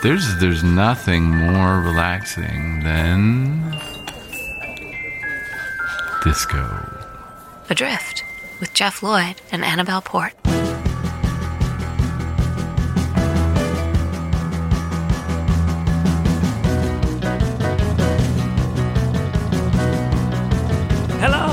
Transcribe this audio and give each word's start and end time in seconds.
There's 0.00 0.38
there's 0.38 0.62
nothing 0.62 1.24
more 1.24 1.80
relaxing 1.80 2.84
than 2.84 3.76
disco. 6.22 6.64
Adrift 7.68 8.22
with 8.60 8.72
Geoff 8.74 9.02
Lloyd 9.02 9.40
and 9.50 9.64
Annabel 9.64 10.00
Port. 10.00 10.34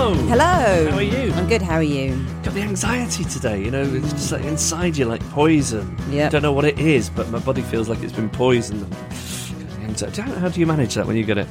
Hello. 0.05 0.13
Hello. 0.27 0.91
How 0.91 0.97
are 0.97 1.01
you? 1.01 1.33
I'm 1.33 1.47
good. 1.47 1.63
How 1.63 1.77
are 1.77 1.81
you? 1.81 2.15
Got 2.43 2.53
the 2.53 2.61
anxiety 2.61 3.23
today. 3.23 3.63
You 3.63 3.71
know, 3.71 3.81
it's 3.81 4.11
just 4.13 4.31
like 4.31 4.43
inside 4.43 4.95
you, 4.97 5.05
like 5.05 5.19
poison. 5.31 5.97
Yep. 6.11 6.31
Don't 6.31 6.41
know 6.43 6.51
what 6.53 6.63
it 6.63 6.77
is, 6.77 7.09
but 7.09 7.27
my 7.31 7.39
body 7.39 7.63
feels 7.63 7.89
like 7.89 8.03
it's 8.03 8.13
been 8.13 8.29
poisoned. 8.29 8.85
How 10.37 10.49
do 10.49 10.59
you 10.59 10.67
manage 10.67 10.93
that 10.93 11.07
when 11.07 11.15
you 11.15 11.23
get 11.25 11.39
it? 11.39 11.47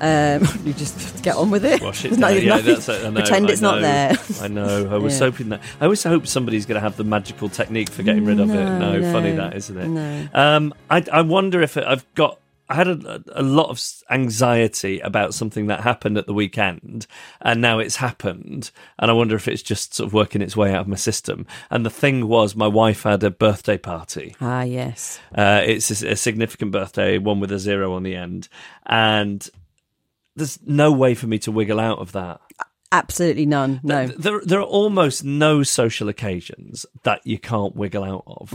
Um, 0.00 0.42
you 0.64 0.72
just 0.72 1.22
get 1.22 1.36
on 1.36 1.52
with 1.52 1.64
it. 1.64 1.80
Wash 1.82 2.04
it 2.04 2.08
down. 2.10 2.20
nothing- 2.20 2.42
yeah, 2.42 2.56
nothing- 2.56 2.74
that's 2.74 2.88
it. 2.88 3.06
I 3.06 3.10
know, 3.10 3.20
Pretend 3.20 3.50
it's 3.50 3.60
not 3.60 3.80
there. 3.80 4.16
I 4.40 4.48
know. 4.48 4.88
I 4.92 4.96
was 4.98 5.12
Yeah. 5.20 5.26
hoping 5.26 5.50
that. 5.50 5.60
I 5.80 5.84
always 5.84 6.02
hope 6.02 6.26
somebody's 6.26 6.66
going 6.66 6.74
to 6.74 6.80
have 6.80 6.96
the 6.96 7.04
magical 7.04 7.48
technique 7.48 7.90
for 7.90 8.02
getting 8.02 8.24
rid 8.24 8.40
of 8.40 8.50
it. 8.50 8.54
No, 8.54 8.98
No, 8.98 9.12
funny 9.12 9.36
that, 9.36 9.54
isn't 9.54 9.78
it? 9.78 9.86
no. 9.86 10.28
Um, 10.34 10.74
I 10.90 11.04
I 11.12 11.20
wonder 11.20 11.62
if 11.62 11.76
it, 11.76 11.84
I've 11.84 12.04
got. 12.16 12.40
I 12.68 12.74
had 12.74 12.88
a, 12.88 13.22
a 13.32 13.42
lot 13.42 13.68
of 13.68 13.82
anxiety 14.10 15.00
about 15.00 15.34
something 15.34 15.66
that 15.66 15.80
happened 15.80 16.16
at 16.16 16.26
the 16.26 16.34
weekend, 16.34 17.06
and 17.40 17.60
now 17.60 17.78
it's 17.78 17.96
happened, 17.96 18.70
and 18.98 19.10
I 19.10 19.14
wonder 19.14 19.36
if 19.36 19.48
it's 19.48 19.62
just 19.62 19.94
sort 19.94 20.06
of 20.06 20.14
working 20.14 20.40
its 20.40 20.56
way 20.56 20.72
out 20.72 20.82
of 20.82 20.88
my 20.88 20.96
system. 20.96 21.46
And 21.70 21.84
the 21.84 21.90
thing 21.90 22.26
was, 22.26 22.56
my 22.56 22.66
wife 22.66 23.02
had 23.02 23.22
a 23.22 23.30
birthday 23.30 23.76
party. 23.76 24.34
Ah, 24.40 24.62
yes. 24.62 25.20
Uh, 25.34 25.62
it's 25.64 26.02
a, 26.02 26.12
a 26.12 26.16
significant 26.16 26.72
birthday, 26.72 27.18
one 27.18 27.40
with 27.40 27.52
a 27.52 27.58
zero 27.58 27.92
on 27.94 28.02
the 28.02 28.16
end, 28.16 28.48
and 28.86 29.48
there's 30.36 30.58
no 30.66 30.90
way 30.90 31.14
for 31.14 31.26
me 31.26 31.38
to 31.40 31.52
wiggle 31.52 31.80
out 31.80 31.98
of 31.98 32.12
that. 32.12 32.40
Absolutely 32.94 33.44
none. 33.44 33.80
No. 33.82 34.06
Th- 34.06 34.18
There, 34.18 34.40
there 34.44 34.60
are 34.60 34.62
almost 34.62 35.24
no 35.24 35.64
social 35.64 36.08
occasions 36.08 36.86
that 37.02 37.26
you 37.26 37.38
can't 37.40 37.74
wiggle 37.74 38.04
out 38.04 38.22
of. 38.26 38.52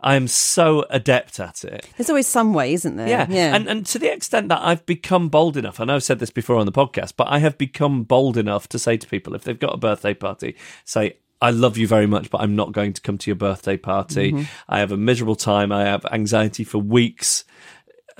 I 0.00 0.14
am 0.16 0.28
so 0.28 0.84
adept 0.90 1.40
at 1.40 1.64
it. 1.64 1.88
There's 1.96 2.10
always 2.10 2.26
some 2.26 2.52
way, 2.52 2.74
isn't 2.74 2.96
there? 2.96 3.08
Yeah. 3.08 3.26
Yeah. 3.30 3.54
And 3.54 3.68
and 3.68 3.86
to 3.86 3.98
the 3.98 4.12
extent 4.12 4.50
that 4.50 4.60
I've 4.62 4.84
become 4.84 5.30
bold 5.30 5.56
enough, 5.56 5.80
I 5.80 5.84
know 5.84 5.94
I've 5.94 6.02
said 6.02 6.18
this 6.18 6.30
before 6.30 6.56
on 6.56 6.66
the 6.66 6.72
podcast, 6.72 7.14
but 7.16 7.28
I 7.30 7.38
have 7.38 7.56
become 7.56 8.02
bold 8.02 8.36
enough 8.36 8.68
to 8.68 8.78
say 8.78 8.98
to 8.98 9.06
people 9.06 9.34
if 9.34 9.44
they've 9.44 9.58
got 9.58 9.72
a 9.74 9.78
birthday 9.78 10.12
party, 10.12 10.54
say, 10.84 11.16
I 11.40 11.50
love 11.50 11.76
you 11.78 11.88
very 11.88 12.06
much, 12.06 12.30
but 12.30 12.40
I'm 12.42 12.54
not 12.54 12.72
going 12.72 12.92
to 12.92 13.00
come 13.00 13.18
to 13.18 13.30
your 13.30 13.36
birthday 13.36 13.76
party. 13.76 14.32
Mm-hmm. 14.32 14.44
I 14.68 14.80
have 14.80 14.92
a 14.92 14.96
miserable 14.96 15.34
time. 15.34 15.72
I 15.72 15.84
have 15.86 16.04
anxiety 16.12 16.62
for 16.62 16.78
weeks 16.78 17.44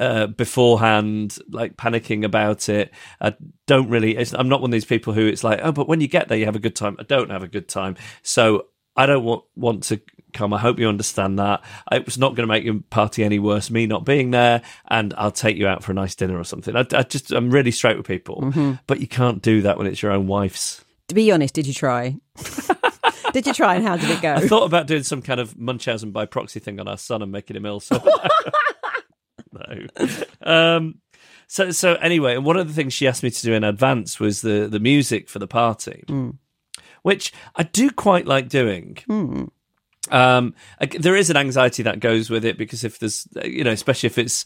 uh, 0.03 0.27
beforehand, 0.27 1.39
like 1.51 1.77
panicking 1.77 2.25
about 2.25 2.69
it. 2.69 2.93
I 3.21 3.35
don't 3.67 3.89
really. 3.89 4.17
It's, 4.17 4.35
I'm 4.35 4.49
not 4.49 4.61
one 4.61 4.71
of 4.71 4.73
these 4.73 4.85
people 4.85 5.13
who 5.13 5.27
it's 5.29 5.45
like, 5.45 5.61
oh, 5.63 5.71
but 5.71 5.89
when 5.89 6.01
you 6.01 6.09
get 6.09 6.27
there, 6.27 6.37
you 6.37 6.45
have 6.47 6.57
a 6.57 6.61
good 6.61 6.75
time. 6.75 6.97
I 6.99 7.05
don't 7.05 7.31
have 7.31 7.45
a 7.45 7.49
good 7.49 7.69
time, 7.69 7.97
so 8.23 8.67
I 8.97 9.07
don't 9.07 9.23
want 9.23 9.45
want 9.55 9.85
to 9.85 10.01
come. 10.33 10.53
I 10.53 10.59
hope 10.59 10.81
you 10.81 10.89
understand 10.89 11.39
that. 11.39 11.63
It 11.93 12.05
was 12.05 12.19
not 12.19 12.35
going 12.35 12.49
to 12.49 12.53
make 12.53 12.65
your 12.65 12.81
party 12.91 13.23
any 13.23 13.39
worse. 13.39 13.71
Me 13.71 13.87
not 13.87 14.05
being 14.05 14.33
there, 14.33 14.63
and 14.89 15.15
I'll 15.17 15.31
take 15.31 15.57
you 15.57 15.69
out 15.69 15.85
for 15.85 15.93
a 15.93 15.95
nice 15.95 16.17
dinner 16.17 16.37
or 16.37 16.45
something. 16.45 16.75
I, 16.75 16.85
I 16.93 17.05
just 17.05 17.31
I'm 17.31 17.51
really 17.51 17.71
straight 17.71 17.97
with 17.97 18.07
people, 18.07 18.53
but 18.89 18.99
you 18.99 19.07
can't 19.07 19.41
do 19.41 19.63
that 19.63 19.79
when 19.79 19.87
it's 19.87 20.03
your 20.03 20.11
own 20.11 20.27
wife's. 20.27 20.85
to 21.09 21.15
be 21.15 21.31
honest, 21.31 21.55
did 21.55 21.69
you 21.69 21.75
try? 21.75 22.17
did 23.33 23.47
you 23.47 23.55
try 23.55 23.77
and 23.77 23.87
how 23.87 23.97
did 23.97 24.11
it 24.11 24.21
go? 24.21 24.35
I 24.35 24.49
thought 24.49 24.65
about 24.65 24.89
doing 24.89 25.05
some 25.05 25.23
kind 25.23 25.39
of 25.39 25.57
Munchausen 25.57 26.11
by 26.11 26.27
proxy 26.27 26.59
thing 26.59 26.81
on 26.81 26.89
our 26.89 26.99
son 26.99 27.23
and 27.23 27.31
making 27.31 27.57
him 27.57 27.67
ill. 27.67 27.79
So 27.79 28.03
no. 29.69 29.87
Um, 30.77 30.99
so 31.47 31.71
so 31.71 31.95
anyway, 31.97 32.39
one 32.39 32.57
of 32.57 32.67
the 32.67 32.73
things 32.75 32.95
she 32.95 33.07
asked 33.07 33.23
me 33.23 33.31
to 33.31 33.43
do 33.43 33.53
in 33.53 33.63
advance 33.65 34.19
was 34.19 34.41
the 34.43 34.69
the 34.71 34.81
music 34.81 35.29
for 35.29 35.39
the 35.39 35.47
party, 35.47 36.03
which 37.03 37.33
I 37.57 37.65
do 37.65 37.91
quite 37.91 38.27
like 38.27 38.49
doing. 38.49 38.99
Um, 40.11 40.55
there 40.99 41.15
is 41.15 41.31
an 41.31 41.37
anxiety 41.37 41.83
that 41.85 42.01
goes 42.01 42.29
with 42.31 42.45
it 42.45 42.59
because 42.59 42.85
if 42.85 42.99
there's 42.99 43.29
you 43.45 43.65
know, 43.65 43.71
especially 43.71 44.09
if 44.09 44.19
it's 44.19 44.45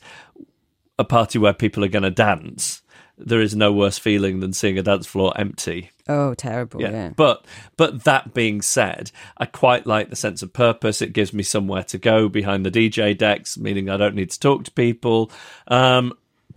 a 0.99 1.05
party 1.05 1.38
where 1.38 1.53
people 1.53 1.84
are 1.84 1.88
going 1.88 2.03
to 2.03 2.10
dance. 2.10 2.82
There 3.19 3.41
is 3.41 3.56
no 3.56 3.72
worse 3.72 3.99
feeling 3.99 4.41
than 4.41 4.53
seeing 4.53 4.78
a 4.78 4.82
dance 4.82 5.06
floor 5.06 5.32
empty. 5.37 5.91
oh, 6.09 6.34
terrible. 6.34 6.82
Yeah. 6.82 7.12
But 7.16 7.47
but 7.77 8.04
that 8.04 8.34
being 8.34 8.60
said, 8.62 9.10
I 9.38 9.47
quite 9.47 9.87
like 9.87 10.10
the 10.10 10.16
sense 10.16 10.43
of 10.43 10.53
purpose. 10.53 11.00
It 11.00 11.12
gives 11.15 11.32
me 11.32 11.43
somewhere 11.43 11.82
to 11.84 11.99
go 11.99 12.28
behind 12.28 12.66
the 12.66 12.71
DJ 12.71 13.16
decks, 13.16 13.56
meaning 13.56 13.88
I 13.88 13.97
don't 13.97 14.15
need 14.15 14.31
to 14.32 14.38
talk 14.41 14.65
to 14.65 14.71
people. 14.71 15.31
Um, 15.69 16.12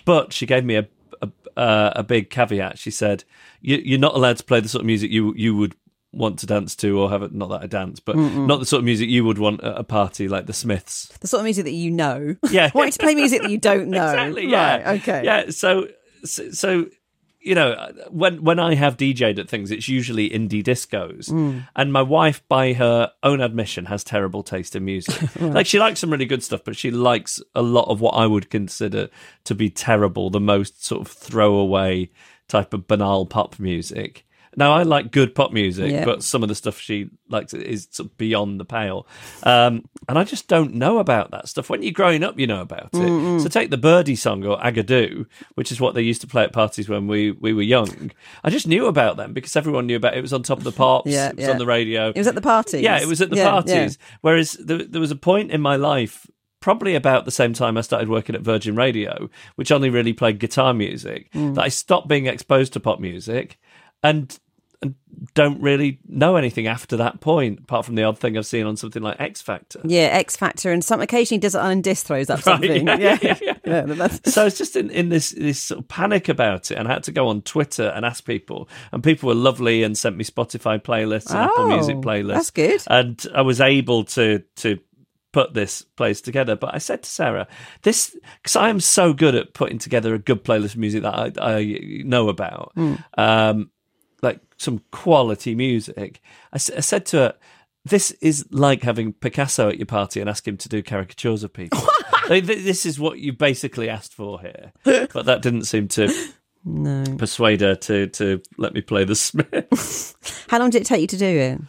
but 0.06 0.34
she 0.34 0.46
gave 0.46 0.66
me 0.66 0.76
a 0.76 0.88
a, 1.22 1.30
uh, 1.60 1.94
a 1.98 2.04
big 2.04 2.30
caveat. 2.30 2.78
She 2.78 2.92
said, 2.92 3.24
you, 3.62 3.78
"You're 3.78 4.00
not 4.00 4.16
allowed 4.16 4.38
to 4.38 4.44
play 4.44 4.60
the 4.60 4.70
sort 4.70 4.82
of 4.82 4.86
music 4.86 5.12
you 5.12 5.34
you 5.36 5.56
would." 5.56 5.76
Want 6.12 6.40
to 6.40 6.48
dance 6.48 6.76
to, 6.78 7.00
or 7.00 7.12
have 7.12 7.22
it? 7.22 7.36
Not 7.36 7.50
that 7.50 7.62
I 7.62 7.68
dance, 7.68 8.00
but 8.00 8.16
not 8.16 8.60
the 8.60 8.66
sort 8.66 8.80
of 8.80 8.86
music 8.86 9.10
you 9.10 9.24
would 9.26 9.38
want 9.38 9.64
at 9.64 9.78
a 9.78 9.84
party 9.84 10.28
like 10.28 10.48
the 10.48 10.54
Smiths. 10.54 11.06
the 11.20 11.28
sort 11.28 11.42
of 11.42 11.44
music 11.44 11.66
that 11.66 11.72
you 11.72 11.92
know. 11.92 12.36
Yeah. 12.50 12.72
Why 12.74 12.90
to 12.90 12.98
play 12.98 13.14
music 13.14 13.44
that 13.44 13.52
you 13.52 13.60
don't 13.60 13.90
know? 13.92 14.10
Exactly. 14.10 14.48
Yeah. 14.48 14.78
Right, 14.78 15.02
okay. 15.02 15.22
Yeah. 15.24 15.52
So, 15.52 15.88
so, 16.24 16.52
so, 16.52 16.86
you 17.42 17.56
know, 17.56 17.92
when 18.10 18.44
when 18.44 18.60
I 18.60 18.76
have 18.76 18.98
DJed 18.98 19.40
at 19.40 19.50
things, 19.50 19.72
it's 19.72 19.88
usually 19.88 20.30
indie 20.30 20.64
discos, 20.64 21.30
Mm. 21.30 21.68
and 21.76 21.94
my 21.94 22.02
wife, 22.02 22.42
by 22.50 22.74
her 22.74 23.12
own 23.24 23.40
admission, 23.42 23.86
has 23.86 24.04
terrible 24.04 24.44
taste 24.44 24.76
in 24.76 24.84
music. 24.86 25.16
Like 25.40 25.66
she 25.66 25.80
likes 25.80 26.00
some 26.02 26.12
really 26.12 26.26
good 26.26 26.44
stuff, 26.44 26.62
but 26.66 26.76
she 26.76 26.92
likes 26.92 27.42
a 27.56 27.62
lot 27.62 27.88
of 27.90 28.02
what 28.02 28.12
I 28.12 28.26
would 28.26 28.50
consider 28.50 29.10
to 29.46 29.56
be 29.56 29.70
terrible, 29.70 30.30
the 30.30 30.40
most 30.42 30.84
sort 30.84 31.02
of 31.02 31.08
throwaway 31.12 32.10
type 32.50 32.74
of 32.74 32.88
banal 32.88 33.26
pop 33.26 33.58
music. 33.60 34.26
Now 34.56 34.74
I 34.74 34.84
like 34.84 35.12
good 35.12 35.36
pop 35.36 35.52
music, 35.52 35.92
Yeah. 35.92 36.06
but 36.06 36.24
some 36.24 36.44
of 36.44 36.50
the 36.50 36.56
stuff 36.56 36.80
she 36.80 37.10
likes 37.30 37.54
is 37.54 37.88
sort 37.92 38.10
of 38.10 38.18
beyond 38.18 38.60
the 38.60 38.66
pale, 38.66 39.06
um, 39.44 39.86
and 40.08 40.18
I 40.18 40.24
just 40.24 40.48
don't 40.48 40.74
know 40.74 40.98
about 41.00 41.32
that 41.32 41.48
stuff. 41.48 41.70
When 41.70 41.84
you're 41.84 41.92
growing 41.92 42.24
up, 42.24 42.40
you 42.40 42.48
know 42.48 42.62
about 42.62 42.90
it. 42.94 43.42
So 43.42 43.48
take 43.48 43.70
the 43.70 43.78
Birdie 43.78 44.16
song 44.16 44.44
or 44.46 44.58
Agadoo, 44.60 45.26
which 45.56 45.72
is 45.72 45.80
what 45.80 45.94
they 45.96 46.02
used 46.02 46.22
to 46.22 46.28
play 46.28 46.44
at 46.44 46.52
parties 46.54 46.90
when 46.90 47.08
we, 47.08 47.32
we 47.32 47.54
were 47.54 47.62
young. 47.62 48.12
I 48.44 48.50
just 48.50 48.68
knew 48.68 48.88
about 48.88 49.18
them 49.18 49.34
because 49.34 49.56
everyone 49.56 49.86
knew 49.88 49.98
about 49.98 50.14
it. 50.16 50.20
It 50.20 50.22
was 50.22 50.34
on 50.34 50.44
top 50.44 50.58
of 50.58 50.64
the 50.64 50.72
pops. 50.72 51.12
Yeah, 51.12 51.30
it 51.30 51.36
was 51.36 51.46
yeah. 51.46 51.52
on 51.52 51.58
the 51.58 51.66
radio. 51.66 52.10
It 52.10 52.18
was 52.18 52.28
at 52.28 52.36
the 52.36 52.42
parties. 52.42 52.82
Yeah, 52.82 53.00
it 53.00 53.08
was 53.08 53.22
at 53.22 53.30
the 53.30 53.38
yeah. 53.38 53.50
parties. 53.50 53.98
Whereas 54.22 54.54
there, 54.54 54.84
there 54.84 55.02
was 55.02 55.12
a 55.12 55.16
point 55.16 55.52
in 55.52 55.62
my 55.62 55.76
life, 55.76 56.26
probably 56.60 56.96
about 56.96 57.26
the 57.26 57.32
same 57.32 57.54
time 57.54 57.78
I 57.78 57.82
started 57.82 58.10
working 58.10 58.36
at 58.36 58.42
Virgin 58.42 58.76
Radio, 58.76 59.30
which 59.56 59.72
only 59.72 59.90
really 59.90 60.12
played 60.14 60.40
guitar 60.40 60.74
music, 60.74 61.32
Mm. 61.34 61.56
that 61.56 61.64
I 61.64 61.70
stopped 61.70 62.08
being 62.08 62.26
exposed 62.26 62.74
to 62.74 62.80
pop 62.80 63.00
music. 63.00 63.58
And 64.04 64.38
and 64.82 64.96
don't 65.34 65.62
really 65.62 66.00
know 66.08 66.38
anything 66.38 66.66
after 66.68 66.96
that 66.96 67.20
point, 67.20 67.60
apart 67.60 67.86
from 67.86 67.96
the 67.96 68.04
odd 68.04 68.18
thing 68.18 68.38
I've 68.38 68.46
seen 68.46 68.66
on 68.66 68.78
something 68.78 69.04
like 69.04 69.20
X 69.20 69.42
Factor. 69.42 69.82
Yeah, 69.84 70.04
X 70.04 70.38
Factor, 70.38 70.72
and 70.72 70.82
some 70.82 71.02
occasionally 71.02 71.40
does 71.40 71.54
it 71.54 71.60
on 71.60 71.82
disc 71.82 72.06
throws 72.06 72.30
up 72.30 72.38
Right, 72.38 72.44
something. 72.46 72.88
yeah, 72.88 72.96
yeah, 72.98 73.18
yeah, 73.22 73.38
yeah. 73.42 73.54
Yeah, 73.66 73.82
that's- 73.82 74.34
So 74.34 74.40
I 74.42 74.46
was 74.46 74.58
just 74.58 74.78
in, 74.78 74.90
in 74.90 75.10
this 75.10 75.32
this 75.32 75.60
sort 75.62 75.82
of 75.82 75.90
panic 75.90 76.30
about 76.30 76.72
it, 76.72 76.78
and 76.78 76.88
I 76.88 76.94
had 76.94 77.04
to 77.04 77.12
go 77.12 77.28
on 77.28 77.42
Twitter 77.42 77.88
and 77.90 78.06
ask 78.06 78.24
people, 78.24 78.70
and 78.94 79.04
people 79.04 79.28
were 79.28 79.36
lovely 79.36 79.84
and 79.84 79.98
sent 79.98 80.16
me 80.16 80.24
Spotify 80.24 80.82
playlists 80.82 81.30
and 81.32 81.40
Apple 81.40 81.66
Oh, 81.66 81.68
Music 81.76 81.98
playlists. 81.98 82.34
that's 82.36 82.52
good. 82.52 82.82
and 82.88 83.26
I 83.36 83.42
was 83.42 83.60
able 83.60 84.06
to 84.06 84.44
to 84.58 84.80
put 85.34 85.54
this 85.54 85.82
place 85.82 86.22
together. 86.22 86.56
But 86.56 86.74
I 86.74 86.78
said 86.78 87.04
to 87.04 87.10
Sarah, 87.10 87.48
this 87.82 88.16
because 88.42 88.56
I 88.56 88.70
am 88.70 88.80
so 88.80 89.12
good 89.12 89.36
at 89.36 89.54
putting 89.54 89.78
together 89.78 90.14
a 90.14 90.20
good 90.20 90.46
playlist 90.46 90.72
of 90.76 90.78
music 90.78 91.04
that 91.04 91.14
I, 91.38 91.58
I 91.60 91.80
know 92.06 92.30
about, 92.30 92.72
Hmm. 92.76 92.96
um, 93.18 93.72
some 94.60 94.84
quality 94.92 95.56
music. 95.56 96.22
I 96.54 96.58
said 96.58 97.06
to 97.08 97.18
her. 97.18 97.34
This 97.86 98.12
is 98.22 98.46
like 98.52 98.84
having 98.84 99.14
Picasso 99.14 99.70
at 99.70 99.78
your 99.78 99.86
party 99.86 100.20
and 100.20 100.30
ask 100.30 100.46
him 100.46 100.58
to 100.58 100.70
do 100.70 100.84
caricatures 100.84 101.44
of 101.44 101.54
people. 101.54 101.80
Like, 102.30 102.46
this 102.46 102.86
is 102.86 103.00
what 103.00 103.18
you 103.18 103.34
basically 103.34 103.90
asked 103.90 104.14
for 104.14 104.40
here, 104.40 104.72
but 104.84 105.26
that 105.26 105.42
didn't 105.42 105.64
seem 105.64 105.88
to 105.90 106.14
no. 106.64 107.04
persuade 107.18 107.62
her 107.62 107.74
to 107.76 108.06
to 108.08 108.42
let 108.58 108.74
me 108.76 108.82
play 108.82 109.04
the 109.04 109.16
Smiths. 109.16 110.16
How 110.48 110.60
long 110.60 110.70
did 110.70 110.84
it 110.84 110.86
take 110.86 111.02
you 111.02 111.08
to 111.08 111.18
do 111.18 111.26
it? 111.26 111.62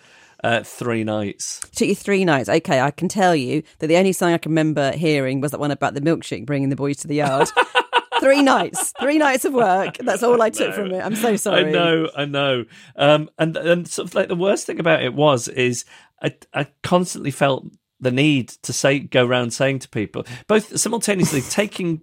Uh, 0.45 0.63
three 0.63 1.03
nights. 1.03 1.61
It 1.65 1.77
took 1.77 1.89
you 1.89 1.95
three 1.95 2.27
nights. 2.27 2.51
Okay, 2.51 2.79
I 2.79 2.91
can 2.91 3.09
tell 3.09 3.35
you 3.35 3.63
that 3.79 3.87
the 3.87 3.97
only 3.97 4.13
song 4.13 4.33
I 4.35 4.39
can 4.39 4.53
remember 4.53 4.93
hearing 4.93 5.41
was 5.41 5.53
that 5.53 5.61
one 5.61 5.71
about 5.71 5.95
the 5.95 6.01
milkshake 6.03 6.45
bringing 6.45 6.69
the 6.69 6.77
boys 6.77 6.99
to 6.99 7.09
the 7.09 7.17
yard. 7.17 7.49
Three 8.21 8.43
nights, 8.43 8.93
three 9.01 9.19
nights 9.19 9.45
of 9.45 9.53
work. 9.55 9.97
That's 9.99 10.23
all 10.23 10.41
I 10.41 10.51
took 10.51 10.75
from 10.75 10.93
it. 10.93 11.01
I'm 11.05 11.17
so 11.17 11.37
sorry. 11.37 11.67
I 11.67 11.71
know, 11.71 12.09
I 12.17 12.25
know. 12.27 12.65
Um, 12.97 13.31
and 13.39 13.57
and 13.57 13.89
sort 13.89 14.09
of 14.09 14.15
like 14.15 14.29
the 14.29 14.37
worst 14.37 14.67
thing 14.67 14.79
about 14.79 15.03
it 15.03 15.15
was 15.15 15.49
is 15.49 15.85
I 16.23 16.35
I 16.55 16.67
constantly 16.83 17.31
felt 17.31 17.67
the 18.01 18.11
need 18.11 18.49
to 18.63 18.73
say 18.73 18.99
go 19.01 19.27
around 19.27 19.53
saying 19.53 19.79
to 19.81 19.89
people 19.89 20.25
both 20.47 20.79
simultaneously 20.79 21.41
taking 21.51 22.03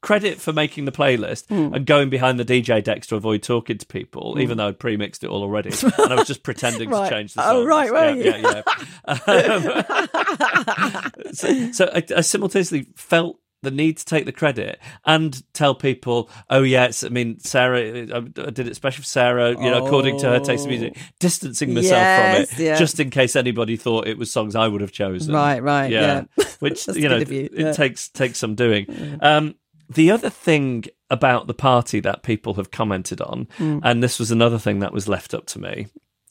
credit 0.00 0.38
for 0.38 0.52
making 0.52 0.84
the 0.84 0.92
playlist 0.92 1.46
Hmm. 1.48 1.74
and 1.74 1.86
going 1.86 2.10
behind 2.10 2.38
the 2.38 2.44
DJ 2.44 2.84
decks 2.84 3.06
to 3.06 3.16
avoid 3.16 3.42
talking 3.42 3.78
to 3.78 3.86
people, 3.86 4.36
even 4.38 4.58
though 4.58 4.68
I'd 4.68 4.78
pre-mixed 4.78 5.24
it 5.24 5.28
all 5.30 5.42
already, 5.42 5.70
and 5.82 6.12
I 6.12 6.14
was 6.16 6.26
just 6.26 6.42
pretending 6.42 6.90
Right. 6.90 7.08
to 7.08 7.14
change 7.14 7.32
the 7.32 7.42
song. 7.42 7.56
Oh, 7.56 7.66
songs. 7.66 7.90
right, 7.90 8.16
yeah, 8.18 8.36
yeah, 8.36 8.62
yeah. 9.08 9.84
Um, 11.24 11.32
so 11.32 11.72
so 11.72 11.90
I, 11.94 12.02
I 12.16 12.20
simultaneously 12.20 12.86
felt 12.96 13.38
the 13.64 13.70
need 13.70 13.96
to 13.98 14.04
take 14.04 14.24
the 14.26 14.32
credit 14.32 14.78
and 15.04 15.42
tell 15.52 15.74
people, 15.74 16.30
oh 16.50 16.62
yeah, 16.62 16.84
it's, 16.86 17.02
I 17.02 17.08
mean, 17.08 17.40
Sarah, 17.40 17.80
I 17.80 18.16
I 18.18 18.50
did 18.50 18.60
it 18.60 18.68
especially 18.70 19.02
for 19.02 19.08
Sarah, 19.08 19.50
you 19.50 19.70
know, 19.70 19.84
according 19.84 20.18
to 20.20 20.28
her 20.28 20.40
taste 20.40 20.64
in 20.64 20.70
music, 20.70 20.96
distancing 21.18 21.74
myself 21.74 21.90
Yes, 21.92 22.50
from 22.52 22.60
it, 22.62 22.64
yeah. 22.66 22.78
just 22.78 23.00
in 23.00 23.10
case 23.10 23.34
anybody 23.36 23.76
thought 23.76 24.06
it 24.06 24.18
was 24.18 24.30
songs 24.30 24.54
I 24.54 24.68
would 24.68 24.80
have 24.80 24.92
chosen. 24.92 25.34
Right, 25.34 25.62
right, 25.62 25.90
yeah. 25.90 26.24
Which 26.60 26.86
you 26.88 27.08
know, 27.08 27.16
of 27.18 27.32
you, 27.32 27.44
it 27.52 27.52
yeah. 27.58 27.72
takes 27.72 28.08
takes 28.08 28.38
some 28.38 28.54
doing. 28.54 29.18
Um, 29.20 29.56
the 29.88 30.10
other 30.12 30.30
thing 30.30 30.84
about 31.10 31.46
the 31.46 31.54
party 31.54 32.00
that 32.00 32.22
people 32.22 32.54
have 32.54 32.70
commented 32.70 33.20
on, 33.20 33.48
Hmm. 33.58 33.80
and 33.82 34.02
this 34.02 34.18
was 34.18 34.30
another 34.30 34.58
thing 34.58 34.78
that 34.80 34.92
was 34.92 35.08
left 35.08 35.34
up 35.34 35.46
to 35.46 35.60
me, 35.60 35.88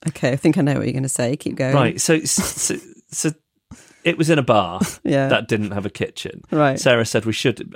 Okay, 0.08 0.32
I 0.32 0.36
think 0.36 0.58
I 0.58 0.62
know 0.62 0.74
what 0.74 0.84
you're 0.84 0.92
going 0.92 1.04
to 1.04 1.10
say. 1.10 1.38
Keep 1.38 1.56
going. 1.56 1.74
Right. 1.74 2.02
So, 2.02 2.20
so, 2.26 2.76
so 3.10 3.32
it 4.04 4.18
was 4.18 4.30
in 4.30 4.38
a 4.40 4.44
bar 4.44 4.82
Yeah. 5.04 5.28
that 5.30 5.48
didn't 5.48 5.72
have 5.72 5.86
a 5.86 5.90
kitchen. 5.90 6.44
Right. 6.52 6.80
Sarah 6.80 7.06
said 7.06 7.26
we 7.26 7.34
should. 7.34 7.74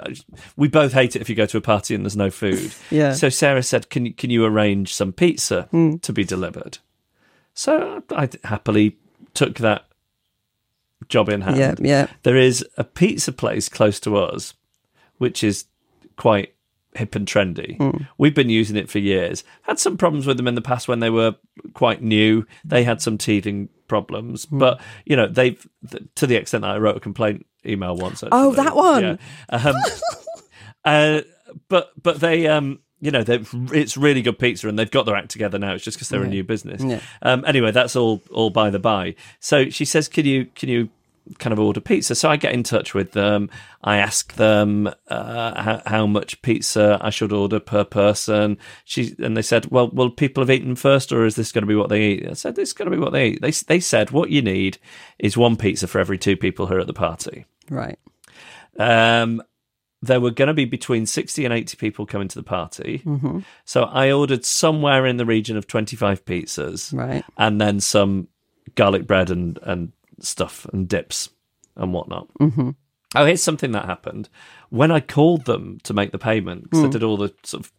We 0.55 0.67
both 0.67 0.93
hate 0.93 1.15
it 1.15 1.21
if 1.21 1.29
you 1.29 1.35
go 1.35 1.45
to 1.45 1.57
a 1.57 1.61
party 1.61 1.95
and 1.95 2.03
there's 2.05 2.17
no 2.17 2.29
food. 2.31 2.73
Yeah. 2.91 3.13
So 3.13 3.29
Sarah 3.29 3.63
said, 3.63 3.89
"Can 3.89 4.05
you 4.05 4.13
can 4.13 4.29
you 4.29 4.45
arrange 4.45 4.93
some 4.93 5.11
pizza 5.13 5.63
Hmm. 5.71 5.97
to 5.97 6.13
be 6.13 6.23
delivered?" 6.23 6.79
So 7.53 8.03
I 8.11 8.29
happily 8.43 8.97
took 9.33 9.55
that 9.59 9.85
job 11.09 11.29
in 11.29 11.41
hand. 11.41 11.57
Yeah, 11.57 11.75
yeah. 11.79 12.07
There 12.23 12.35
is 12.37 12.65
a 12.77 12.83
pizza 12.83 13.31
place 13.31 13.69
close 13.69 13.99
to 14.01 14.17
us, 14.17 14.53
which 15.17 15.43
is 15.43 15.65
quite 16.17 16.53
hip 16.95 17.15
and 17.15 17.27
trendy. 17.27 17.77
Hmm. 17.77 18.03
We've 18.17 18.33
been 18.33 18.49
using 18.49 18.75
it 18.75 18.89
for 18.89 18.99
years. 18.99 19.43
Had 19.63 19.79
some 19.79 19.97
problems 19.97 20.25
with 20.25 20.37
them 20.37 20.47
in 20.47 20.55
the 20.55 20.61
past 20.61 20.87
when 20.87 20.99
they 20.99 21.09
were 21.11 21.35
quite 21.73 22.01
new. 22.01 22.45
They 22.65 22.83
had 22.83 23.01
some 23.01 23.17
teething 23.17 23.69
problems, 23.87 24.45
Hmm. 24.45 24.57
but 24.59 24.81
you 25.05 25.15
know 25.15 25.27
they've 25.27 25.65
th- 25.89 26.03
to 26.15 26.27
the 26.27 26.35
extent 26.35 26.61
that 26.63 26.71
I 26.71 26.77
wrote 26.77 26.97
a 26.97 26.99
complaint 26.99 27.45
email 27.65 27.95
once. 27.95 28.23
Oh, 28.31 28.53
that 28.53 28.75
one. 28.75 29.03
Yeah. 29.03 29.15
Um, 29.49 29.75
uh, 30.85 31.21
but 31.69 31.91
but 32.01 32.19
they 32.19 32.47
um 32.47 32.79
you 32.99 33.11
know 33.11 33.23
they 33.23 33.43
it's 33.73 33.97
really 33.97 34.21
good 34.21 34.39
pizza 34.39 34.67
and 34.67 34.77
they've 34.77 34.89
got 34.91 35.05
their 35.05 35.15
act 35.15 35.29
together 35.29 35.59
now. 35.59 35.73
It's 35.73 35.83
just 35.83 35.97
because 35.97 36.09
they're 36.09 36.23
a 36.23 36.27
new 36.27 36.43
business. 36.43 36.83
Yeah. 36.83 37.01
Um, 37.21 37.43
anyway, 37.45 37.71
that's 37.71 37.95
all 37.95 38.23
all 38.31 38.49
by 38.49 38.69
the 38.69 38.79
by. 38.79 39.15
So 39.39 39.69
she 39.69 39.85
says, 39.85 40.07
"Can 40.07 40.25
you 40.25 40.45
can 40.55 40.69
you 40.69 40.89
kind 41.39 41.53
of 41.53 41.59
order 41.59 41.79
pizza?" 41.79 42.15
So 42.15 42.29
I 42.29 42.37
get 42.37 42.53
in 42.53 42.63
touch 42.63 42.93
with 42.93 43.11
them. 43.11 43.49
I 43.83 43.97
ask 43.97 44.33
them 44.33 44.89
uh, 45.07 45.61
how, 45.61 45.81
how 45.85 46.07
much 46.07 46.41
pizza 46.41 46.97
I 47.01 47.09
should 47.09 47.31
order 47.31 47.59
per 47.59 47.83
person. 47.83 48.57
She 48.85 49.15
and 49.19 49.35
they 49.35 49.41
said, 49.41 49.67
"Well, 49.71 49.89
will 49.89 50.09
people 50.09 50.41
have 50.41 50.51
eaten 50.51 50.75
first, 50.75 51.11
or 51.11 51.25
is 51.25 51.35
this 51.35 51.51
going 51.51 51.63
to 51.63 51.67
be 51.67 51.75
what 51.75 51.89
they 51.89 52.03
eat?" 52.03 52.27
I 52.29 52.33
said, 52.33 52.55
"This 52.55 52.69
is 52.69 52.73
going 52.73 52.89
to 52.89 52.95
be 52.95 53.01
what 53.01 53.11
they 53.11 53.29
eat." 53.29 53.41
They 53.41 53.51
they 53.51 53.79
said, 53.79 54.11
"What 54.11 54.29
you 54.29 54.41
need 54.41 54.77
is 55.19 55.37
one 55.37 55.55
pizza 55.55 55.87
for 55.87 55.99
every 55.99 56.17
two 56.17 56.37
people 56.37 56.67
who 56.67 56.75
are 56.75 56.79
at 56.79 56.87
the 56.87 56.93
party." 56.93 57.45
Right. 57.69 57.99
Um, 58.79 59.41
there 60.01 60.21
were 60.21 60.31
going 60.31 60.47
to 60.47 60.53
be 60.53 60.65
between 60.65 61.05
60 61.05 61.43
and 61.43 61.53
80 61.53 61.77
people 61.77 62.05
coming 62.05 62.27
to 62.27 62.39
the 62.39 62.43
party. 62.43 63.01
Mm-hmm. 63.03 63.39
So 63.65 63.83
I 63.83 64.11
ordered 64.11 64.45
somewhere 64.45 65.05
in 65.05 65.17
the 65.17 65.25
region 65.25 65.57
of 65.57 65.67
25 65.67 66.23
pizzas. 66.25 66.93
Right. 66.93 67.23
And 67.37 67.59
then 67.59 67.79
some 67.79 68.27
garlic 68.75 69.07
bread 69.07 69.31
and, 69.31 69.57
and 69.63 69.91
stuff 70.19 70.65
and 70.71 70.87
dips 70.87 71.29
and 71.75 71.93
whatnot. 71.93 72.27
Mm-hmm. 72.39 72.71
Oh, 73.15 73.25
here's 73.25 73.43
something 73.43 73.71
that 73.71 73.85
happened. 73.85 74.29
When 74.69 74.91
I 74.91 74.99
called 74.99 75.45
them 75.45 75.79
to 75.83 75.93
make 75.93 76.11
the 76.11 76.17
payment, 76.17 76.63
because 76.63 76.83
I 76.83 76.89
did 76.89 77.03
all 77.03 77.15
the 77.15 77.33
sort 77.43 77.65
of 77.65 77.71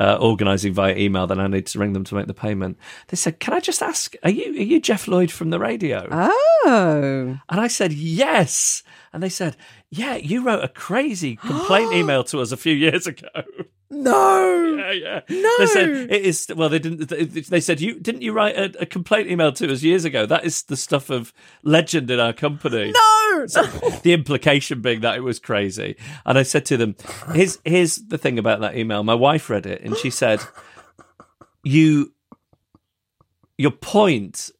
uh, 0.00 0.16
organising 0.18 0.72
via 0.72 0.96
email, 0.96 1.26
then 1.26 1.38
I 1.38 1.46
needed 1.46 1.66
to 1.66 1.78
ring 1.78 1.92
them 1.92 2.04
to 2.04 2.14
make 2.14 2.26
the 2.26 2.34
payment. 2.34 2.78
They 3.08 3.16
said, 3.16 3.40
"Can 3.40 3.52
I 3.52 3.60
just 3.60 3.82
ask? 3.82 4.14
Are 4.22 4.30
you 4.30 4.52
are 4.52 4.64
you 4.64 4.80
Geoff 4.80 5.06
Lloyd 5.06 5.30
from 5.30 5.50
the 5.50 5.58
radio?" 5.58 6.08
Oh. 6.10 7.38
And 7.48 7.60
I 7.60 7.68
said, 7.68 7.92
yes. 7.92 8.82
And 9.12 9.22
they 9.22 9.28
said, 9.28 9.56
yeah, 9.90 10.16
you 10.16 10.42
wrote 10.42 10.64
a 10.64 10.68
crazy 10.68 11.36
complaint 11.36 11.92
email 11.94 12.24
to 12.24 12.40
us 12.40 12.52
a 12.52 12.56
few 12.56 12.74
years 12.74 13.06
ago. 13.06 13.28
No. 13.90 14.76
yeah, 14.76 14.92
yeah. 14.92 15.20
No. 15.30 15.50
They 15.58 15.66
said 15.66 15.88
it 15.88 16.22
is. 16.22 16.46
Well, 16.54 16.68
they 16.68 16.78
didn't. 16.78 17.08
They 17.08 17.60
said 17.60 17.80
you 17.80 17.98
didn't. 17.98 18.22
You 18.22 18.32
write 18.32 18.56
a, 18.56 18.82
a 18.82 18.86
complaint 18.86 19.30
email 19.30 19.50
to 19.52 19.72
us 19.72 19.82
years 19.82 20.04
ago. 20.04 20.26
That 20.26 20.44
is 20.44 20.62
the 20.64 20.76
stuff 20.76 21.08
of 21.08 21.32
legend 21.62 22.10
in 22.10 22.20
our 22.20 22.32
company. 22.32 22.92
No. 22.92 23.46
The 24.02 24.14
implication 24.14 24.80
being 24.80 25.00
that 25.02 25.16
it 25.16 25.20
was 25.20 25.38
crazy. 25.38 25.96
And 26.26 26.36
I 26.36 26.42
said 26.42 26.64
to 26.66 26.76
them, 26.76 26.96
"Here's 27.32 27.58
here's 27.64 27.96
the 27.96 28.18
thing 28.18 28.38
about 28.38 28.60
that 28.60 28.76
email. 28.76 29.04
My 29.04 29.14
wife 29.14 29.48
read 29.48 29.64
it, 29.64 29.82
and 29.82 29.96
she 29.96 30.10
said, 30.10 30.40
you, 31.62 32.12
your 33.56 33.70
point." 33.70 34.50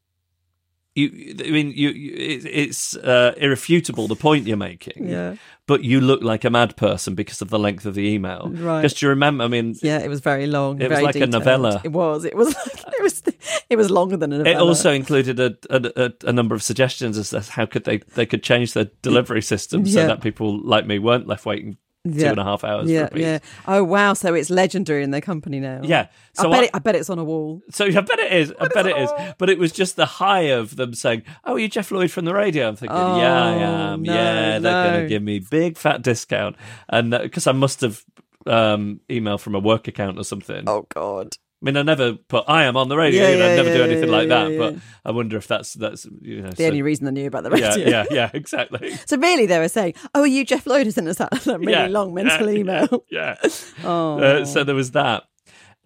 You, 0.99 1.37
I 1.47 1.51
mean, 1.51 1.73
you, 1.75 1.91
you 1.91 2.13
it, 2.15 2.45
it's 2.45 2.97
uh, 2.97 3.35
irrefutable 3.37 4.09
the 4.09 4.17
point 4.17 4.47
you're 4.47 4.57
making. 4.57 5.09
Yeah. 5.09 5.37
But 5.67 5.85
you 5.85 6.01
look 6.01 6.23
like 6.23 6.45
a 6.45 6.51
mad 6.51 6.77
person 6.77 7.15
because 7.15 7.43
of 7.43 7.51
the 7.51 7.59
length 7.59 7.85
of 7.87 7.95
the 7.95 8.09
email. 8.09 8.51
Right. 8.51 8.81
Because 8.81 8.95
do 8.95 9.07
you 9.07 9.11
remember? 9.11 9.45
I 9.45 9.49
mean, 9.49 9.75
Yeah, 9.83 9.99
it 9.99 10.09
was 10.09 10.21
very 10.21 10.47
long. 10.47 10.81
It 10.81 10.89
was 10.89 10.99
very 10.99 11.05
like 11.05 11.17
a 11.17 11.27
novella. 11.27 11.81
It 11.85 11.93
was. 11.93 12.25
It 12.25 12.37
was. 12.37 12.55
It 12.99 13.03
was. 13.03 13.23
It 13.71 13.77
was 13.77 13.91
longer 13.91 14.17
than 14.17 14.33
a 14.33 14.39
novella. 14.39 14.57
It 14.57 14.61
also 14.61 14.93
included 14.93 15.39
a, 15.39 15.57
a, 15.71 16.13
a, 16.25 16.33
number 16.33 16.57
of 16.57 16.65
suggestions 16.65 17.17
as 17.17 17.31
to 17.31 17.41
how 17.41 17.65
could 17.65 17.85
they 17.85 17.99
they 17.99 18.27
could 18.27 18.43
change 18.43 18.73
their 18.73 18.91
delivery 19.03 19.43
system 19.43 19.87
so 19.87 20.05
that 20.05 20.21
people 20.21 20.59
like 20.61 20.85
me 20.85 20.99
weren't 20.99 21.29
left 21.29 21.47
waiting 21.47 21.77
two 22.13 22.21
Yeah. 22.21 22.31
and 22.31 22.39
a 22.39 22.45
half 22.45 22.65
hours 22.65 22.91
Yeah, 22.91 23.01
for 23.01 23.07
a 23.07 23.11
piece. 23.11 23.23
yeah. 23.23 23.39
Oh 23.67 23.85
wow! 23.85 24.13
So 24.15 24.35
it's 24.35 24.51
legendary 24.51 25.03
in 25.03 25.11
their 25.11 25.21
company 25.21 25.61
now. 25.61 25.81
Yeah. 25.83 26.07
So 26.35 26.49
I 26.49 26.53
bet. 26.53 26.61
I- 26.61 26.65
it, 26.65 26.71
I 26.75 26.79
bet 26.81 26.95
it's 26.97 27.11
on 27.11 27.19
a 27.19 27.25
wall. 27.25 27.63
So 27.71 27.87
I 27.87 27.91
bet 28.01 28.19
it 28.19 28.33
is. 28.33 28.53
I 28.61 28.69
bet 28.69 28.87
it 28.87 28.97
is. 28.97 29.11
But 29.39 29.51
it 29.51 29.59
was 29.59 29.73
just 29.73 29.97
the 29.97 30.07
high 30.07 30.51
of 30.51 30.77
them 30.77 30.95
saying, 30.95 31.23
"Oh, 31.45 31.55
are 31.55 31.59
you 31.59 31.69
Geoff 31.69 31.91
Lloyd 31.91 32.11
from 32.11 32.25
the 32.25 32.35
radio?" 32.35 32.69
I'm 32.69 32.77
thinking, 32.77 32.97
"Yeah, 32.97 33.45
I 33.45 33.55
Oh, 33.55 33.93
am. 33.95 34.03
no, 34.03 34.13
yeah, 34.13 34.59
they're 34.59 34.91
going 34.91 35.03
to 35.03 35.09
give 35.09 35.23
me 35.23 35.39
big 35.41 35.77
fat 35.77 36.03
discount." 36.03 36.57
And 36.89 37.11
because 37.11 37.47
I 37.47 37.53
must 37.53 37.81
have 37.83 38.03
um, 38.47 39.01
emailed 39.11 39.41
from 39.41 39.55
a 39.55 39.59
work 39.59 39.89
account 39.89 40.19
or 40.19 40.25
something. 40.25 40.65
Oh 40.67 40.87
God. 40.95 41.35
I 41.61 41.65
mean, 41.65 41.77
I 41.77 41.83
never 41.83 42.13
put 42.15 42.45
"I 42.47 42.65
am 42.65 42.77
on 42.77 42.89
the 42.89 42.97
radio." 42.97 43.23
Yeah, 43.23 43.31
you 43.31 43.39
know, 43.39 43.47
I 43.47 43.49
yeah, 43.51 43.57
never 43.57 43.75
do 43.75 43.83
anything 43.83 44.09
yeah, 44.11 44.17
like 44.17 44.29
that. 44.29 44.51
yeah. 44.53 44.59
But 44.59 44.75
I 45.05 45.11
wonder 45.11 45.37
if 45.37 45.49
that's 45.49 45.75
that's 45.75 46.07
you 46.23 46.43
know 46.43 46.51
The 46.51 46.57
so- 46.57 46.67
only 46.67 46.83
reason 46.83 47.07
I 47.09 47.11
knew 47.11 47.27
about 47.27 47.43
the 47.43 47.51
radio. 47.51 47.75
Yeah, 47.75 47.89
yeah, 47.89 48.05
yeah, 48.11 48.31
exactly. 48.33 48.95
So 49.07 49.17
really, 49.17 49.47
they 49.47 49.59
were 49.59 49.69
saying, 49.69 49.95
"Oh, 50.15 50.21
are 50.21 50.27
you 50.27 50.45
Geoff 50.45 50.67
Lloyd?" 50.67 50.87
It 50.87 50.95
that 50.95 51.31
that 51.45 51.59
really 51.59 51.73
Yeah, 51.73 51.87
long 51.89 52.15
mental 52.15 52.49
yeah, 52.49 52.59
email? 52.61 53.05
Yeah. 53.11 53.37
Oh. 53.83 54.19
Uh, 54.21 54.45
so 54.45 54.63
there 54.63 54.75
was 54.77 54.93
that. 54.93 55.25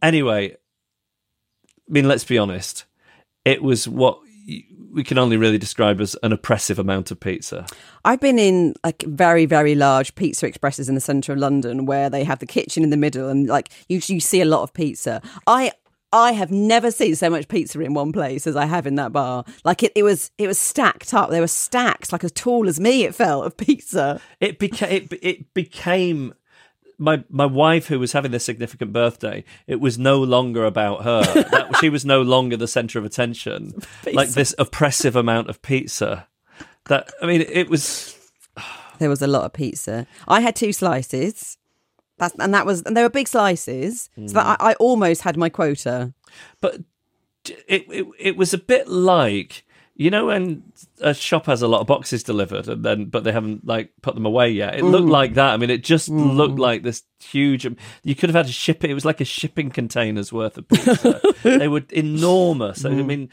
Anyway, 0.02 0.52
I 0.52 0.56
mean, 1.88 2.06
let's 2.06 2.24
be 2.24 2.36
honest. 2.38 2.84
It 3.44 3.62
was 3.62 3.88
what 3.88 4.18
we 4.92 5.02
can 5.02 5.18
only 5.18 5.36
really 5.36 5.58
describe 5.58 6.00
as 6.00 6.16
an 6.22 6.32
oppressive 6.32 6.78
amount 6.78 7.10
of 7.10 7.18
pizza. 7.18 7.66
I've 8.04 8.20
been 8.20 8.38
in 8.38 8.74
like 8.84 9.02
very, 9.06 9.46
very 9.46 9.74
large 9.74 10.14
pizza 10.14 10.46
expresses 10.46 10.88
in 10.88 10.94
the 10.94 11.00
centre 11.00 11.32
of 11.32 11.38
London 11.38 11.86
where 11.86 12.10
they 12.10 12.24
have 12.24 12.38
the 12.38 12.46
kitchen 12.46 12.82
in 12.82 12.90
the 12.90 12.96
middle 12.96 13.28
and 13.28 13.48
like 13.48 13.70
you 13.88 14.00
you 14.06 14.20
see 14.20 14.40
a 14.40 14.44
lot 14.44 14.62
of 14.62 14.72
pizza. 14.72 15.22
I 15.46 15.72
I 16.12 16.32
have 16.32 16.50
never 16.50 16.90
seen 16.90 17.16
so 17.16 17.30
much 17.30 17.48
pizza 17.48 17.80
in 17.80 17.94
one 17.94 18.12
place 18.12 18.46
as 18.46 18.54
I 18.54 18.66
have 18.66 18.86
in 18.86 18.96
that 18.96 19.12
bar. 19.12 19.44
Like 19.64 19.82
it, 19.82 19.92
it 19.94 20.02
was 20.02 20.30
it 20.36 20.46
was 20.46 20.58
stacked 20.58 21.14
up. 21.14 21.30
There 21.30 21.40
were 21.40 21.46
stacks 21.46 22.12
like 22.12 22.22
as 22.22 22.32
tall 22.32 22.68
as 22.68 22.78
me. 22.78 23.04
It 23.04 23.14
felt 23.14 23.46
of 23.46 23.56
pizza. 23.56 24.20
It 24.40 24.58
became 24.58 25.08
it, 25.10 25.18
it 25.22 25.54
became 25.54 26.34
my 27.02 27.24
my 27.28 27.46
wife 27.46 27.88
who 27.88 27.98
was 27.98 28.12
having 28.12 28.30
this 28.30 28.44
significant 28.44 28.92
birthday. 28.92 29.44
It 29.66 29.80
was 29.80 29.98
no 29.98 30.22
longer 30.22 30.64
about 30.64 31.04
her. 31.04 31.22
that, 31.22 31.76
she 31.80 31.88
was 31.88 32.04
no 32.04 32.22
longer 32.22 32.56
the 32.56 32.68
center 32.68 32.98
of 32.98 33.04
attention. 33.04 33.74
Like 34.12 34.30
this 34.30 34.54
oppressive 34.58 35.16
amount 35.16 35.50
of 35.50 35.60
pizza. 35.62 36.28
That 36.86 37.10
I 37.20 37.26
mean, 37.26 37.42
it 37.42 37.68
was. 37.68 38.18
There 38.98 39.08
was 39.08 39.22
a 39.22 39.26
lot 39.26 39.44
of 39.44 39.52
pizza. 39.52 40.06
I 40.28 40.40
had 40.40 40.54
two 40.54 40.72
slices. 40.72 41.58
That's, 42.18 42.36
and 42.38 42.54
that 42.54 42.64
was 42.64 42.82
and 42.82 42.96
they 42.96 43.02
were 43.02 43.10
big 43.10 43.26
slices. 43.26 44.10
So 44.14 44.34
that 44.34 44.44
hmm. 44.44 44.64
I, 44.64 44.70
I 44.70 44.74
almost 44.74 45.22
had 45.22 45.36
my 45.36 45.48
quota. 45.48 46.14
but 46.60 46.82
it, 47.66 47.84
it 47.90 48.06
it 48.20 48.36
was 48.36 48.54
a 48.54 48.58
bit 48.58 48.86
like 48.86 49.64
you 49.94 50.10
know 50.10 50.26
when 50.26 50.62
a 51.00 51.12
shop 51.14 51.46
has 51.46 51.60
a 51.62 51.68
lot 51.68 51.80
of 51.80 51.86
boxes 51.86 52.22
delivered 52.22 52.66
and 52.68 52.82
then 52.84 53.04
but 53.06 53.24
they 53.24 53.32
haven't 53.32 53.66
like 53.66 53.92
put 54.02 54.14
them 54.14 54.26
away 54.26 54.50
yet? 54.50 54.74
It 54.78 54.84
looked 54.84 55.08
like 55.08 55.34
that. 55.34 55.52
I 55.52 55.56
mean 55.56 55.70
it 55.70 55.84
just 55.84 56.08
looked 56.08 56.58
like 56.58 56.82
this 56.82 57.02
huge 57.20 57.64
you 58.02 58.14
could 58.14 58.30
have 58.30 58.36
had 58.36 58.46
to 58.46 58.52
ship 58.52 58.84
it. 58.84 58.90
It 58.90 58.94
was 58.94 59.04
like 59.04 59.20
a 59.20 59.24
shipping 59.24 59.70
container's 59.70 60.32
worth 60.32 60.58
of 60.58 60.68
pizza. 60.68 61.20
They 61.42 61.68
were 61.68 61.82
enormous. 61.90 62.84
I 62.84 62.90
mean 62.90 63.28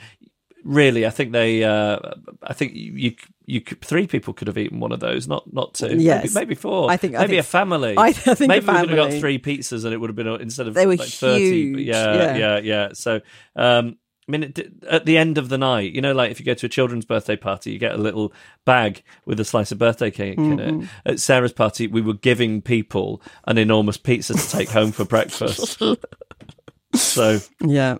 really 0.65 1.05
i 1.05 1.09
think 1.09 1.31
they 1.31 1.63
uh 1.63 1.97
i 2.43 2.51
think 2.51 2.73
you 2.75 2.91
you, 2.93 3.15
you 3.45 3.61
could, 3.61 3.79
three 3.81 4.05
people 4.05 4.33
could 4.33 4.47
have 4.49 4.57
eaten 4.57 4.81
one 4.81 4.91
of 4.91 4.99
those 4.99 5.25
not 5.25 5.51
not 5.53 5.73
two. 5.73 5.95
Yes. 5.97 6.35
maybe, 6.35 6.45
maybe 6.47 6.55
four. 6.55 6.91
I 6.91 6.97
think- 6.97 7.15
I 7.15 7.19
maybe 7.21 7.35
think- 7.37 7.45
a 7.45 7.47
family. 7.47 7.95
I- 7.97 8.07
I 8.07 8.11
think 8.11 8.41
a 8.41 8.47
maybe 8.49 8.65
we 8.67 8.73
could 8.79 8.89
have 8.89 9.09
got 9.11 9.19
three 9.21 9.39
pizzas 9.39 9.85
and 9.85 9.93
it 9.93 9.97
would 9.97 10.09
have 10.09 10.17
been 10.17 10.27
uh, 10.27 10.35
instead 10.35 10.67
of 10.67 10.73
They 10.73 10.85
were 10.85 10.97
like 10.97 11.07
30 11.07 11.39
huge, 11.39 11.87
yeah 11.87 12.13
yeah. 12.13 12.37
yeah 12.37 12.59
yeah. 12.59 12.89
So 12.93 13.21
um 13.55 13.95
I 14.29 14.31
mean, 14.31 14.53
at 14.87 15.05
the 15.05 15.17
end 15.17 15.39
of 15.39 15.49
the 15.49 15.57
night, 15.57 15.91
you 15.93 16.01
know, 16.01 16.13
like 16.13 16.29
if 16.29 16.39
you 16.39 16.45
go 16.45 16.53
to 16.53 16.67
a 16.67 16.69
children's 16.69 17.03
birthday 17.03 17.35
party, 17.35 17.71
you 17.71 17.79
get 17.79 17.93
a 17.93 17.97
little 17.97 18.31
bag 18.63 19.01
with 19.25 19.39
a 19.39 19.43
slice 19.45 19.71
of 19.71 19.79
birthday 19.79 20.11
cake 20.11 20.37
in 20.37 20.57
Mm-hmm. 20.57 20.81
it. 20.83 20.89
At 21.05 21.19
Sarah's 21.19 21.51
party, 21.51 21.87
we 21.87 22.01
were 22.01 22.13
giving 22.13 22.61
people 22.61 23.23
an 23.45 23.57
enormous 23.57 23.97
pizza 23.97 24.35
to 24.35 24.49
take 24.49 24.69
home 24.69 24.91
for 24.91 25.03
breakfast. 25.03 25.81
so, 26.93 27.39
Yeah. 27.59 27.97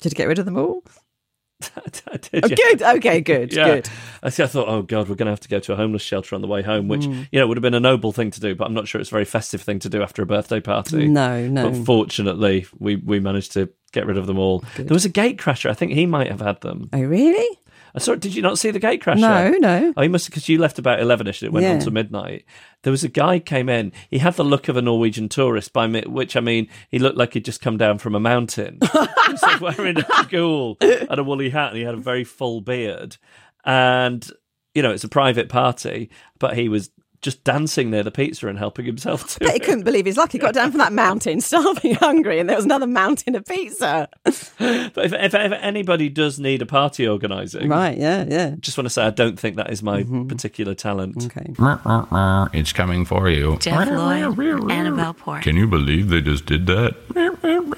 Did 0.00 0.12
you 0.12 0.16
get 0.16 0.28
rid 0.28 0.38
of 0.38 0.44
them 0.44 0.58
all? 0.58 0.82
I 0.82 0.82
did, 0.82 0.86
Oh, 0.86 0.86
yeah. 0.86 1.49
good. 2.32 2.82
Okay, 2.82 3.20
good. 3.20 3.52
Yeah. 3.52 3.64
Good. 3.66 3.88
I, 4.22 4.28
see, 4.30 4.42
I 4.42 4.46
thought, 4.46 4.68
oh 4.68 4.82
god, 4.82 5.08
we're 5.08 5.14
going 5.14 5.26
to 5.26 5.32
have 5.32 5.40
to 5.40 5.48
go 5.48 5.60
to 5.60 5.72
a 5.72 5.76
homeless 5.76 6.02
shelter 6.02 6.34
on 6.34 6.40
the 6.40 6.46
way 6.48 6.62
home, 6.62 6.88
which 6.88 7.02
Mm. 7.02 7.28
you 7.32 7.38
know 7.40 7.46
would 7.46 7.56
have 7.56 7.62
been 7.62 7.74
a 7.74 7.80
noble 7.80 8.12
thing 8.12 8.30
to 8.30 8.40
do, 8.40 8.54
but 8.54 8.66
I'm 8.66 8.74
not 8.74 8.86
sure 8.88 9.00
it's 9.00 9.10
a 9.10 9.14
very 9.14 9.24
festive 9.24 9.62
thing 9.62 9.78
to 9.80 9.88
do 9.88 10.02
after 10.02 10.22
a 10.22 10.26
birthday 10.26 10.60
party. 10.60 11.08
No, 11.08 11.46
no. 11.48 11.70
But 11.70 11.84
fortunately, 11.84 12.66
we 12.78 12.96
we 12.96 13.20
managed 13.20 13.52
to 13.52 13.68
get 13.92 14.06
rid 14.06 14.16
of 14.18 14.26
them 14.26 14.38
all. 14.38 14.62
There 14.76 14.86
was 14.94 15.04
a 15.04 15.08
gate 15.10 15.38
crasher. 15.38 15.70
I 15.70 15.74
think 15.74 15.92
he 15.92 16.06
might 16.06 16.28
have 16.30 16.40
had 16.40 16.60
them. 16.60 16.88
Oh, 16.92 17.00
really? 17.02 17.58
I 17.94 17.98
saw. 17.98 18.14
Did 18.14 18.34
you 18.34 18.42
not 18.42 18.58
see 18.58 18.70
the 18.70 18.78
gate 18.78 19.02
crasher? 19.02 19.18
No, 19.18 19.50
no. 19.58 19.92
Oh, 19.96 20.02
you 20.02 20.10
must 20.10 20.26
because 20.26 20.48
you 20.48 20.58
left 20.58 20.78
about 20.78 21.00
elevenish 21.00 21.42
and 21.42 21.48
it 21.48 21.52
went 21.52 21.66
on 21.66 21.78
to 21.80 21.90
midnight. 21.90 22.44
There 22.82 22.90
was 22.90 23.04
a 23.04 23.08
guy 23.08 23.38
came 23.38 23.68
in. 23.68 23.92
He 24.10 24.18
had 24.18 24.34
the 24.34 24.44
look 24.44 24.68
of 24.68 24.76
a 24.76 24.82
Norwegian 24.82 25.28
tourist, 25.28 25.72
by 25.72 25.86
mi- 25.86 26.04
which 26.06 26.36
I 26.36 26.40
mean, 26.40 26.68
he 26.88 26.98
looked 26.98 27.16
like 27.18 27.34
he'd 27.34 27.44
just 27.44 27.60
come 27.60 27.76
down 27.76 27.98
from 27.98 28.14
a 28.14 28.20
mountain. 28.20 28.78
he 28.92 28.98
was 29.32 29.60
wearing 29.60 29.98
a 29.98 30.04
cagoule 30.04 30.76
and 30.80 31.18
a 31.18 31.24
woolly 31.24 31.50
hat, 31.50 31.68
and 31.70 31.78
he 31.78 31.84
had 31.84 31.94
a 31.94 31.98
very 31.98 32.24
full 32.24 32.60
beard. 32.60 33.16
And 33.64 34.28
you 34.74 34.82
know, 34.82 34.92
it's 34.92 35.04
a 35.04 35.08
private 35.08 35.48
party, 35.48 36.10
but 36.38 36.56
he 36.56 36.68
was 36.68 36.90
just 37.22 37.44
dancing 37.44 37.90
near 37.90 38.02
the 38.02 38.10
pizza 38.10 38.48
and 38.48 38.58
helping 38.58 38.86
himself 38.86 39.28
to 39.28 39.40
Bet 39.40 39.52
he 39.52 39.60
couldn't 39.60 39.84
believe 39.84 40.06
his 40.06 40.16
luck. 40.16 40.32
He 40.32 40.38
got 40.38 40.54
down 40.54 40.70
from 40.70 40.78
that 40.78 40.92
mountain, 40.92 41.40
starving, 41.50 41.94
hungry, 41.94 42.38
and 42.38 42.48
there 42.48 42.56
was 42.56 42.64
another 42.64 42.86
mountain 42.86 43.34
of 43.34 43.44
pizza. 43.46 44.08
But 44.60 45.06
if, 45.06 45.12
if, 45.12 45.34
if 45.34 45.52
anybody 45.52 46.08
does 46.08 46.38
need 46.38 46.62
a 46.62 46.66
party 46.66 47.06
organising, 47.06 47.68
Right? 47.68 47.96
Yeah, 47.96 48.24
yeah. 48.28 48.54
just 48.60 48.76
want 48.76 48.86
to 48.86 48.90
say 48.90 49.04
I 49.04 49.10
don't 49.10 49.38
think 49.38 49.56
that 49.56 49.70
is 49.70 49.82
my 49.82 50.02
mm-hmm. 50.02 50.26
particular 50.26 50.74
talent. 50.74 51.26
Okay. 51.26 51.54
It's 52.52 52.72
coming 52.72 53.04
for 53.04 53.28
you. 53.28 53.56
Geoff 53.58 53.88
Lloyd, 53.88 54.70
Annabel 54.70 55.14
Port. 55.14 55.42
Can 55.42 55.56
you 55.56 55.66
believe 55.66 56.08
they 56.08 56.20
just 56.20 56.46
did 56.46 56.66
that? 56.66 56.96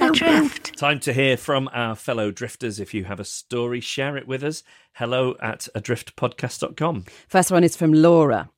Adrift. 0.00 0.76
Time 0.76 1.00
to 1.00 1.12
hear 1.12 1.36
from 1.36 1.68
our 1.72 1.94
fellow 1.94 2.30
drifters. 2.30 2.80
If 2.80 2.94
you 2.94 3.04
have 3.04 3.20
a 3.20 3.24
story, 3.24 3.80
share 3.80 4.16
it 4.16 4.26
with 4.26 4.42
us. 4.42 4.62
Hello 4.94 5.36
at 5.40 5.68
adriftpodcast.com. 5.74 7.04
First 7.28 7.50
one 7.50 7.64
is 7.64 7.76
from 7.76 7.92
Laura. 7.92 8.50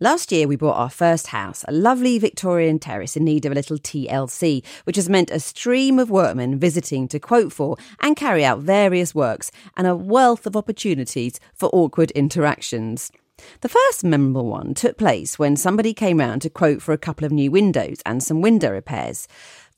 Last 0.00 0.32
year, 0.32 0.48
we 0.48 0.56
bought 0.56 0.76
our 0.76 0.90
first 0.90 1.28
house, 1.28 1.64
a 1.68 1.72
lovely 1.72 2.18
Victorian 2.18 2.80
terrace 2.80 3.16
in 3.16 3.24
need 3.24 3.46
of 3.46 3.52
a 3.52 3.54
little 3.54 3.78
TLC, 3.78 4.64
which 4.82 4.96
has 4.96 5.08
meant 5.08 5.30
a 5.30 5.38
stream 5.38 6.00
of 6.00 6.10
workmen 6.10 6.58
visiting 6.58 7.06
to 7.08 7.20
quote 7.20 7.52
for 7.52 7.76
and 8.00 8.16
carry 8.16 8.44
out 8.44 8.58
various 8.58 9.14
works 9.14 9.52
and 9.76 9.86
a 9.86 9.94
wealth 9.94 10.46
of 10.46 10.56
opportunities 10.56 11.38
for 11.54 11.70
awkward 11.72 12.10
interactions. 12.10 13.12
The 13.60 13.68
first 13.68 14.04
memorable 14.04 14.46
one 14.46 14.74
took 14.74 14.98
place 14.98 15.38
when 15.38 15.56
somebody 15.56 15.94
came 15.94 16.18
round 16.18 16.42
to 16.42 16.50
quote 16.50 16.82
for 16.82 16.92
a 16.92 16.98
couple 16.98 17.24
of 17.24 17.32
new 17.32 17.50
windows 17.50 17.98
and 18.04 18.22
some 18.22 18.40
window 18.40 18.70
repairs. 18.70 19.28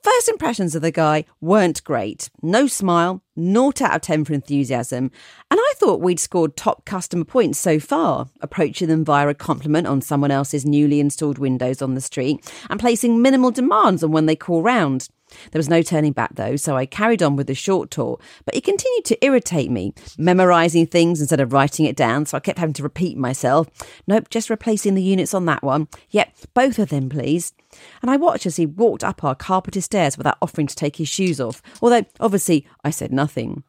First 0.02 0.28
impressions 0.28 0.74
of 0.74 0.82
the 0.82 0.92
guy 0.92 1.24
weren't 1.40 1.82
great. 1.82 2.30
No 2.42 2.66
smile, 2.68 3.22
naught 3.34 3.82
out 3.82 3.96
of 3.96 4.02
10 4.02 4.24
for 4.24 4.34
enthusiasm. 4.34 5.10
And 5.50 5.60
I 5.60 5.72
thought 5.76 6.00
we'd 6.00 6.20
scored 6.20 6.56
top 6.56 6.84
customer 6.84 7.24
points 7.24 7.58
so 7.58 7.80
far, 7.80 8.28
approaching 8.40 8.88
them 8.88 9.04
via 9.04 9.28
a 9.28 9.34
compliment 9.34 9.86
on 9.86 10.00
someone 10.00 10.30
else's 10.30 10.64
newly 10.64 11.00
installed 11.00 11.38
windows 11.38 11.82
on 11.82 11.94
the 11.94 12.00
street 12.00 12.48
and 12.70 12.78
placing 12.78 13.20
minimal 13.20 13.50
demands 13.50 14.04
on 14.04 14.12
when 14.12 14.26
they 14.26 14.36
call 14.36 14.62
round. 14.62 15.08
There 15.50 15.58
was 15.58 15.68
no 15.68 15.82
turning 15.82 16.12
back 16.12 16.36
though, 16.36 16.56
so 16.56 16.76
I 16.76 16.86
carried 16.86 17.22
on 17.22 17.36
with 17.36 17.48
the 17.48 17.54
short 17.54 17.90
tour, 17.90 18.20
but 18.44 18.54
he 18.54 18.60
continued 18.60 19.04
to 19.06 19.24
irritate 19.24 19.70
me, 19.70 19.92
memorising 20.16 20.86
things 20.86 21.20
instead 21.20 21.40
of 21.40 21.52
writing 21.52 21.84
it 21.84 21.96
down, 21.96 22.26
so 22.26 22.36
I 22.36 22.40
kept 22.40 22.58
having 22.60 22.74
to 22.74 22.82
repeat 22.84 23.16
myself. 23.16 23.68
Nope, 24.06 24.30
just 24.30 24.50
replacing 24.50 24.94
the 24.94 25.02
units 25.02 25.34
on 25.34 25.46
that 25.46 25.64
one. 25.64 25.88
Yep, 26.10 26.36
both 26.54 26.78
of 26.78 26.90
them, 26.90 27.08
please. 27.08 27.52
And 28.02 28.10
I 28.10 28.16
watched 28.16 28.46
as 28.46 28.56
he 28.56 28.66
walked 28.66 29.04
up 29.04 29.24
our 29.24 29.34
carpeted 29.34 29.84
stairs 29.84 30.16
without 30.16 30.38
offering 30.40 30.66
to 30.66 30.74
take 30.74 30.96
his 30.96 31.08
shoes 31.08 31.40
off, 31.40 31.62
although 31.80 32.04
obviously 32.20 32.66
I 32.84 32.90
said 32.90 33.12
nothing. 33.12 33.64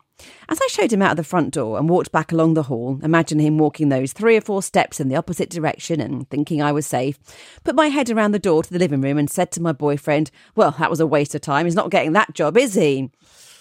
As 0.49 0.59
I 0.61 0.67
showed 0.67 0.91
him 0.91 1.01
out 1.01 1.11
of 1.11 1.17
the 1.17 1.23
front 1.23 1.53
door 1.53 1.77
and 1.77 1.89
walked 1.89 2.11
back 2.11 2.31
along 2.31 2.53
the 2.55 2.63
hall, 2.63 2.99
imagine 3.03 3.39
him 3.39 3.57
walking 3.57 3.89
those 3.89 4.13
three 4.13 4.35
or 4.35 4.41
four 4.41 4.63
steps 4.63 4.99
in 4.99 5.09
the 5.09 5.15
opposite 5.15 5.49
direction 5.49 6.01
and 6.01 6.27
thinking 6.29 6.61
I 6.61 6.71
was 6.71 6.87
safe, 6.87 7.19
put 7.63 7.75
my 7.75 7.87
head 7.87 8.09
around 8.09 8.31
the 8.31 8.39
door 8.39 8.63
to 8.63 8.73
the 8.73 8.79
living 8.79 9.01
room 9.01 9.17
and 9.17 9.29
said 9.29 9.51
to 9.51 9.61
my 9.61 9.73
boyfriend, 9.73 10.31
Well, 10.55 10.71
that 10.79 10.89
was 10.89 10.99
a 10.99 11.07
waste 11.07 11.35
of 11.35 11.41
time. 11.41 11.65
He's 11.65 11.75
not 11.75 11.91
getting 11.91 12.13
that 12.13 12.33
job, 12.33 12.57
is 12.57 12.73
he? 12.73 13.11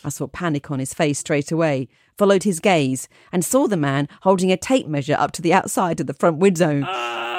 I 0.04 0.08
saw 0.08 0.28
panic 0.28 0.70
on 0.70 0.78
his 0.78 0.94
face 0.94 1.18
straight 1.18 1.52
away, 1.52 1.88
followed 2.16 2.44
his 2.44 2.60
gaze, 2.60 3.08
and 3.32 3.44
saw 3.44 3.66
the 3.66 3.76
man 3.76 4.08
holding 4.22 4.50
a 4.50 4.56
tape 4.56 4.86
measure 4.86 5.16
up 5.18 5.32
to 5.32 5.42
the 5.42 5.52
outside 5.52 6.00
of 6.00 6.06
the 6.06 6.14
front 6.14 6.38
window. 6.38 6.82
Ah. 6.84 7.36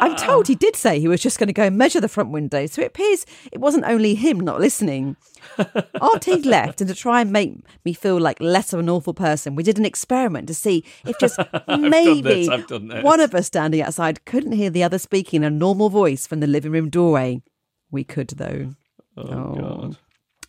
I'm 0.00 0.16
told 0.16 0.46
he 0.46 0.54
did 0.54 0.76
say 0.76 1.00
he 1.00 1.08
was 1.08 1.20
just 1.20 1.38
going 1.38 1.46
to 1.48 1.52
go 1.52 1.64
and 1.64 1.76
measure 1.76 2.00
the 2.00 2.08
front 2.08 2.30
window, 2.30 2.66
so 2.66 2.82
it 2.82 2.86
appears 2.86 3.26
it 3.52 3.58
wasn't 3.58 3.84
only 3.86 4.14
him 4.14 4.40
not 4.40 4.60
listening. 4.60 5.16
After 6.00 6.32
he'd 6.32 6.46
left, 6.46 6.80
and 6.80 6.88
to 6.88 6.94
try 6.94 7.20
and 7.20 7.30
make 7.32 7.54
me 7.84 7.92
feel 7.92 8.18
like 8.20 8.40
less 8.40 8.72
of 8.72 8.80
an 8.80 8.88
awful 8.88 9.14
person, 9.14 9.54
we 9.54 9.62
did 9.62 9.78
an 9.78 9.84
experiment 9.84 10.48
to 10.48 10.54
see 10.54 10.84
if 11.06 11.18
just 11.18 11.38
maybe 11.68 12.22
this, 12.22 12.48
I've 12.48 12.66
done 12.66 12.88
this. 12.88 13.02
one 13.04 13.20
of 13.20 13.34
us 13.34 13.46
standing 13.46 13.82
outside 13.82 14.24
couldn't 14.24 14.52
hear 14.52 14.70
the 14.70 14.82
other 14.82 14.98
speaking 14.98 15.42
in 15.42 15.44
a 15.44 15.50
normal 15.50 15.88
voice 15.90 16.26
from 16.26 16.40
the 16.40 16.46
living 16.46 16.72
room 16.72 16.90
doorway. 16.90 17.42
We 17.90 18.04
could, 18.04 18.28
though. 18.28 18.74
Oh, 19.16 19.54
God. 19.54 19.96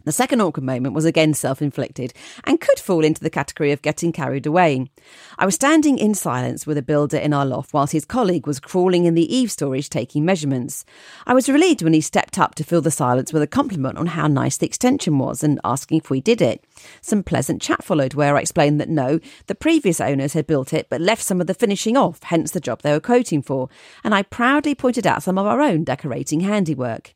The 0.08 0.14
second 0.14 0.40
awkward 0.40 0.64
moment 0.64 0.96
was 0.96 1.04
again 1.04 1.34
self 1.34 1.62
inflicted 1.62 2.14
and 2.46 2.62
could 2.62 2.80
fall 2.80 3.04
into 3.04 3.20
the 3.20 3.30
category 3.30 3.74
of 3.74 3.82
getting 3.82 4.14
carried 4.14 4.46
away. 4.46 4.90
I 5.38 5.46
was 5.46 5.56
standing 5.56 5.98
in 5.98 6.14
silence 6.14 6.66
with 6.66 6.78
a 6.78 6.82
builder 6.82 7.18
in 7.18 7.34
our 7.34 7.46
loft 7.46 7.74
whilst 7.74 7.92
his 7.92 8.06
colleague 8.06 8.48
was 8.48 8.62
crawling 8.62 9.04
in 9.04 9.16
the 9.16 9.36
eave 9.36 9.52
storage 9.52 9.90
taking 9.90 10.24
measurements. 10.24 10.86
I 11.26 11.34
was 11.34 11.50
relieved 11.50 11.82
when 11.82 11.92
he 11.92 12.00
stepped 12.00 12.40
up 12.40 12.56
to 12.56 12.64
fill 12.64 12.80
the 12.80 12.90
silence 12.90 13.34
with 13.34 13.42
a 13.42 13.48
compliment 13.48 13.98
on 13.98 14.06
how 14.06 14.28
nice 14.28 14.56
the 14.56 14.66
extension 14.66 15.20
was 15.20 15.44
and 15.44 15.60
asking 15.66 15.98
if 15.98 16.10
we 16.10 16.22
did 16.22 16.42
it. 16.42 16.64
Some 17.02 17.22
pleasant 17.22 17.62
chat 17.62 17.84
followed 17.84 18.14
where 18.14 18.38
I 18.38 18.40
explained 18.40 18.80
that 18.80 18.88
no, 18.88 19.20
the 19.48 19.56
previous 19.56 20.00
owners 20.00 20.32
had 20.32 20.48
built 20.48 20.72
it 20.72 20.88
but 20.90 21.02
left 21.02 21.22
some 21.22 21.42
of 21.42 21.48
the 21.48 21.54
finishing 21.54 21.98
off, 21.98 22.24
hence 22.24 22.52
the 22.52 22.62
job 22.62 22.82
they 22.82 22.94
were 22.94 23.02
quoting 23.02 23.42
for, 23.42 23.68
and 24.06 24.16
I 24.16 24.24
proudly 24.24 24.74
pointed 24.74 25.06
out 25.06 25.24
some 25.24 25.38
of 25.38 25.46
our 25.46 25.60
own 25.60 25.84
decorating 25.84 26.40
handiwork. 26.40 27.14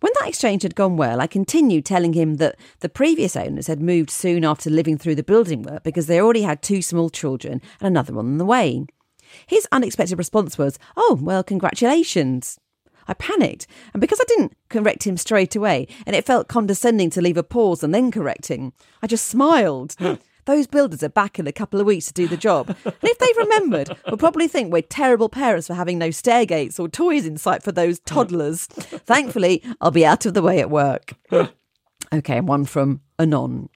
When 0.00 0.12
that 0.18 0.28
exchange 0.28 0.62
had 0.62 0.74
gone 0.74 0.96
well, 0.96 1.20
I 1.20 1.26
continued 1.26 1.84
telling 1.84 2.12
him 2.12 2.36
that 2.36 2.56
the 2.80 2.88
previous 2.88 3.36
owners 3.36 3.66
had 3.66 3.80
moved 3.80 4.10
soon 4.10 4.44
after 4.44 4.70
living 4.70 4.98
through 4.98 5.14
the 5.14 5.22
building 5.22 5.62
work 5.62 5.82
because 5.82 6.06
they 6.06 6.20
already 6.20 6.42
had 6.42 6.62
two 6.62 6.82
small 6.82 7.10
children 7.10 7.60
and 7.80 7.86
another 7.86 8.12
one 8.12 8.26
on 8.26 8.38
the 8.38 8.44
way. 8.44 8.86
His 9.46 9.66
unexpected 9.72 10.18
response 10.18 10.58
was, 10.58 10.78
Oh, 10.96 11.18
well, 11.20 11.42
congratulations. 11.42 12.58
I 13.08 13.14
panicked, 13.14 13.66
and 13.94 14.00
because 14.00 14.20
I 14.20 14.24
didn't 14.26 14.56
correct 14.68 15.06
him 15.06 15.16
straight 15.16 15.54
away, 15.54 15.86
and 16.06 16.16
it 16.16 16.26
felt 16.26 16.48
condescending 16.48 17.10
to 17.10 17.20
leave 17.20 17.36
a 17.36 17.44
pause 17.44 17.84
and 17.84 17.94
then 17.94 18.10
correcting, 18.10 18.72
I 19.00 19.06
just 19.06 19.26
smiled. 19.26 19.94
Hmm. 19.98 20.14
Those 20.46 20.66
builders 20.66 21.02
are 21.02 21.08
back 21.08 21.38
in 21.38 21.46
a 21.46 21.52
couple 21.52 21.80
of 21.80 21.86
weeks 21.86 22.06
to 22.06 22.12
do 22.12 22.26
the 22.26 22.36
job. 22.36 22.74
And 22.84 22.94
if 23.02 23.18
they've 23.18 23.36
remembered, 23.36 23.96
we'll 24.06 24.16
probably 24.16 24.48
think 24.48 24.72
we're 24.72 24.82
terrible 24.82 25.28
parents 25.28 25.66
for 25.66 25.74
having 25.74 25.98
no 25.98 26.08
stairgates 26.08 26.80
or 26.80 26.88
toys 26.88 27.26
in 27.26 27.36
sight 27.36 27.62
for 27.62 27.72
those 27.72 27.98
toddlers. 28.00 28.66
Thankfully, 28.66 29.62
I'll 29.80 29.90
be 29.90 30.06
out 30.06 30.24
of 30.24 30.34
the 30.34 30.42
way 30.42 30.60
at 30.60 30.70
work. 30.70 31.14
Okay, 32.12 32.38
and 32.38 32.46
one 32.46 32.64
from 32.64 33.00
anon. 33.18 33.68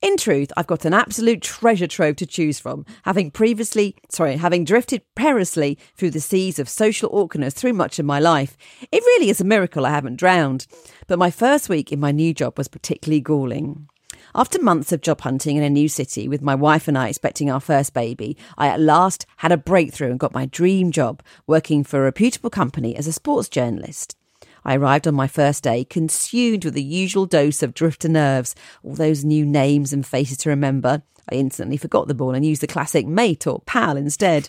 In 0.00 0.16
truth, 0.18 0.52
I've 0.56 0.66
got 0.66 0.84
an 0.84 0.92
absolute 0.92 1.40
treasure 1.40 1.86
trove 1.86 2.16
to 2.16 2.26
choose 2.26 2.58
from, 2.58 2.84
having 3.04 3.30
previously, 3.30 3.96
sorry, 4.10 4.36
having 4.36 4.64
drifted 4.64 5.02
perilously 5.14 5.78
through 5.96 6.10
the 6.10 6.20
seas 6.20 6.58
of 6.58 6.68
social 6.68 7.08
awkwardness 7.12 7.54
through 7.54 7.72
much 7.72 7.98
of 7.98 8.04
my 8.04 8.20
life. 8.20 8.56
It 8.92 9.02
really 9.02 9.30
is 9.30 9.40
a 9.40 9.44
miracle 9.44 9.86
I 9.86 9.90
haven't 9.90 10.16
drowned. 10.16 10.66
But 11.06 11.18
my 11.18 11.30
first 11.30 11.70
week 11.70 11.90
in 11.90 12.00
my 12.00 12.10
new 12.10 12.34
job 12.34 12.58
was 12.58 12.68
particularly 12.68 13.20
galling. 13.20 13.88
After 14.36 14.60
months 14.60 14.90
of 14.90 15.00
job 15.00 15.20
hunting 15.20 15.56
in 15.56 15.62
a 15.62 15.70
new 15.70 15.88
city, 15.88 16.26
with 16.26 16.42
my 16.42 16.56
wife 16.56 16.88
and 16.88 16.98
I 16.98 17.08
expecting 17.08 17.52
our 17.52 17.60
first 17.60 17.94
baby, 17.94 18.36
I 18.58 18.66
at 18.66 18.80
last 18.80 19.26
had 19.36 19.52
a 19.52 19.56
breakthrough 19.56 20.10
and 20.10 20.18
got 20.18 20.34
my 20.34 20.46
dream 20.46 20.90
job 20.90 21.22
working 21.46 21.84
for 21.84 22.00
a 22.00 22.02
reputable 22.02 22.50
company 22.50 22.96
as 22.96 23.06
a 23.06 23.12
sports 23.12 23.48
journalist. 23.48 24.16
I 24.64 24.74
arrived 24.74 25.06
on 25.06 25.14
my 25.14 25.28
first 25.28 25.62
day 25.62 25.84
consumed 25.84 26.64
with 26.64 26.74
the 26.74 26.82
usual 26.82 27.26
dose 27.26 27.62
of 27.62 27.74
drifter 27.74 28.08
nerves, 28.08 28.56
all 28.82 28.94
those 28.94 29.24
new 29.24 29.46
names 29.46 29.92
and 29.92 30.04
faces 30.04 30.38
to 30.38 30.50
remember. 30.50 31.04
I 31.30 31.36
instantly 31.36 31.76
forgot 31.76 32.08
the 32.08 32.14
ball 32.14 32.34
and 32.34 32.44
used 32.44 32.60
the 32.60 32.66
classic 32.66 33.06
mate 33.06 33.46
or 33.46 33.60
pal 33.66 33.96
instead. 33.96 34.48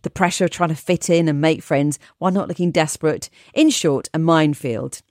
The 0.00 0.08
pressure 0.08 0.46
of 0.46 0.50
trying 0.50 0.70
to 0.70 0.74
fit 0.74 1.10
in 1.10 1.28
and 1.28 1.42
make 1.42 1.62
friends 1.62 1.98
while 2.16 2.32
not 2.32 2.48
looking 2.48 2.70
desperate. 2.70 3.28
In 3.52 3.68
short, 3.68 4.08
a 4.14 4.18
minefield. 4.18 5.02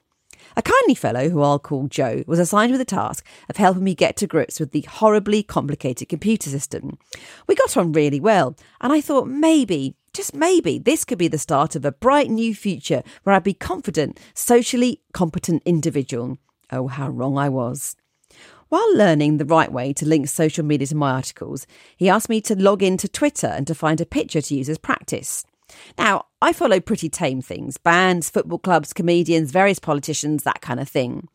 A 0.57 0.61
kindly 0.61 0.95
fellow, 0.95 1.29
who 1.29 1.41
I'll 1.41 1.59
call 1.59 1.87
Joe, 1.87 2.23
was 2.27 2.39
assigned 2.39 2.71
with 2.71 2.79
the 2.79 2.85
task 2.85 3.25
of 3.49 3.57
helping 3.57 3.83
me 3.83 3.93
get 3.93 4.15
to 4.17 4.27
grips 4.27 4.57
with 4.59 4.71
the 4.71 4.81
horribly 4.89 5.43
complicated 5.43 6.07
computer 6.07 6.49
system. 6.49 6.97
We 7.45 7.55
got 7.55 7.75
on 7.75 7.91
really 7.91 8.21
well, 8.21 8.55
and 8.79 8.93
I 8.93 9.01
thought 9.01 9.27
maybe, 9.27 9.95
just 10.13 10.33
maybe, 10.33 10.79
this 10.79 11.03
could 11.03 11.17
be 11.17 11.27
the 11.27 11.37
start 11.37 11.75
of 11.75 11.83
a 11.83 11.91
bright 11.91 12.29
new 12.29 12.55
future 12.55 13.03
where 13.23 13.35
I'd 13.35 13.43
be 13.43 13.53
confident, 13.53 14.17
socially 14.33 15.01
competent 15.13 15.61
individual. 15.65 16.37
Oh, 16.71 16.87
how 16.87 17.09
wrong 17.09 17.37
I 17.37 17.49
was. 17.49 17.97
While 18.69 18.97
learning 18.97 19.37
the 19.37 19.45
right 19.45 19.71
way 19.71 19.93
to 19.93 20.07
link 20.07 20.27
social 20.27 20.65
media 20.65 20.87
to 20.87 20.95
my 20.95 21.11
articles, 21.11 21.67
he 21.97 22.09
asked 22.09 22.29
me 22.29 22.39
to 22.41 22.55
log 22.55 22.81
into 22.81 23.07
Twitter 23.07 23.47
and 23.47 23.67
to 23.67 23.75
find 23.75 23.99
a 23.99 24.05
picture 24.05 24.41
to 24.41 24.55
use 24.55 24.69
as 24.69 24.77
practice. 24.77 25.45
Now, 25.97 26.25
I 26.41 26.53
follow 26.53 26.79
pretty 26.79 27.09
tame 27.09 27.41
things 27.41 27.77
bands, 27.77 28.29
football 28.29 28.59
clubs, 28.59 28.93
comedians, 28.93 29.51
various 29.51 29.79
politicians, 29.79 30.43
that 30.43 30.61
kind 30.61 30.79
of 30.79 30.87
thing. 30.87 31.27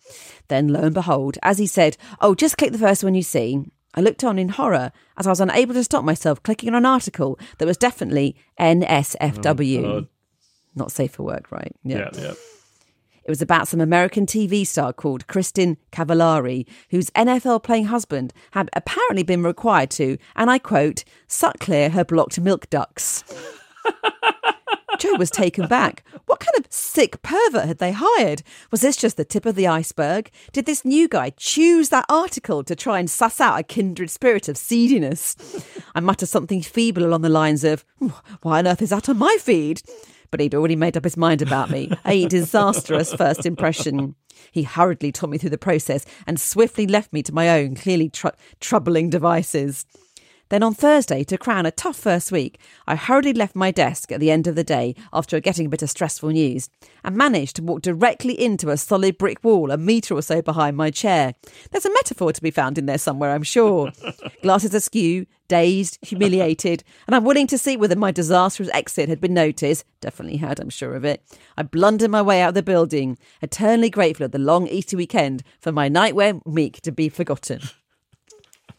Then, 0.49 0.69
lo 0.69 0.81
and 0.81 0.95
behold, 0.95 1.39
as 1.43 1.59
he 1.59 1.67
said, 1.67 1.97
Oh, 2.21 2.35
just 2.35 2.57
click 2.57 2.73
the 2.73 2.79
first 2.79 3.05
one 3.05 3.15
you 3.15 3.23
see, 3.23 3.65
I 3.95 4.01
looked 4.01 4.23
on 4.23 4.39
in 4.39 4.51
horror 4.51 4.93
as 5.17 5.27
I 5.27 5.31
was 5.31 5.41
unable 5.41 5.75
to 5.75 5.85
stop 5.85 6.05
myself 6.05 6.43
clicking 6.43 6.69
on 6.69 6.77
an 6.77 6.87
article 6.87 7.39
that 7.59 7.67
was 7.67 7.77
definitely 7.77 8.37
NSFW. 8.59 9.79
Oh, 9.85 10.01
God. 10.01 10.09
Not 10.75 10.93
safe 10.93 11.13
for 11.13 11.25
work, 11.25 11.51
right? 11.51 11.75
Yeah, 11.83 12.11
yeah. 12.15 12.35
It 13.25 13.29
was 13.29 13.43
about 13.43 13.69
some 13.69 13.81
American 13.81 14.27
TV 14.27 14.67
star 14.67 14.93
called 14.93 15.27
Kristin 15.27 15.77
Cavallari, 15.93 16.67
whose 16.91 17.11
NFL 17.11 17.63
playing 17.63 17.87
husband 17.87 18.33
had 18.53 18.71
apparently 18.73 19.23
been 19.23 19.43
required 19.43 19.91
to, 19.93 20.17
and 20.37 20.51
I 20.51 20.59
quote, 20.59 21.05
suck 21.27 21.59
clear 21.59 21.91
her 21.91 22.05
blocked 22.05 22.41
milk 22.41 22.71
ducts. 22.71 23.23
Joe 25.01 25.15
was 25.15 25.31
taken 25.31 25.67
back. 25.67 26.05
What 26.27 26.41
kind 26.41 26.55
of 26.59 26.71
sick 26.71 27.23
pervert 27.23 27.65
had 27.65 27.79
they 27.79 27.93
hired? 27.93 28.43
Was 28.71 28.83
this 28.83 28.97
just 28.97 29.17
the 29.17 29.25
tip 29.25 29.47
of 29.47 29.55
the 29.55 29.67
iceberg? 29.67 30.31
Did 30.53 30.67
this 30.67 30.85
new 30.85 31.09
guy 31.09 31.31
choose 31.39 31.89
that 31.89 32.05
article 32.11 32.63
to 32.65 32.77
try 32.77 32.99
and 32.99 33.09
suss 33.11 33.41
out 33.41 33.59
a 33.59 33.63
kindred 33.63 34.11
spirit 34.11 34.47
of 34.47 34.59
seediness? 34.59 35.37
I 35.95 36.01
muttered 36.01 36.29
something 36.29 36.61
feeble 36.61 37.05
along 37.05 37.23
the 37.23 37.31
lines 37.31 37.65
of, 37.65 37.83
hmm, 37.99 38.09
Why 38.43 38.59
on 38.59 38.67
earth 38.67 38.83
is 38.83 38.91
that 38.91 39.09
on 39.09 39.17
my 39.17 39.39
feed? 39.41 39.81
But 40.31 40.41
he'd 40.41 40.55
already 40.55 40.77
made 40.77 40.99
up 40.99 41.05
his 41.05 41.17
mind 41.17 41.41
about 41.41 41.71
me. 41.71 41.91
A 42.05 42.29
disastrous 42.29 43.15
first 43.15 43.47
impression. 43.47 44.17
He 44.53 44.65
hurriedly 44.65 45.13
taught 45.13 45.31
me 45.31 45.39
through 45.39 45.51
the 45.51 45.59
process 45.59 46.05
and 46.27 46.39
swiftly 46.39 46.87
left 46.87 47.13
me 47.13 47.23
to 47.23 47.35
my 47.35 47.49
own, 47.49 47.75
clearly 47.75 48.11
tr- 48.11 48.29
troubling 48.61 49.09
devices. 49.09 49.87
Then 50.51 50.65
on 50.65 50.75
Thursday, 50.75 51.23
to 51.25 51.39
crown 51.39 51.65
a 51.65 51.71
tough 51.71 51.97
first 51.97 52.33
week, 52.33 52.59
I 52.89 52.97
hurriedly 52.97 53.33
left 53.33 53.55
my 53.55 53.71
desk 53.71 54.11
at 54.11 54.19
the 54.19 54.33
end 54.33 54.49
of 54.49 54.57
the 54.57 54.65
day 54.65 54.97
after 55.13 55.39
getting 55.39 55.67
a 55.67 55.69
bit 55.69 55.83
of 55.83 55.91
stressful 55.91 56.31
news 56.31 56.69
and 57.05 57.17
managed 57.17 57.55
to 57.57 57.63
walk 57.63 57.83
directly 57.83 58.35
into 58.39 58.69
a 58.71 58.77
solid 58.77 59.17
brick 59.17 59.45
wall 59.45 59.71
a 59.71 59.79
metre 59.79 60.13
or 60.13 60.23
so 60.23 60.43
behind 60.43 60.77
my 60.77 60.91
chair. 60.91 61.37
There's 61.71 61.87
a 61.87 61.93
metaphor 61.93 62.33
to 62.33 62.43
be 62.43 62.51
found 62.51 62.79
in 62.79 62.87
there 62.87 62.99
somewhere, 62.99 63.31
I'm 63.31 63.45
sure. 63.45 63.93
Glasses 64.43 64.75
askew, 64.75 65.27
dazed, 65.47 65.99
humiliated, 66.03 66.83
and 67.07 67.15
I'm 67.15 67.25
willing 67.25 67.47
to 67.47 67.59
see 67.59 67.77
whether 67.77 67.95
my 67.95 68.11
disastrous 68.11 68.71
exit 68.73 69.09
had 69.09 69.21
been 69.21 69.35
noticed. 69.35 69.85
Definitely 70.01 70.39
had, 70.39 70.59
I'm 70.59 70.69
sure 70.69 70.97
of 70.97 71.05
it. 71.05 71.23
I 71.57 71.63
blundered 71.63 72.11
my 72.11 72.23
way 72.23 72.43
out 72.43 72.49
of 72.49 72.55
the 72.57 72.65
building, 72.65 73.19
eternally 73.41 73.89
grateful 73.89 74.27
of 74.27 74.33
the 74.33 74.39
long 74.41 74.67
Easter 74.67 74.97
weekend 74.97 75.45
for 75.61 75.71
my 75.71 75.89
nightwear 75.89 76.45
week 76.45 76.81
to 76.81 76.91
be 76.91 77.09
forgotten. 77.09 77.61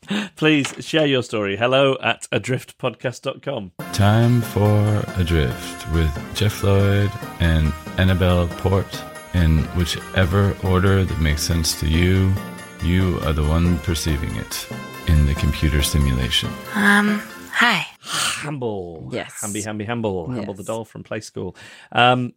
Please 0.36 0.74
share 0.80 1.06
your 1.06 1.24
story. 1.24 1.56
Hello 1.56 1.98
at 2.02 2.28
adriftpodcast.com. 2.32 3.72
Time 3.94 4.42
for 4.42 5.04
Adrift 5.18 5.92
with 5.94 6.36
Geoff 6.36 6.64
Lloyd 6.64 7.12
and 7.40 7.74
Annabel 7.98 8.48
Port. 8.48 9.04
In 9.34 9.60
whichever 9.78 10.56
order 10.64 11.06
that 11.06 11.20
makes 11.22 11.42
sense 11.42 11.80
to 11.80 11.88
you, 11.88 12.34
you 12.84 13.20
are 13.24 13.32
the 13.32 13.44
one 13.44 13.78
perceiving 13.80 14.36
it 14.36 14.68
in 15.08 15.26
the 15.26 15.36
computer 15.36 15.82
simulation. 15.82 16.50
Um, 16.76 17.20
hi. 17.52 17.86
Hamble. 18.02 19.08
Yes. 19.12 19.40
Hamby, 19.40 19.62
Hamby, 19.62 19.86
Hamble. 19.86 20.30
Hamble 20.32 20.54
the 20.54 20.64
doll 20.64 20.84
from 20.84 21.04
Play 21.04 21.22
School. 21.22 21.56
Um, 21.92 22.34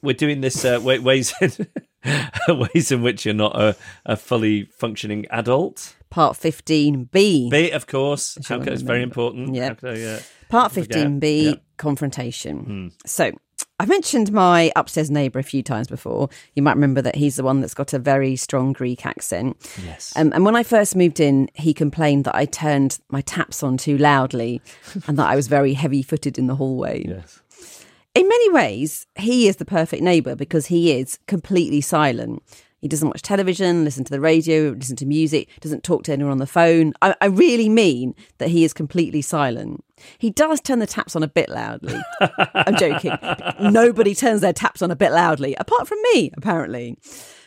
we're 0.00 0.14
doing 0.14 0.40
this 0.40 0.64
uh, 0.64 0.80
ways 0.82 1.34
in, 1.40 1.66
ways 2.48 2.90
in 2.90 3.02
which 3.02 3.26
you're 3.26 3.34
not 3.34 3.60
a, 3.60 3.76
a 4.06 4.16
fully 4.16 4.64
functioning 4.64 5.26
adult. 5.30 5.96
Part 6.12 6.36
15B. 6.36 7.50
B, 7.50 7.70
of 7.70 7.86
course. 7.86 8.38
How 8.48 8.58
could- 8.58 8.72
it's 8.74 8.82
very 8.82 9.02
important. 9.02 9.54
Yeah. 9.54 9.74
Could 9.74 9.98
uh, 9.98 10.18
Part 10.48 10.72
15B 10.72 11.42
Yeah. 11.42 11.50
Hmm. 11.52 11.56
confrontation. 11.78 12.92
So, 13.06 13.32
I've 13.80 13.88
mentioned 13.88 14.30
my 14.30 14.70
upstairs 14.76 15.10
neighbour 15.10 15.38
a 15.40 15.42
few 15.42 15.62
times 15.62 15.88
before. 15.88 16.28
You 16.54 16.62
might 16.62 16.74
remember 16.74 17.02
that 17.02 17.16
he's 17.16 17.36
the 17.36 17.42
one 17.42 17.60
that's 17.60 17.74
got 17.74 17.92
a 17.92 17.98
very 17.98 18.36
strong 18.36 18.72
Greek 18.72 19.04
accent. 19.06 19.56
Yes. 19.84 20.12
Um, 20.14 20.30
and 20.34 20.44
when 20.44 20.54
I 20.54 20.62
first 20.62 20.94
moved 20.94 21.18
in, 21.18 21.48
he 21.54 21.74
complained 21.74 22.24
that 22.26 22.36
I 22.36 22.44
turned 22.44 23.00
my 23.08 23.22
taps 23.22 23.62
on 23.62 23.76
too 23.78 23.98
loudly 23.98 24.60
and 25.08 25.18
that 25.18 25.28
I 25.28 25.34
was 25.34 25.48
very 25.48 25.72
heavy 25.74 26.02
footed 26.02 26.38
in 26.38 26.46
the 26.46 26.54
hallway. 26.56 27.04
yes. 27.08 27.40
In 28.14 28.28
many 28.28 28.50
ways, 28.52 29.06
he 29.16 29.48
is 29.48 29.56
the 29.56 29.64
perfect 29.64 30.02
neighbour 30.02 30.36
because 30.36 30.66
he 30.66 30.92
is 30.92 31.18
completely 31.26 31.80
silent. 31.80 32.42
He 32.82 32.88
doesn't 32.88 33.08
watch 33.08 33.22
television, 33.22 33.84
listen 33.84 34.04
to 34.04 34.10
the 34.10 34.20
radio, 34.20 34.70
listen 34.70 34.96
to 34.96 35.06
music, 35.06 35.48
doesn't 35.60 35.84
talk 35.84 36.02
to 36.04 36.12
anyone 36.12 36.32
on 36.32 36.38
the 36.38 36.46
phone. 36.46 36.92
I, 37.00 37.14
I 37.20 37.26
really 37.26 37.68
mean 37.68 38.14
that 38.38 38.48
he 38.48 38.64
is 38.64 38.72
completely 38.72 39.22
silent. 39.22 39.84
He 40.18 40.30
does 40.30 40.60
turn 40.60 40.80
the 40.80 40.86
taps 40.86 41.14
on 41.14 41.22
a 41.22 41.28
bit 41.28 41.48
loudly. 41.48 41.98
I'm 42.54 42.76
joking. 42.76 43.16
Nobody 43.60 44.16
turns 44.16 44.40
their 44.40 44.52
taps 44.52 44.82
on 44.82 44.90
a 44.90 44.96
bit 44.96 45.12
loudly, 45.12 45.54
apart 45.54 45.86
from 45.86 45.98
me, 46.12 46.32
apparently. 46.36 46.98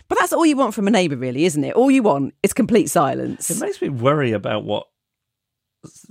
But 0.08 0.20
that's 0.20 0.32
all 0.32 0.46
you 0.46 0.56
want 0.56 0.74
from 0.74 0.88
a 0.88 0.92
neighbour, 0.92 1.18
really, 1.18 1.44
isn't 1.44 1.64
it? 1.64 1.76
All 1.76 1.92
you 1.92 2.02
want 2.02 2.34
is 2.42 2.54
complete 2.54 2.90
silence. 2.90 3.50
It 3.50 3.60
makes 3.60 3.82
me 3.82 3.90
worry 3.90 4.32
about 4.32 4.64
what 4.64 4.88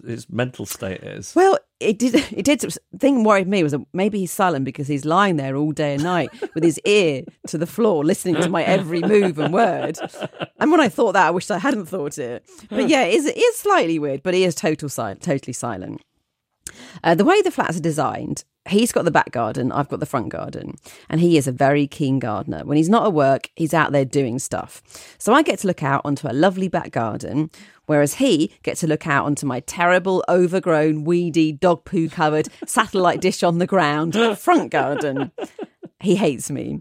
his 0.07 0.29
mental 0.31 0.67
state 0.67 1.03
is. 1.03 1.35
Well, 1.35 1.59
it 1.81 1.99
did. 1.99 2.15
It 2.33 2.45
did. 2.45 2.65
Thing 2.99 3.25
worried 3.25 3.49
me 3.49 3.63
was 3.63 3.73
that 3.73 3.85
maybe 3.93 4.19
he's 4.19 4.33
silent 4.33 4.65
because 4.65 4.89
he's 4.89 5.05
lying 5.05 5.37
there 5.37 5.57
all 5.57 5.73
day 5.73 5.95
and 5.95 6.03
night 6.03 6.31
with 6.55 6.65
his 6.65 6.81
ear 6.85 7.23
to 7.49 7.59
the 7.59 7.67
floor, 7.67 8.05
listening 8.05 8.37
to 8.37 8.49
my 8.49 8.63
every 8.63 9.01
move 9.01 9.39
and 9.39 9.53
word. 9.53 9.99
And 10.59 10.71
when 10.71 10.81
I 10.81 10.89
thought 10.89 11.13
that, 11.13 11.27
I 11.27 11.31
wished 11.31 11.51
I 11.51 11.59
hadn't 11.59 11.87
thought 11.87 12.19
it. 12.19 12.45
But 12.71 12.89
yeah, 12.89 13.03
it 13.03 13.15
is, 13.15 13.27
it 13.27 13.37
is 13.37 13.57
slightly 13.57 13.99
weird, 13.99 14.23
but 14.23 14.35
he 14.35 14.45
is 14.45 14.55
total 14.55 14.89
silent, 14.89 15.23
totally 15.23 15.53
silent. 15.53 16.03
Uh, 17.03 17.15
the 17.15 17.25
way 17.25 17.41
the 17.43 17.51
flats 17.51 17.77
are 17.77 17.81
designed, 17.81 18.45
he's 18.69 18.93
got 18.93 19.05
the 19.05 19.11
back 19.11 19.31
garden, 19.31 19.73
I've 19.73 19.89
got 19.89 20.01
the 20.01 20.07
front 20.07 20.31
garden, 20.31 20.77
and 21.09 21.21
he 21.21 21.37
is 21.37 21.47
a 21.47 21.53
very 21.53 21.87
keen 21.87 22.19
gardener. 22.19 22.65
When 22.65 22.77
he's 22.77 22.89
not 22.89 23.07
at 23.07 23.13
work, 23.13 23.51
he's 23.57 23.75
out 23.75 23.93
there 23.93 24.05
doing 24.05 24.39
stuff. 24.39 24.83
So 25.19 25.33
I 25.33 25.43
get 25.43 25.59
to 25.61 25.67
look 25.67 25.83
out 25.83 26.03
onto 26.05 26.29
a 26.29 26.33
lovely 26.33 26.69
back 26.69 26.91
garden, 26.91 27.51
whereas 27.87 28.15
he 28.15 28.53
gets 28.63 28.81
to 28.81 28.87
look 28.87 29.07
out 29.07 29.27
onto 29.27 29.47
my 29.47 29.61
terrible, 29.61 30.25
overgrown, 30.29 31.05
weedy, 31.05 31.53
dog 31.53 31.85
poo 31.85 32.09
covered 32.09 32.49
satellite 32.67 33.21
dish 33.21 33.43
on 33.43 33.59
the 33.59 33.67
ground 33.67 34.17
front 34.39 34.71
garden. 34.71 35.31
He 36.01 36.17
hates 36.17 36.51
me. 36.51 36.81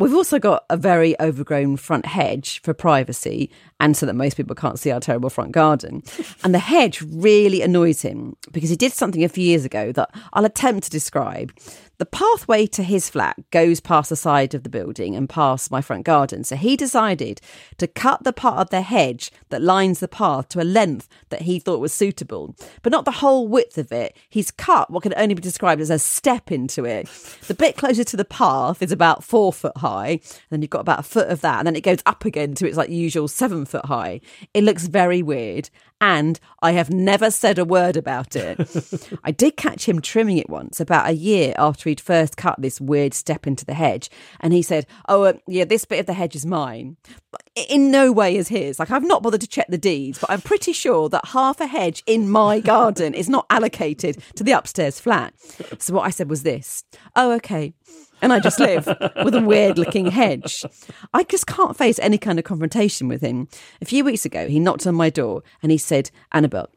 We've 0.00 0.14
also 0.14 0.38
got 0.38 0.64
a 0.70 0.78
very 0.78 1.14
overgrown 1.20 1.76
front 1.76 2.06
hedge 2.06 2.62
for 2.62 2.72
privacy 2.72 3.50
and 3.80 3.94
so 3.94 4.06
that 4.06 4.14
most 4.14 4.34
people 4.34 4.56
can't 4.56 4.78
see 4.78 4.90
our 4.90 4.98
terrible 4.98 5.28
front 5.28 5.52
garden. 5.52 6.02
And 6.42 6.54
the 6.54 6.58
hedge 6.58 7.02
really 7.02 7.60
annoys 7.60 8.00
him 8.00 8.34
because 8.50 8.70
he 8.70 8.76
did 8.76 8.94
something 8.94 9.22
a 9.22 9.28
few 9.28 9.44
years 9.44 9.66
ago 9.66 9.92
that 9.92 10.10
I'll 10.32 10.46
attempt 10.46 10.84
to 10.84 10.90
describe. 10.90 11.52
The 12.00 12.06
pathway 12.06 12.66
to 12.68 12.82
his 12.82 13.10
flat 13.10 13.38
goes 13.50 13.78
past 13.78 14.08
the 14.08 14.16
side 14.16 14.54
of 14.54 14.62
the 14.62 14.70
building 14.70 15.14
and 15.14 15.28
past 15.28 15.70
my 15.70 15.82
front 15.82 16.06
garden. 16.06 16.44
So 16.44 16.56
he 16.56 16.74
decided 16.74 17.42
to 17.76 17.86
cut 17.86 18.24
the 18.24 18.32
part 18.32 18.56
of 18.56 18.70
the 18.70 18.80
hedge 18.80 19.30
that 19.50 19.60
lines 19.60 20.00
the 20.00 20.08
path 20.08 20.48
to 20.48 20.62
a 20.62 20.64
length 20.64 21.08
that 21.28 21.42
he 21.42 21.58
thought 21.58 21.78
was 21.78 21.92
suitable, 21.92 22.56
but 22.80 22.90
not 22.90 23.04
the 23.04 23.10
whole 23.10 23.46
width 23.46 23.76
of 23.76 23.92
it. 23.92 24.16
He's 24.30 24.50
cut 24.50 24.90
what 24.90 25.02
can 25.02 25.12
only 25.14 25.34
be 25.34 25.42
described 25.42 25.82
as 25.82 25.90
a 25.90 25.98
step 25.98 26.50
into 26.50 26.86
it. 26.86 27.06
The 27.48 27.54
bit 27.54 27.76
closer 27.76 28.02
to 28.02 28.16
the 28.16 28.24
path 28.24 28.80
is 28.80 28.92
about 28.92 29.22
four 29.22 29.52
foot 29.52 29.76
high, 29.76 30.12
and 30.12 30.48
then 30.48 30.62
you've 30.62 30.70
got 30.70 30.80
about 30.80 31.00
a 31.00 31.02
foot 31.02 31.28
of 31.28 31.42
that, 31.42 31.58
and 31.58 31.66
then 31.66 31.76
it 31.76 31.82
goes 31.82 31.98
up 32.06 32.24
again 32.24 32.54
to 32.54 32.66
its 32.66 32.78
like 32.78 32.88
usual 32.88 33.28
seven 33.28 33.66
foot 33.66 33.84
high. 33.84 34.22
It 34.54 34.64
looks 34.64 34.86
very 34.86 35.22
weird, 35.22 35.68
and 36.00 36.40
I 36.62 36.72
have 36.72 36.90
never 36.90 37.30
said 37.30 37.58
a 37.58 37.64
word 37.64 37.96
about 37.96 38.34
it. 38.34 39.18
I 39.24 39.30
did 39.30 39.56
catch 39.56 39.88
him 39.88 40.00
trimming 40.00 40.38
it 40.38 40.48
once 40.48 40.80
about 40.80 41.08
a 41.08 41.12
year 41.12 41.54
after 41.58 41.88
he'd 41.88 42.00
first 42.00 42.36
cut 42.36 42.60
this 42.60 42.80
weird 42.80 43.12
step 43.12 43.46
into 43.46 43.64
the 43.64 43.74
hedge. 43.74 44.10
And 44.40 44.52
he 44.52 44.62
said, 44.62 44.86
Oh, 45.08 45.24
uh, 45.24 45.34
yeah, 45.46 45.64
this 45.64 45.84
bit 45.84 46.00
of 46.00 46.06
the 46.06 46.14
hedge 46.14 46.34
is 46.34 46.46
mine. 46.46 46.96
But 47.30 47.42
in 47.68 47.90
no 47.90 48.12
way 48.12 48.36
is 48.36 48.48
his. 48.48 48.78
Like, 48.78 48.90
I've 48.90 49.04
not 49.04 49.22
bothered 49.22 49.42
to 49.42 49.46
check 49.46 49.66
the 49.68 49.78
deeds, 49.78 50.18
but 50.18 50.30
I'm 50.30 50.40
pretty 50.40 50.72
sure 50.72 51.08
that 51.10 51.26
half 51.26 51.60
a 51.60 51.66
hedge 51.66 52.02
in 52.06 52.30
my 52.30 52.60
garden 52.74 53.12
is 53.14 53.28
not 53.28 53.46
allocated 53.50 54.22
to 54.36 54.44
the 54.44 54.52
upstairs 54.52 54.98
flat. 54.98 55.34
So 55.78 55.94
what 55.94 56.06
I 56.06 56.10
said 56.10 56.30
was 56.30 56.42
this 56.42 56.84
Oh, 57.14 57.32
okay 57.32 57.74
and 58.22 58.32
I 58.32 58.40
just 58.40 58.60
live 58.60 58.86
with 59.24 59.34
a 59.34 59.40
weird 59.40 59.78
looking 59.78 60.06
hedge. 60.06 60.64
I 61.12 61.24
just 61.24 61.46
can't 61.46 61.76
face 61.76 61.98
any 61.98 62.18
kind 62.18 62.38
of 62.38 62.44
confrontation 62.44 63.08
with 63.08 63.20
him. 63.20 63.48
A 63.80 63.84
few 63.84 64.04
weeks 64.04 64.24
ago, 64.24 64.48
he 64.48 64.60
knocked 64.60 64.86
on 64.86 64.94
my 64.94 65.10
door 65.10 65.42
and 65.62 65.72
he 65.72 65.78
said, 65.78 66.10
Annabel, 66.32 66.68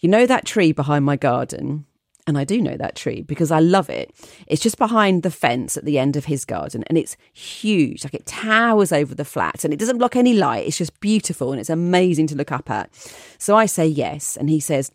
you 0.00 0.08
know 0.08 0.26
that 0.26 0.44
tree 0.44 0.72
behind 0.72 1.04
my 1.04 1.16
garden? 1.16 1.86
And 2.28 2.36
I 2.36 2.42
do 2.42 2.60
know 2.60 2.76
that 2.76 2.96
tree 2.96 3.22
because 3.22 3.52
I 3.52 3.60
love 3.60 3.88
it. 3.88 4.12
It's 4.48 4.62
just 4.62 4.78
behind 4.78 5.22
the 5.22 5.30
fence 5.30 5.76
at 5.76 5.84
the 5.84 5.98
end 5.98 6.16
of 6.16 6.24
his 6.24 6.44
garden 6.44 6.82
and 6.88 6.98
it's 6.98 7.16
huge. 7.32 8.02
Like 8.02 8.14
it 8.14 8.26
towers 8.26 8.90
over 8.90 9.14
the 9.14 9.24
flats 9.24 9.64
and 9.64 9.72
it 9.72 9.78
doesn't 9.78 9.98
block 9.98 10.16
any 10.16 10.34
light. 10.34 10.66
It's 10.66 10.78
just 10.78 10.98
beautiful 10.98 11.52
and 11.52 11.60
it's 11.60 11.70
amazing 11.70 12.26
to 12.28 12.34
look 12.34 12.50
up 12.50 12.68
at. 12.68 12.90
So 13.38 13.56
I 13.56 13.66
say 13.66 13.86
yes. 13.86 14.36
And 14.36 14.50
he 14.50 14.58
says, 14.58 14.90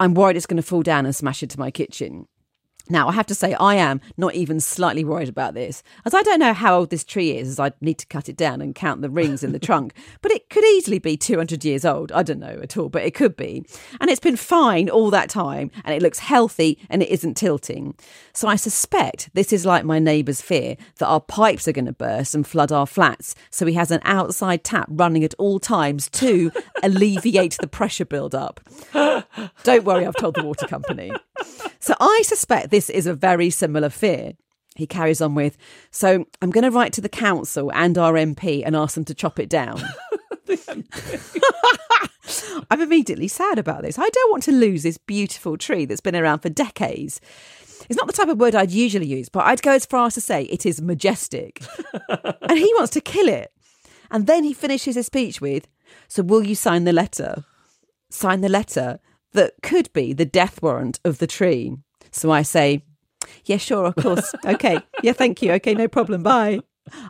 I'm 0.00 0.14
worried 0.14 0.36
it's 0.36 0.46
going 0.46 0.56
to 0.56 0.62
fall 0.62 0.82
down 0.82 1.06
and 1.06 1.14
smash 1.14 1.42
into 1.42 1.58
my 1.58 1.70
kitchen. 1.70 2.26
Now, 2.88 3.08
I 3.08 3.12
have 3.12 3.26
to 3.26 3.34
say, 3.34 3.54
I 3.54 3.74
am 3.74 4.00
not 4.16 4.34
even 4.34 4.60
slightly 4.60 5.04
worried 5.04 5.28
about 5.28 5.54
this, 5.54 5.82
as 6.04 6.14
I 6.14 6.22
don't 6.22 6.38
know 6.38 6.52
how 6.52 6.78
old 6.78 6.90
this 6.90 7.04
tree 7.04 7.36
is, 7.36 7.48
as 7.48 7.58
I'd 7.58 7.80
need 7.80 7.98
to 7.98 8.06
cut 8.06 8.28
it 8.28 8.36
down 8.36 8.60
and 8.60 8.74
count 8.74 9.02
the 9.02 9.10
rings 9.10 9.42
in 9.42 9.52
the 9.52 9.58
trunk. 9.66 9.94
But 10.22 10.32
it 10.32 10.48
could 10.50 10.64
easily 10.64 10.98
be 10.98 11.16
200 11.16 11.64
years 11.64 11.84
old. 11.84 12.12
I 12.12 12.22
don't 12.22 12.38
know 12.38 12.60
at 12.62 12.76
all, 12.76 12.88
but 12.88 13.02
it 13.02 13.14
could 13.14 13.36
be. 13.36 13.64
And 14.00 14.08
it's 14.08 14.20
been 14.20 14.36
fine 14.36 14.88
all 14.88 15.10
that 15.10 15.28
time, 15.28 15.70
and 15.84 15.94
it 15.94 16.02
looks 16.02 16.20
healthy 16.20 16.78
and 16.88 17.02
it 17.02 17.08
isn't 17.08 17.36
tilting. 17.36 17.94
So 18.32 18.46
I 18.48 18.56
suspect 18.56 19.30
this 19.34 19.52
is 19.52 19.66
like 19.66 19.84
my 19.84 19.98
neighbour's 19.98 20.40
fear 20.40 20.76
that 20.98 21.06
our 21.06 21.20
pipes 21.20 21.66
are 21.66 21.72
going 21.72 21.86
to 21.86 21.92
burst 21.92 22.34
and 22.34 22.46
flood 22.46 22.70
our 22.70 22.86
flats. 22.86 23.34
So 23.50 23.66
he 23.66 23.74
has 23.74 23.90
an 23.90 24.00
outside 24.04 24.62
tap 24.62 24.88
running 24.90 25.24
at 25.24 25.34
all 25.38 25.58
times 25.58 26.08
to 26.10 26.52
alleviate 26.82 27.56
the 27.60 27.66
pressure 27.66 28.04
build-up. 28.04 28.60
Don't 28.92 29.84
worry, 29.84 30.06
I've 30.06 30.16
told 30.16 30.36
the 30.36 30.44
water 30.44 30.66
company. 30.66 31.10
So 31.86 31.94
I 32.00 32.22
suspect 32.24 32.70
this 32.70 32.90
is 32.90 33.06
a 33.06 33.14
very 33.14 33.48
similar 33.48 33.90
fear. 33.90 34.32
He 34.74 34.88
carries 34.88 35.20
on 35.20 35.36
with, 35.36 35.56
so 35.92 36.26
I'm 36.42 36.50
going 36.50 36.64
to 36.64 36.72
write 36.72 36.92
to 36.94 37.00
the 37.00 37.08
council 37.08 37.70
and 37.72 37.96
our 37.96 38.14
MP 38.14 38.64
and 38.66 38.74
ask 38.74 38.96
them 38.96 39.04
to 39.04 39.14
chop 39.14 39.38
it 39.38 39.48
down. 39.48 39.80
I'm 42.72 42.80
immediately 42.80 43.28
sad 43.28 43.60
about 43.60 43.82
this. 43.82 44.00
I 44.00 44.08
don't 44.08 44.30
want 44.32 44.42
to 44.42 44.52
lose 44.52 44.82
this 44.82 44.98
beautiful 44.98 45.56
tree 45.56 45.84
that's 45.84 46.00
been 46.00 46.16
around 46.16 46.40
for 46.40 46.48
decades. 46.48 47.20
It's 47.88 47.96
not 47.96 48.08
the 48.08 48.12
type 48.12 48.30
of 48.30 48.40
word 48.40 48.56
I'd 48.56 48.72
usually 48.72 49.06
use, 49.06 49.28
but 49.28 49.44
I'd 49.44 49.62
go 49.62 49.70
as 49.70 49.86
far 49.86 50.08
as 50.08 50.14
to 50.14 50.20
say 50.20 50.42
it 50.46 50.66
is 50.66 50.82
majestic. 50.82 51.62
and 52.08 52.58
he 52.58 52.74
wants 52.74 52.90
to 52.94 53.00
kill 53.00 53.28
it. 53.28 53.52
And 54.10 54.26
then 54.26 54.42
he 54.42 54.54
finishes 54.54 54.96
his 54.96 55.06
speech 55.06 55.40
with, 55.40 55.68
So 56.08 56.24
will 56.24 56.42
you 56.42 56.56
sign 56.56 56.82
the 56.82 56.92
letter? 56.92 57.44
Sign 58.10 58.40
the 58.40 58.48
letter 58.48 58.98
that 59.36 59.54
could 59.62 59.92
be 59.92 60.12
the 60.12 60.24
death 60.24 60.60
warrant 60.62 60.98
of 61.04 61.18
the 61.18 61.26
tree. 61.26 61.76
So 62.10 62.30
I 62.30 62.42
say, 62.42 62.82
Yeah, 63.44 63.56
sure, 63.58 63.84
of 63.86 63.94
course. 63.96 64.34
Okay. 64.44 64.78
Yeah, 65.02 65.12
thank 65.12 65.42
you. 65.42 65.52
Okay, 65.52 65.74
no 65.74 65.88
problem. 65.88 66.22
Bye. 66.22 66.60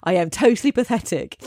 I 0.05 0.15
am 0.15 0.31
totally 0.31 0.73
pathetic. 0.73 1.39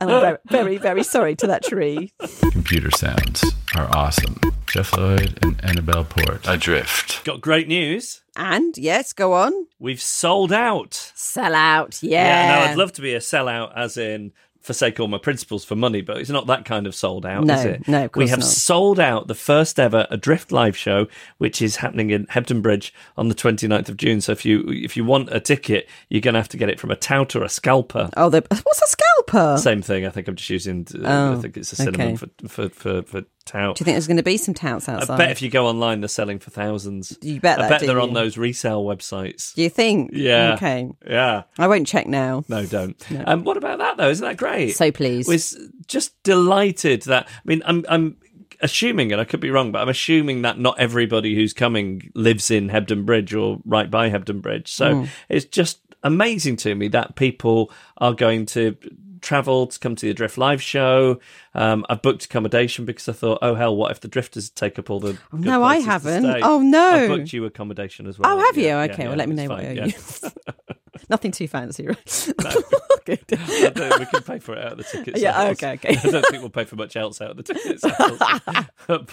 And 0.00 0.10
I'm 0.10 0.20
very, 0.20 0.38
very, 0.50 0.76
very 0.76 1.02
sorry 1.02 1.34
to 1.36 1.46
that 1.46 1.64
tree. 1.64 2.12
Computer 2.52 2.90
sounds 2.90 3.42
are 3.74 3.88
awesome. 3.96 4.38
Geoff 4.66 4.94
Lloyd 4.96 5.38
and 5.42 5.58
Annabel 5.64 6.04
Port. 6.04 6.46
Adrift. 6.46 7.24
Got 7.24 7.40
great 7.40 7.66
news. 7.66 8.22
And 8.36 8.76
yes, 8.76 9.14
go 9.14 9.32
on. 9.32 9.52
We've 9.78 10.02
sold 10.02 10.52
out. 10.52 11.12
Sell 11.14 11.54
out. 11.54 12.02
Yeah. 12.02 12.24
Yeah, 12.24 12.48
no, 12.66 12.70
I'd 12.70 12.76
love 12.78 12.92
to 12.92 13.02
be 13.02 13.14
a 13.14 13.20
sellout, 13.20 13.72
as 13.74 13.96
in 13.96 14.32
forsake 14.60 14.98
all 15.00 15.08
my 15.08 15.18
principles 15.18 15.64
for 15.64 15.76
money, 15.76 16.00
but 16.00 16.18
it's 16.18 16.30
not 16.30 16.46
that 16.48 16.64
kind 16.64 16.86
of 16.86 16.94
sold 16.94 17.24
out, 17.24 17.44
No, 17.44 17.54
is 17.54 17.64
it? 17.64 17.88
no, 17.88 18.04
of 18.04 18.10
We 18.16 18.28
have 18.28 18.40
not. 18.40 18.48
sold 18.48 19.00
out 19.00 19.26
the 19.28 19.34
first 19.34 19.78
ever 19.80 20.06
Adrift 20.10 20.52
live 20.52 20.76
show, 20.76 21.06
which 21.38 21.62
is 21.62 21.76
happening 21.76 22.10
in 22.10 22.26
Hebden 22.26 22.60
Bridge 22.60 22.92
on 23.16 23.28
the 23.28 23.34
29th 23.34 23.88
of 23.88 23.96
June. 23.96 24.20
So 24.20 24.32
if 24.32 24.44
you 24.44 24.64
if 24.68 24.96
you 24.96 25.04
want 25.04 25.28
a 25.32 25.40
ticket, 25.40 25.88
you're 26.10 26.20
going 26.20 26.34
to 26.34 26.40
have 26.40 26.48
to 26.50 26.56
get 26.56 26.68
it 26.68 26.78
from 26.80 26.90
a 26.90 26.96
tout 26.96 27.34
or 27.36 27.42
a 27.44 27.48
scalper. 27.48 28.10
Oh, 28.16 28.28
what's 28.30 28.82
a 28.82 28.86
scalper? 28.86 29.58
Same 29.58 29.80
thing. 29.82 30.04
I 30.06 30.10
think 30.10 30.28
I'm 30.28 30.36
just 30.36 30.50
using. 30.50 30.86
Uh, 30.94 30.98
Oh, 31.08 31.32
I 31.38 31.40
think 31.40 31.56
it's 31.56 31.72
a 31.72 31.76
synonym 31.76 32.14
okay. 32.14 32.16
for, 32.16 32.48
for 32.48 32.68
for 32.68 33.02
for 33.02 33.22
tout. 33.48 33.76
Do 33.76 33.80
you 33.80 33.84
think 33.84 33.94
there's 33.94 34.06
going 34.06 34.16
to 34.18 34.22
be 34.22 34.36
some 34.36 34.54
touts 34.54 34.88
outside? 34.88 35.14
I 35.14 35.16
bet 35.16 35.30
if 35.30 35.42
you 35.42 35.50
go 35.50 35.66
online, 35.66 36.00
they're 36.00 36.08
selling 36.08 36.38
for 36.38 36.50
thousands. 36.50 37.16
You 37.22 37.40
bet 37.40 37.60
I 37.60 37.68
bet 37.68 37.80
they're 37.80 37.96
you? 37.96 38.00
on 38.02 38.12
those 38.14 38.36
resale 38.38 38.84
websites. 38.84 39.54
Do 39.54 39.62
you 39.62 39.70
think? 39.70 40.10
Yeah. 40.12 40.54
Okay. 40.54 40.88
Yeah. 41.06 41.42
I 41.58 41.66
won't 41.68 41.86
check 41.86 42.06
now. 42.06 42.44
No, 42.48 42.64
don't. 42.66 42.96
Um, 43.26 43.44
what 43.44 43.56
about 43.56 43.78
that 43.78 43.96
though? 43.96 44.10
Isn't 44.10 44.26
that 44.26 44.36
great? 44.36 44.76
So 44.76 44.92
pleased. 44.92 45.28
Was 45.28 45.58
just 45.86 46.20
delighted 46.22 47.02
that. 47.02 47.26
I 47.28 47.40
mean, 47.44 47.62
I'm 47.64 47.84
I'm 47.88 48.16
assuming, 48.60 49.12
and 49.12 49.20
I 49.20 49.24
could 49.24 49.40
be 49.40 49.50
wrong, 49.50 49.72
but 49.72 49.80
I'm 49.82 49.88
assuming 49.88 50.42
that 50.42 50.58
not 50.58 50.78
everybody 50.78 51.34
who's 51.34 51.52
coming 51.52 52.10
lives 52.14 52.50
in 52.50 52.68
Hebden 52.68 53.06
Bridge 53.06 53.32
or 53.34 53.60
right 53.64 53.90
by 53.90 54.10
Hebden 54.10 54.42
Bridge. 54.42 54.72
So 54.72 54.94
Mm. 54.94 55.08
it's 55.28 55.44
just 55.44 55.80
amazing 56.02 56.56
to 56.56 56.74
me 56.74 56.88
that 56.88 57.16
people 57.16 57.70
are 57.98 58.14
going 58.14 58.46
to 58.46 58.76
travel 59.20 59.66
to 59.66 59.78
come 59.78 59.96
to 59.96 60.06
the 60.06 60.14
Drift 60.14 60.38
live 60.38 60.62
show. 60.62 61.20
Um, 61.54 61.84
I 61.88 61.94
booked 61.94 62.24
accommodation 62.26 62.84
because 62.84 63.08
I 63.08 63.12
thought, 63.12 63.38
oh 63.42 63.54
hell, 63.54 63.74
what 63.76 63.90
if 63.90 64.00
the 64.00 64.08
Drifters 64.08 64.50
take 64.50 64.78
up 64.78 64.90
all 64.90 65.00
the? 65.00 65.12
good 65.30 65.40
no, 65.40 65.62
I 65.62 65.76
haven't. 65.78 66.24
Oh, 66.42 66.60
no. 66.60 66.86
I 66.86 67.08
booked 67.08 67.32
you 67.32 67.44
accommodation 67.44 68.06
as 68.06 68.18
well. 68.18 68.36
Oh, 68.38 68.44
have 68.44 68.56
you? 68.56 68.70
Okay, 68.70 69.02
yeah, 69.02 69.08
well, 69.08 69.16
let 69.16 69.28
me 69.28 69.34
know 69.34 69.48
what 69.48 69.58
fine, 69.58 69.66
I 69.66 69.70
owe 69.70 69.72
yeah. 69.74 69.86
you. 69.86 70.30
Nothing 71.10 71.30
too 71.30 71.48
fancy, 71.48 71.86
right? 71.86 72.28
Good. 73.06 73.24
I 73.32 73.70
don't- 73.70 73.98
we 74.00 74.06
can 74.06 74.22
pay 74.22 74.38
for 74.40 74.54
it 74.54 74.62
out 74.64 74.72
of 74.72 74.78
the 74.78 74.84
tickets. 74.84 75.20
Yeah, 75.22 75.32
sales. 75.40 75.50
okay, 75.62 75.72
okay. 75.74 75.96
I 75.96 76.10
don't 76.10 76.26
think 76.26 76.42
we'll 76.42 76.50
pay 76.50 76.64
for 76.64 76.76
much 76.76 76.96
else 76.96 77.20
out 77.22 77.30
of 77.30 77.36
the 77.38 77.42
tickets. 77.44 77.82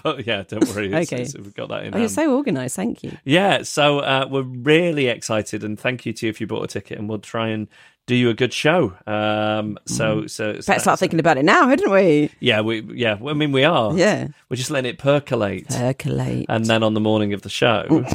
but 0.04 0.26
yeah, 0.28 0.44
don't 0.44 0.68
worry. 0.76 0.92
It's, 0.92 1.12
Okay. 1.14 1.22
it's- 1.24 1.36
we've 1.38 1.54
got 1.56 1.70
that 1.70 1.86
in. 1.86 1.96
Oh, 1.96 2.00
you're 2.00 2.10
so 2.10 2.36
organised. 2.36 2.76
Thank 2.76 3.04
you. 3.04 3.18
yeah, 3.24 3.62
so 3.64 4.00
uh, 4.00 4.28
we're 4.30 4.42
really 4.42 5.08
excited, 5.08 5.64
and 5.64 5.80
thank 5.80 6.06
you 6.06 6.12
to 6.14 6.26
you 6.26 6.30
if 6.30 6.42
you 6.42 6.48
bought 6.48 6.64
a 6.64 6.68
ticket, 6.68 6.98
and 6.98 7.08
we'll 7.08 7.20
try 7.20 7.50
and 7.50 7.68
do 8.08 8.16
you 8.16 8.30
a 8.30 8.34
good 8.34 8.54
show. 8.54 8.94
Um, 9.08 9.78
so, 9.86 10.28
so, 10.28 10.54
so 10.54 10.60
Mm. 10.60 10.68
Better 10.68 10.80
start 10.80 11.00
thinking 11.00 11.20
about 11.20 11.38
it 11.38 11.44
now, 11.46 11.68
hadn't 11.68 11.92
we? 11.92 12.30
Yeah, 12.40 12.62
we 12.62 12.82
yeah. 12.94 13.18
I 13.26 13.34
mean, 13.34 13.52
we 13.52 13.64
are. 13.64 13.96
Yeah. 13.98 14.28
we're 14.50 14.58
just 14.58 14.72
letting 14.72 14.90
it 14.90 15.00
percolate. 15.00 15.68
Percolate. 15.70 16.46
and 16.50 16.66
then 16.66 16.84
on 16.84 16.94
the 16.94 17.00
morning 17.00 17.34
of 17.34 17.42
the 17.42 17.50
show, 17.50 18.06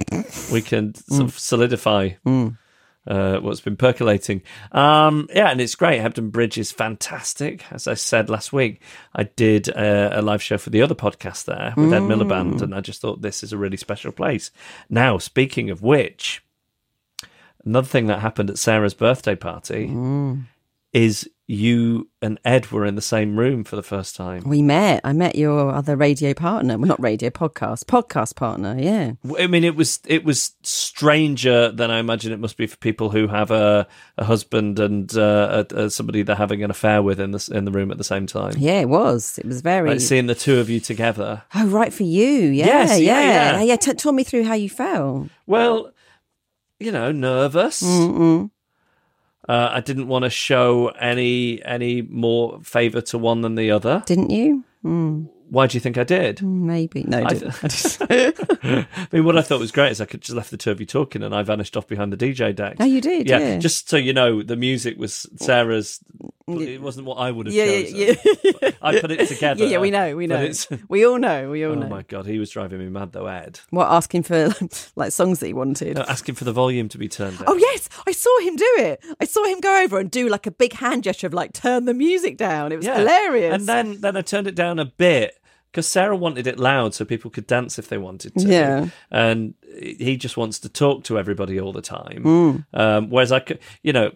we 0.53 0.63
can 0.63 0.95
sort 1.09 1.23
of 1.23 1.39
solidify 1.39 2.11
uh, 3.07 3.39
what's 3.41 3.61
been 3.61 3.77
percolating. 3.77 4.43
Um, 4.73 5.27
yeah, 5.35 5.51
and 5.51 5.61
it's 5.61 5.75
great. 5.75 6.01
Hebden 6.01 6.31
Bridge 6.31 6.59
is 6.59 6.71
fantastic. 6.71 7.65
As 7.73 7.89
I 7.89 7.95
said 7.95 8.31
last 8.31 8.53
week, 8.53 8.83
I 9.15 9.25
did 9.25 9.69
a, 9.69 10.21
a 10.21 10.23
live 10.23 10.43
show 10.43 10.59
for 10.59 10.71
the 10.71 10.83
other 10.83 10.95
podcast 10.95 11.47
there 11.47 11.75
with 11.77 11.93
Ed 11.93 12.03
Miliband, 12.03 12.63
and 12.63 12.75
I 12.75 12.81
just 12.81 13.01
thought 13.01 13.23
this 13.23 13.43
is 13.43 13.53
a 13.53 13.59
really 13.59 13.77
special 13.79 14.13
place. 14.13 14.51
Now, 14.89 15.19
speaking 15.19 15.71
of 15.71 15.83
which, 15.83 16.43
another 17.65 17.87
thing 17.87 18.07
that 18.07 18.21
happened 18.21 18.51
at 18.51 18.59
Sarah's 18.59 18.95
birthday 18.95 19.35
party 19.37 19.93
is 20.93 21.29
you 21.47 22.09
and 22.23 22.39
Ed 22.45 22.71
were 22.71 22.85
in 22.87 22.95
the 22.95 23.03
same 23.03 23.37
room 23.37 23.65
for 23.65 23.75
the 23.75 23.83
first 23.83 24.15
time. 24.15 24.45
We 24.45 24.63
met. 24.63 25.01
I 25.03 25.13
met 25.13 25.35
your 25.35 25.71
other 25.71 25.97
radio 25.97 26.33
partner. 26.33 26.79
Well, 26.79 26.87
not 26.87 27.01
radio, 27.03 27.31
podcast. 27.31 27.87
Podcast 27.87 28.37
partner, 28.37 28.77
yeah. 28.79 29.13
I 29.37 29.49
mean, 29.49 29.65
it 29.65 29.75
was 29.75 29.99
it 30.07 30.25
was 30.25 30.53
stranger 30.63 31.73
than 31.73 31.91
I 31.91 31.99
imagine 31.99 32.33
it 32.33 32.39
must 32.39 32.57
be 32.57 32.69
for 32.69 32.77
people 32.77 33.11
who 33.11 33.27
have 33.27 33.51
a, 33.51 33.89
a 34.17 34.25
husband 34.25 34.79
and 34.79 35.13
uh, 35.17 35.65
a, 35.73 35.85
a, 35.85 35.91
somebody 35.91 36.23
they're 36.23 36.37
having 36.37 36.63
an 36.63 36.71
affair 36.71 37.03
with 37.03 37.19
in 37.19 37.33
the 37.33 37.49
in 37.53 37.65
the 37.65 37.73
room 37.73 37.91
at 37.91 37.99
the 37.99 38.05
same 38.05 38.27
time. 38.27 38.55
Yeah, 38.57 38.81
it 38.81 38.89
was. 38.89 39.39
It 39.39 39.47
was 39.47 39.61
very. 39.61 39.91
Like 39.91 40.01
seeing 40.01 40.27
the 40.27 40.37
two 40.37 40.61
of 40.61 40.71
you 40.71 40.79
together. 40.79 41.43
Oh, 41.55 41.67
right 41.67 41.93
for 41.93 42.05
you. 42.05 42.27
Yeah, 42.31 42.67
Yes, 42.67 43.01
yeah, 43.01 43.21
yeah. 43.21 43.53
yeah. 43.59 43.63
Yeah, 43.63 43.77
t- 43.77 43.95
talk 43.95 44.15
me 44.15 44.23
through 44.23 44.45
how 44.45 44.55
you 44.55 44.69
felt. 44.69 45.29
Well, 45.47 45.91
you 46.81 46.91
know, 46.93 47.13
nervous. 47.13 47.83
Mm-mm. 47.83 48.51
Uh, 49.49 49.69
I 49.73 49.81
didn't 49.81 50.09
want 50.09 50.25
to 50.25 50.31
show 50.31 50.89
any 50.89 51.63
any 51.65 52.03
more 52.03 52.61
favour 52.63 53.01
to 53.03 53.19
one 53.19 53.41
than 53.41 53.55
the 53.55 53.71
other. 53.71 54.03
Didn't 54.07 54.31
you? 54.31 54.65
Mm. 54.85 55.29
why 55.51 55.67
do 55.67 55.77
you 55.77 55.81
think 55.81 55.99
I 55.99 56.05
did? 56.05 56.41
Maybe 56.43 57.03
no. 57.03 57.19
I 57.19 57.25
I- 57.25 57.29
didn't. 57.35 57.65
I 57.65 57.69
just- 57.69 58.03
I 58.11 58.87
mean, 59.13 59.25
what 59.25 59.37
I 59.37 59.43
thought 59.43 59.61
was 59.61 59.73
great 59.73 59.91
is 59.93 60.01
I 60.01 60.07
could 60.07 60.23
just 60.23 60.35
left 60.37 60.51
the 60.51 60.57
two 60.57 60.71
of 60.71 60.81
you 60.81 60.87
talking, 60.87 61.23
and 61.23 61.35
I 61.35 61.43
vanished 61.43 61.77
off 61.77 61.87
behind 61.87 62.13
the 62.13 62.17
DJ 62.17 62.55
deck. 62.55 62.77
Oh, 62.81 62.85
you 62.87 63.01
did, 63.03 63.29
yeah. 63.29 63.59
Just 63.59 63.89
so 63.91 63.97
you 63.99 64.13
know, 64.15 64.43
the 64.43 64.57
music 64.57 64.97
was 64.99 65.27
Sarah's. 65.37 66.01
It 66.59 66.81
wasn't 66.81 67.07
what 67.07 67.17
I 67.17 67.31
would 67.31 67.47
have 67.47 67.55
yeah, 67.55 67.65
chosen. 67.67 67.97
yeah, 67.97 68.15
yeah. 68.63 68.71
I 68.83 69.01
put 69.01 69.11
it 69.11 69.29
together. 69.29 69.63
Yeah, 69.65 69.71
yeah, 69.73 69.79
we 69.79 69.91
know, 69.91 70.17
we 70.17 70.27
know. 70.27 70.51
We 70.89 71.05
all 71.07 71.19
know, 71.19 71.51
we 71.51 71.65
all 71.65 71.73
Oh 71.73 71.75
know. 71.77 71.89
my 71.89 72.03
god, 72.03 72.27
he 72.27 72.39
was 72.39 72.51
driving 72.51 72.79
me 72.79 72.89
mad 72.89 73.13
though, 73.13 73.27
Ed. 73.27 73.61
What 73.71 73.87
asking 73.91 74.23
for 74.25 74.53
like 74.97 75.13
songs 75.13 75.39
that 75.41 75.47
he 75.47 75.53
wanted? 75.53 75.97
No, 75.97 76.03
asking 76.09 76.35
for 76.37 76.45
the 76.45 76.53
volume 76.53 76.89
to 76.91 76.99
be 76.99 77.09
turned 77.09 77.39
down. 77.39 77.47
Oh 77.49 77.57
yes, 77.57 77.89
I 78.07 78.13
saw 78.13 78.39
him 78.41 78.57
do 78.57 78.75
it. 78.79 79.05
I 79.21 79.25
saw 79.25 79.45
him 79.45 79.61
go 79.61 79.83
over 79.83 79.99
and 79.99 80.11
do 80.11 80.29
like 80.29 80.47
a 80.47 80.51
big 80.51 80.73
hand 80.75 81.05
gesture 81.05 81.27
of 81.27 81.35
like 81.35 81.53
turn 81.53 81.85
the 81.85 81.95
music 81.95 82.37
down. 82.37 82.73
It 82.73 82.77
was 82.77 82.87
Yeah. 82.87 82.99
hilarious. 82.99 83.55
And 83.55 83.67
then 83.67 84.01
then 84.01 84.17
I 84.17 84.23
turned 84.23 84.47
it 84.47 84.55
down 84.55 84.79
a 84.79 84.85
bit 84.87 85.37
because 85.71 85.87
Sarah 85.87 86.17
wanted 86.17 86.47
it 86.49 86.59
loud 86.59 86.95
so 86.95 87.05
people 87.05 87.31
could 87.31 87.47
dance 87.47 87.79
if 87.79 87.89
they 87.89 87.99
wanted 87.99 88.35
to. 88.37 88.47
Yeah. 88.49 88.89
And 89.11 89.55
he 89.79 90.17
just 90.17 90.37
wants 90.37 90.59
to 90.61 90.69
talk 90.69 91.05
to 91.05 91.17
everybody 91.19 91.61
all 91.61 91.73
the 91.73 91.81
time. 91.83 92.25
Mm. 92.25 92.65
Um, 92.75 93.11
whereas 93.11 93.31
I 93.31 93.39
could, 93.39 93.61
you 93.83 93.93
know, 93.93 94.11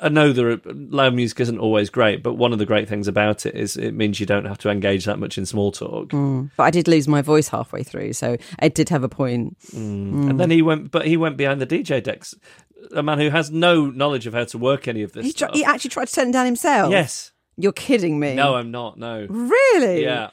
I 0.00 0.08
know 0.08 0.32
that 0.32 0.66
uh, 0.66 0.72
loud 0.74 1.14
music 1.14 1.40
isn't 1.40 1.58
always 1.58 1.90
great, 1.90 2.22
but 2.22 2.34
one 2.34 2.52
of 2.52 2.58
the 2.58 2.66
great 2.66 2.88
things 2.88 3.08
about 3.08 3.46
it 3.46 3.56
is 3.56 3.76
it 3.76 3.94
means 3.94 4.20
you 4.20 4.26
don't 4.26 4.44
have 4.44 4.58
to 4.58 4.70
engage 4.70 5.04
that 5.06 5.18
much 5.18 5.36
in 5.38 5.44
small 5.44 5.72
talk. 5.72 6.10
Mm. 6.10 6.50
but 6.56 6.62
I 6.64 6.70
did 6.70 6.86
lose 6.86 7.08
my 7.08 7.20
voice 7.20 7.48
halfway 7.48 7.82
through, 7.82 8.12
so 8.12 8.36
Ed 8.60 8.74
did 8.74 8.88
have 8.90 9.02
a 9.02 9.08
point. 9.08 9.58
Mm. 9.70 10.12
Mm. 10.12 10.30
And 10.30 10.40
then 10.40 10.50
he 10.50 10.62
went, 10.62 10.90
but 10.90 11.06
he 11.06 11.16
went 11.16 11.36
behind 11.36 11.60
the 11.60 11.66
DJ 11.66 12.02
decks. 12.02 12.34
A 12.94 13.02
man 13.02 13.18
who 13.18 13.28
has 13.30 13.50
no 13.50 13.86
knowledge 13.86 14.26
of 14.26 14.34
how 14.34 14.44
to 14.44 14.58
work 14.58 14.86
any 14.86 15.02
of 15.02 15.12
this 15.12 15.26
He, 15.26 15.32
tr- 15.32 15.46
he 15.52 15.64
actually 15.64 15.90
tried 15.90 16.06
to 16.08 16.14
turn 16.14 16.28
it 16.28 16.32
down 16.32 16.46
himself. 16.46 16.92
yes. 16.92 17.32
you're 17.56 17.72
kidding 17.72 18.20
me. 18.20 18.34
No, 18.34 18.54
I'm 18.54 18.70
not. 18.70 18.98
No. 18.98 19.26
really. 19.28 20.04
Yeah. 20.04 20.30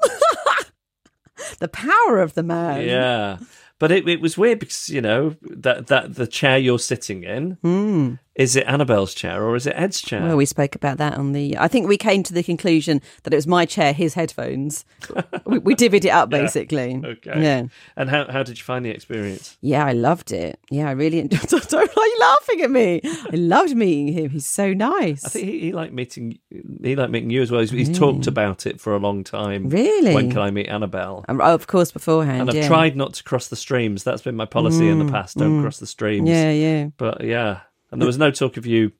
the 1.58 1.68
power 1.68 2.20
of 2.20 2.34
the 2.34 2.42
man. 2.42 2.86
Yeah. 2.86 3.38
But 3.78 3.92
it, 3.92 4.08
it 4.08 4.20
was 4.20 4.38
weird 4.38 4.60
because, 4.60 4.88
you 4.88 5.02
know, 5.02 5.36
that, 5.42 5.88
that 5.88 6.14
the 6.14 6.26
chair 6.26 6.56
you're 6.56 6.78
sitting 6.78 7.22
in, 7.22 7.58
hmm. 7.60 8.14
Is 8.34 8.56
it 8.56 8.66
Annabel's 8.66 9.14
chair 9.14 9.44
or 9.44 9.54
is 9.54 9.66
it 9.66 9.74
Ed's 9.76 10.00
chair? 10.00 10.22
Well, 10.22 10.36
we 10.36 10.46
spoke 10.46 10.74
about 10.74 10.98
that 10.98 11.14
on 11.14 11.32
the. 11.32 11.56
I 11.56 11.68
think 11.68 11.86
we 11.86 11.96
came 11.96 12.22
to 12.24 12.32
the 12.32 12.42
conclusion 12.42 13.00
that 13.22 13.32
it 13.32 13.36
was 13.36 13.46
my 13.46 13.64
chair, 13.64 13.92
his 13.92 14.14
headphones. 14.14 14.84
we, 15.46 15.58
we 15.58 15.76
divvied 15.76 16.04
it 16.04 16.08
up 16.10 16.30
basically. 16.30 17.00
okay. 17.04 17.42
Yeah. 17.42 17.64
And 17.96 18.10
how, 18.10 18.30
how 18.30 18.42
did 18.42 18.58
you 18.58 18.64
find 18.64 18.84
the 18.84 18.90
experience? 18.90 19.56
Yeah, 19.60 19.86
I 19.86 19.92
loved 19.92 20.32
it. 20.32 20.58
Yeah, 20.70 20.88
I 20.88 20.92
really 20.92 21.20
enjoyed. 21.20 21.42
Don't 21.68 21.90
are 21.96 22.06
you 22.06 22.16
laughing 22.20 22.60
at 22.62 22.70
me? 22.70 23.00
I 23.04 23.36
loved 23.36 23.76
meeting 23.76 24.12
him. 24.12 24.30
He's 24.30 24.46
so 24.46 24.72
nice. 24.72 25.24
I 25.24 25.28
think 25.28 25.46
he, 25.46 25.60
he 25.60 25.72
liked 25.72 25.92
meeting 25.92 26.38
he 26.82 26.96
liked 26.96 27.12
meeting 27.12 27.30
you 27.30 27.42
as 27.42 27.50
well. 27.50 27.60
He's, 27.60 27.70
he's 27.70 27.98
talked 27.98 28.26
about 28.26 28.66
it 28.66 28.80
for 28.80 28.94
a 28.94 28.98
long 28.98 29.22
time. 29.22 29.68
Really? 29.68 30.14
When 30.14 30.30
can 30.30 30.40
I 30.40 30.50
meet 30.50 30.68
Annabel? 30.68 31.24
Um, 31.28 31.40
oh, 31.40 31.54
of 31.54 31.66
course, 31.66 31.92
beforehand. 31.92 32.42
And 32.42 32.50
I've 32.50 32.56
yeah. 32.56 32.64
Mm, 32.64 32.68
tried 32.68 32.96
not 32.96 33.14
to 33.14 33.24
cross 33.24 33.48
the 33.48 33.56
streams. 33.56 34.02
That's 34.02 34.22
been 34.22 34.36
my 34.36 34.46
policy 34.46 34.88
in 34.88 34.98
the 34.98 35.10
past. 35.10 35.36
Don't 35.36 35.62
cross 35.62 35.78
the 35.78 35.86
streams. 35.86 36.28
Yeah, 36.28 36.50
yeah. 36.50 36.88
But 36.96 37.22
yeah. 37.22 37.60
And 37.94 38.02
there 38.02 38.08
was 38.08 38.18
no 38.18 38.32
talk 38.32 38.56
of 38.56 38.66
you 38.66 38.90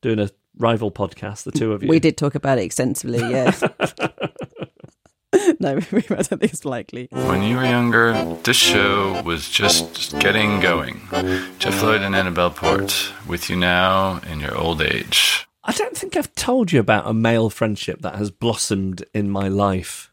doing 0.00 0.18
a 0.18 0.28
rival 0.58 0.90
podcast, 0.90 1.44
the 1.44 1.52
two 1.52 1.72
of 1.72 1.82
you. 1.84 1.88
We 1.88 2.00
did 2.00 2.16
talk 2.16 2.34
about 2.34 2.58
it 2.58 2.64
extensively. 2.64 3.20
Yeah. 3.20 3.54
no, 5.60 5.76
I 5.92 6.00
don't 6.00 6.26
think 6.26 6.42
it's 6.42 6.64
likely. 6.64 7.06
When 7.12 7.44
you 7.44 7.54
were 7.54 7.64
younger, 7.64 8.36
this 8.42 8.56
show 8.56 9.22
was 9.22 9.48
just 9.48 10.18
getting 10.18 10.58
going. 10.58 11.02
Geoff 11.60 11.82
Lloyd 11.84 12.02
and 12.02 12.16
Annabel 12.16 12.50
Port 12.50 13.12
with 13.28 13.48
you 13.48 13.54
now 13.54 14.20
in 14.28 14.40
your 14.40 14.58
old 14.58 14.82
age. 14.82 15.46
I 15.62 15.70
don't 15.70 15.96
think 15.96 16.16
I've 16.16 16.34
told 16.34 16.72
you 16.72 16.80
about 16.80 17.06
a 17.06 17.14
male 17.14 17.48
friendship 17.48 18.02
that 18.02 18.16
has 18.16 18.32
blossomed 18.32 19.04
in 19.14 19.30
my 19.30 19.46
life 19.46 20.10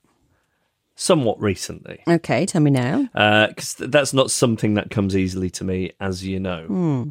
somewhat 0.95 1.41
recently. 1.41 2.03
Okay, 2.07 2.45
tell 2.45 2.61
me 2.61 2.69
now. 2.69 3.09
Uh, 3.15 3.47
because 3.47 3.73
th- 3.73 3.89
that's 3.89 4.13
not 4.13 4.29
something 4.29 4.75
that 4.75 4.91
comes 4.91 5.17
easily 5.17 5.49
to 5.49 5.63
me, 5.63 5.93
as 5.99 6.23
you 6.23 6.39
know. 6.39 6.65
Hmm. 6.67 7.03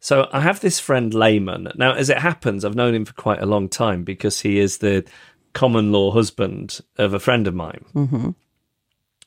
So 0.00 0.28
I 0.32 0.40
have 0.40 0.60
this 0.60 0.78
friend, 0.78 1.12
Layman. 1.12 1.68
Now, 1.76 1.94
as 1.94 2.08
it 2.08 2.18
happens, 2.18 2.64
I've 2.64 2.76
known 2.76 2.94
him 2.94 3.04
for 3.04 3.14
quite 3.14 3.42
a 3.42 3.46
long 3.46 3.68
time 3.68 4.04
because 4.04 4.40
he 4.40 4.58
is 4.58 4.78
the 4.78 5.04
common 5.52 5.90
law 5.92 6.12
husband 6.12 6.80
of 6.96 7.14
a 7.14 7.18
friend 7.18 7.46
of 7.46 7.54
mine. 7.54 7.84
Mm-hmm. 7.94 8.30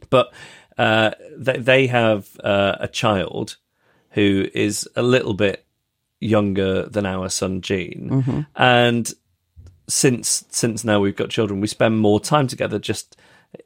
But 0.09 0.33
uh, 0.77 1.11
they, 1.37 1.57
they 1.57 1.87
have 1.87 2.29
uh, 2.43 2.77
a 2.79 2.87
child 2.87 3.57
who 4.11 4.47
is 4.53 4.87
a 4.95 5.01
little 5.01 5.33
bit 5.33 5.65
younger 6.19 6.83
than 6.83 7.05
our 7.05 7.29
son 7.29 7.61
Gene, 7.61 8.45
and 8.55 9.11
since 9.87 10.45
since 10.49 10.83
now 10.83 10.99
we've 10.99 11.15
got 11.15 11.29
children, 11.29 11.61
we 11.61 11.67
spend 11.67 11.99
more 11.99 12.19
time 12.19 12.47
together, 12.47 12.79
just 12.79 13.17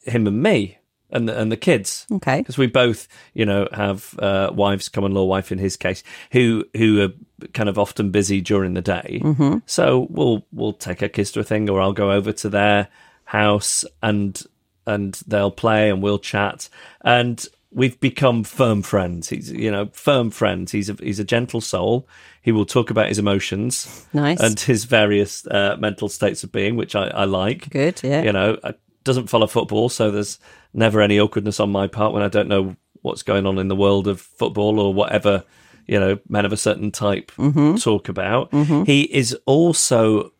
him 0.04 0.28
and 0.28 0.42
me 0.42 0.78
and 1.16 1.28
the, 1.30 1.40
and 1.40 1.52
the 1.52 1.58
kids. 1.58 2.06
Okay. 2.12 2.40
because 2.42 2.58
we 2.58 2.68
both, 2.68 3.08
you 3.34 3.46
know, 3.46 3.68
have 3.72 4.18
uh, 4.20 4.52
wives, 4.54 4.90
common 4.90 5.14
law 5.14 5.26
wife 5.26 5.52
in 5.52 5.58
his 5.58 5.78
case, 5.78 6.04
who 6.32 6.66
who 6.76 7.02
are 7.02 7.48
kind 7.54 7.70
of 7.70 7.78
often 7.80 8.12
busy 8.12 8.42
during 8.42 8.74
the 8.74 8.82
day. 8.82 9.20
Mm-hmm. 9.24 9.58
So 9.66 10.08
we'll 10.10 10.46
we'll 10.52 10.74
take 10.74 11.02
our 11.02 11.10
kids 11.10 11.32
to 11.32 11.40
a 11.40 11.44
thing, 11.44 11.70
or 11.70 11.82
I'll 11.82 11.94
go 11.94 12.12
over 12.12 12.32
to 12.32 12.50
their 12.50 12.88
house 13.24 13.86
and 14.04 14.42
and 14.86 15.14
they'll 15.28 15.52
play 15.52 15.90
and 15.90 16.04
we'll 16.04 16.20
chat 16.20 16.70
and. 17.02 17.46
We've 17.72 18.00
become 18.00 18.46
firm 18.46 18.84
friends. 18.84 19.28
He's, 19.28 19.52
you 19.52 19.70
know, 19.70 19.90
firm 19.92 20.32
friends. 20.32 20.72
He's 20.72 20.90
a 20.90 20.94
he's 20.94 21.20
a 21.20 21.26
gentle 21.26 21.60
soul. 21.60 22.08
He 22.42 22.54
will 22.54 22.66
talk 22.66 22.90
about 22.90 23.10
his 23.10 23.20
emotions, 23.20 24.08
Nice. 24.14 24.40
and 24.40 24.58
his 24.58 24.86
various 24.86 25.46
uh, 25.48 25.76
mental 25.78 26.08
states 26.08 26.42
of 26.46 26.54
being, 26.54 26.78
which 26.78 26.96
I, 26.96 27.08
I 27.08 27.26
like. 27.26 27.70
Good, 27.70 28.00
yeah. 28.02 28.22
You 28.22 28.32
know, 28.32 28.58
I, 28.64 28.76
doesn't 29.06 29.28
follow 29.30 29.48
football, 29.48 29.88
so 29.88 30.12
there's 30.12 30.38
never 30.74 31.00
any 31.00 31.18
awkwardness 31.20 31.60
on 31.62 31.72
my 31.72 31.88
part 31.88 32.14
when 32.14 32.24
I 32.24 32.28
don't 32.28 32.50
know 32.50 32.76
what's 33.02 33.24
going 33.24 33.46
on 33.46 33.58
in 33.58 33.70
the 33.70 33.76
world 33.76 34.08
of 34.08 34.20
football 34.20 34.80
or 34.80 34.94
whatever, 34.94 35.44
you 35.88 36.00
know, 36.00 36.18
men 36.28 36.44
of 36.46 36.52
a 36.52 36.58
certain 36.58 36.92
type 36.92 37.32
Mm-hmm. 37.38 37.76
talk 37.76 38.10
about. 38.10 38.54
He 38.86 39.04
is 39.04 39.38
also 39.46 40.34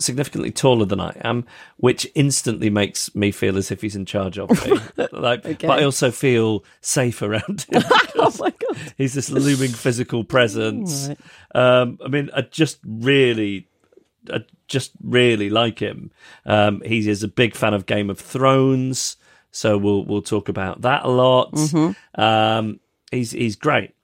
significantly 0.00 0.50
taller 0.50 0.84
than 0.84 1.00
I 1.00 1.16
am, 1.22 1.44
which 1.76 2.06
instantly 2.14 2.68
makes 2.70 3.14
me 3.14 3.30
feel 3.30 3.56
as 3.56 3.70
if 3.70 3.80
he's 3.80 3.94
in 3.96 4.04
charge 4.06 4.38
of 4.38 4.50
me. 4.66 4.78
like, 5.12 5.42
but 5.60 5.70
I 5.80 5.84
also 5.84 6.10
feel 6.10 6.64
safe 6.80 7.22
around 7.22 7.66
him. 7.70 7.82
Oh 8.16 8.32
my 8.38 8.50
god. 8.50 8.76
He's 8.98 9.14
this 9.14 9.30
looming 9.30 9.70
physical 9.70 10.24
presence. 10.24 11.08
Um, 11.54 11.98
I 12.04 12.08
mean, 12.08 12.28
I 12.34 12.42
just 12.42 12.78
really, 12.84 13.68
I 14.32 14.44
just 14.68 14.92
really 15.02 15.50
like 15.50 15.78
him. 15.78 16.10
Um, 16.46 16.80
he 16.84 17.08
is 17.08 17.22
a 17.22 17.28
big 17.28 17.54
fan 17.54 17.74
of 17.74 17.86
Game 17.86 18.10
of 18.10 18.18
Thrones, 18.18 19.16
so 19.50 19.76
we'll 19.78 20.04
we'll 20.04 20.22
talk 20.22 20.48
about 20.48 20.82
that 20.82 21.04
a 21.04 21.08
lot. 21.08 21.52
Um, 22.14 22.80
he's 23.10 23.32
he's 23.32 23.56
great. 23.56 23.94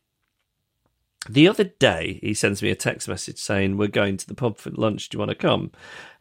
The 1.28 1.48
other 1.48 1.64
day, 1.64 2.18
he 2.22 2.32
sends 2.32 2.62
me 2.62 2.70
a 2.70 2.74
text 2.74 3.06
message 3.06 3.38
saying, 3.38 3.76
We're 3.76 3.88
going 3.88 4.16
to 4.16 4.26
the 4.26 4.34
pub 4.34 4.56
for 4.56 4.70
lunch. 4.70 5.10
Do 5.10 5.16
you 5.16 5.18
want 5.18 5.28
to 5.28 5.34
come? 5.34 5.70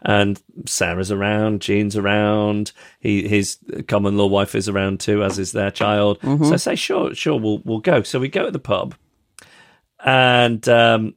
And 0.01 0.41
Sarah's 0.65 1.09
around, 1.09 1.61
Jean's 1.61 1.95
around, 1.95 2.73
he, 2.99 3.25
his 3.25 3.57
common 3.87 4.17
law 4.17 4.27
wife 4.27 4.55
is 4.55 4.67
around 4.67 4.99
too, 4.99 5.23
as 5.23 5.39
is 5.39 5.53
their 5.53 5.71
child. 5.71 6.19
So 6.21 6.53
I 6.53 6.57
say, 6.57 6.75
Sure, 6.75 7.15
sure, 7.15 7.39
we'll, 7.39 7.59
we'll 7.59 7.79
go. 7.79 8.03
So 8.03 8.19
we 8.19 8.27
go 8.27 8.43
to 8.45 8.51
the 8.51 8.59
pub, 8.59 8.93
and 10.03 10.67
um, 10.67 11.15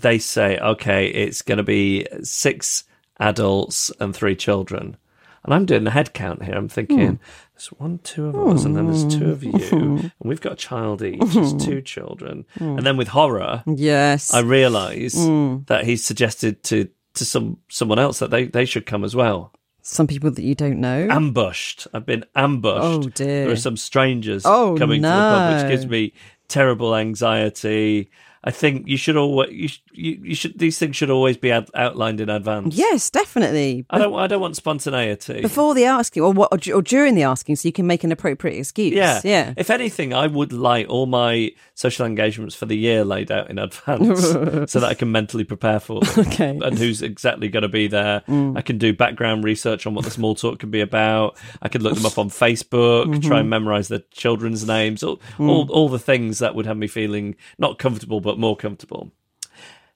they 0.00 0.18
say, 0.18 0.58
Okay, 0.58 1.08
it's 1.08 1.42
going 1.42 1.58
to 1.58 1.64
be 1.64 2.06
six 2.22 2.84
adults 3.20 3.90
and 4.00 4.14
three 4.14 4.36
children. 4.36 4.96
And 5.44 5.54
I'm 5.54 5.66
doing 5.66 5.84
the 5.84 5.90
head 5.90 6.12
count 6.12 6.42
here. 6.42 6.54
I'm 6.54 6.68
thinking, 6.68 6.98
hmm. 6.98 7.14
there's 7.54 7.68
one, 7.78 8.00
two 8.00 8.26
of 8.26 8.36
us, 8.36 8.64
and 8.64 8.76
then 8.76 8.90
there's 8.90 9.16
two 9.16 9.30
of 9.30 9.42
you, 9.42 9.52
hmm. 9.52 9.96
and 9.98 10.12
we've 10.20 10.40
got 10.40 10.54
a 10.54 10.56
child 10.56 11.02
each. 11.02 11.20
There's 11.20 11.52
hmm. 11.52 11.58
two 11.58 11.80
children, 11.80 12.44
and 12.56 12.84
then 12.84 12.96
with 12.96 13.08
horror, 13.08 13.62
Yes. 13.66 14.34
I 14.34 14.40
realise 14.40 15.14
that 15.14 15.84
he's 15.84 16.04
suggested 16.04 16.62
to 16.64 16.88
to 17.14 17.24
some 17.24 17.58
someone 17.68 17.98
else 17.98 18.18
that 18.18 18.30
they 18.30 18.44
they 18.44 18.64
should 18.64 18.84
come 18.84 19.04
as 19.04 19.16
well. 19.16 19.52
Some 19.80 20.06
people 20.06 20.30
that 20.30 20.42
you 20.42 20.54
don't 20.54 20.80
know. 20.80 21.08
Ambushed. 21.10 21.86
I've 21.94 22.04
been 22.04 22.24
ambushed. 22.36 22.84
Oh, 22.84 23.08
dear. 23.08 23.44
There 23.44 23.52
are 23.52 23.56
some 23.56 23.78
strangers 23.78 24.42
Oh, 24.44 24.76
coming 24.78 25.00
to 25.00 25.08
the 25.08 25.14
pub, 25.14 25.62
which 25.62 25.70
gives 25.70 25.86
me 25.86 26.12
terrible 26.48 26.94
anxiety. 26.94 28.10
I 28.44 28.50
think 28.50 28.86
you 28.88 28.96
should 28.96 29.16
always 29.16 29.50
you, 29.50 29.68
sh- 29.68 29.80
you 29.92 30.20
you 30.22 30.34
should 30.34 30.58
these 30.58 30.78
things 30.78 30.96
should 30.96 31.10
always 31.10 31.36
be 31.36 31.50
ad- 31.50 31.70
outlined 31.74 32.20
in 32.20 32.28
advance. 32.30 32.74
yes, 32.76 33.10
definitely. 33.10 33.84
I 33.90 33.98
don't 33.98 34.14
I 34.14 34.26
don't 34.26 34.40
want 34.40 34.56
spontaneity. 34.56 35.40
Before 35.40 35.74
the 35.74 35.84
asking, 35.84 36.22
or 36.22 36.32
what, 36.32 36.52
or, 36.52 36.74
or 36.76 36.82
during 36.82 37.14
the 37.14 37.24
asking, 37.24 37.56
so 37.56 37.68
you 37.68 37.72
can 37.72 37.86
make 37.86 38.04
an 38.04 38.12
appropriate 38.12 38.56
excuse. 38.58 38.94
Yeah. 38.94 39.20
yeah. 39.24 39.54
If 39.56 39.70
anything, 39.70 40.12
I 40.14 40.26
would 40.26 40.52
like 40.52 40.88
all 40.88 41.06
my 41.06 41.50
social 41.74 42.06
engagements 42.06 42.54
for 42.54 42.66
the 42.66 42.76
year 42.76 43.04
laid 43.04 43.30
out 43.32 43.50
in 43.50 43.58
advance 43.58 44.20
so 44.70 44.80
that 44.80 44.84
I 44.84 44.94
can 44.94 45.10
mentally 45.12 45.44
prepare 45.44 45.80
for 45.80 46.00
them. 46.00 46.26
Okay. 46.26 46.52
Mm. 46.54 46.66
And 46.66 46.78
who's 46.78 47.02
exactly 47.02 47.48
going 47.48 47.62
to 47.62 47.68
be 47.68 47.86
there. 47.88 48.22
I 48.28 48.62
can 48.62 48.78
do 48.78 48.92
background 48.92 49.44
research 49.44 49.86
on 49.86 49.94
what 49.94 50.04
the 50.04 50.10
small 50.10 50.34
talk 50.34 50.58
can 50.60 50.70
be 50.70 50.80
about. 50.80 51.36
I 51.62 51.68
can 51.68 51.82
look 51.82 51.94
them 51.94 52.06
up 52.06 52.18
on 52.18 52.28
Facebook, 52.30 53.06
Mm-hmm. 53.06 53.20
try 53.28 53.40
and 53.40 53.50
memorize 53.50 53.88
the 53.88 54.00
children's 54.10 54.66
names, 54.66 55.02
all, 55.02 55.16
Mm. 55.38 55.48
all, 55.48 55.70
all 55.70 55.88
the 55.88 55.98
things 55.98 56.38
that 56.40 56.54
would 56.54 56.66
have 56.66 56.76
me 56.76 56.86
feeling 56.86 57.36
not 57.58 57.78
comfortable, 57.78 58.20
but 58.28 58.38
more 58.38 58.54
comfortable. 58.54 59.10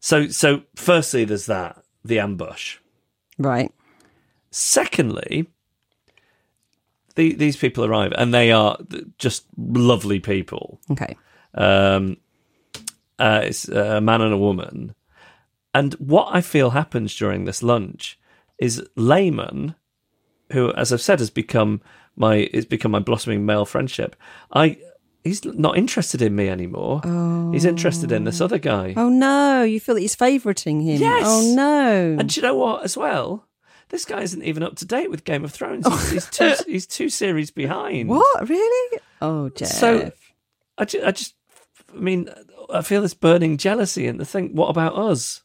So, 0.01 0.29
so 0.29 0.63
firstly, 0.75 1.27
there's 1.27 1.45
that, 1.45 1.85
the 2.03 2.19
ambush. 2.19 2.79
Right. 3.37 3.71
Secondly, 4.51 5.49
the, 7.15 7.35
these 7.35 7.59
people 7.59 7.85
arrive, 7.85 8.15
and 8.17 8.33
they 8.33 8.51
are 8.51 8.79
just 9.19 9.45
lovely 9.59 10.19
people. 10.19 10.81
Okay. 10.91 11.15
Um, 11.53 12.17
uh, 13.19 13.43
it's 13.45 13.69
a 13.69 14.01
man 14.01 14.23
and 14.23 14.33
a 14.33 14.39
woman. 14.39 14.95
And 15.75 15.93
what 15.95 16.29
I 16.35 16.41
feel 16.41 16.71
happens 16.71 17.15
during 17.15 17.45
this 17.45 17.63
lunch 17.63 18.19
is 18.57 18.83
Layman, 18.97 19.75
who, 20.53 20.73
as 20.73 20.91
I've 20.91 21.03
said, 21.03 21.19
has 21.19 21.29
become 21.29 21.83
my 22.17 22.49
it's 22.55 22.65
become 22.65 22.93
my 22.93 22.99
blossoming 22.99 23.45
male 23.45 23.67
friendship. 23.67 24.17
I 24.55 24.79
he's 25.25 25.45
not 25.45 25.77
interested 25.77 26.23
in 26.23 26.35
me 26.35 26.49
anymore. 26.49 27.01
He's 27.53 27.65
interested 27.65 28.13
in 28.13 28.25
this 28.25 28.41
other 28.41 28.59
guy. 28.59 28.95
Oh 28.97 29.09
no, 29.09 29.63
you 29.63 29.81
feel 29.81 29.95
that 29.95 30.01
he's 30.01 30.15
favouriting 30.15 30.81
him. 30.81 31.01
Yes. 31.01 31.25
Oh 31.27 31.53
no. 31.55 32.17
And 32.19 32.29
do 32.29 32.41
you 32.41 32.47
know 32.47 32.55
what? 32.55 32.85
As 32.85 32.97
well, 32.97 33.47
this 33.91 34.05
guy 34.05 34.23
isn't 34.23 34.43
even 34.43 34.63
up 34.63 34.77
to 34.77 34.85
date 34.85 35.11
with 35.11 35.25
Game 35.25 35.45
of 35.45 35.53
Thrones. 35.53 35.87
He's, 35.87 36.11
he's 36.11 36.27
two 36.31 36.55
he's 36.67 36.87
two 36.87 37.09
series 37.09 37.51
behind. 37.51 38.09
what? 38.09 38.49
Really? 38.49 38.99
Oh, 39.21 39.49
Geoff. 39.51 39.69
So 39.69 40.13
I 40.79 40.85
just, 40.85 41.05
I 41.07 41.11
just, 41.13 41.35
I 41.95 41.99
mean, 41.99 42.29
I 42.73 42.83
feel 42.83 43.03
this 43.03 43.15
burning 43.15 43.57
jealousy 43.59 44.07
and 44.07 44.19
to 44.19 44.25
think, 44.25 44.53
what 44.53 44.69
about 44.69 44.97
us? 44.97 45.43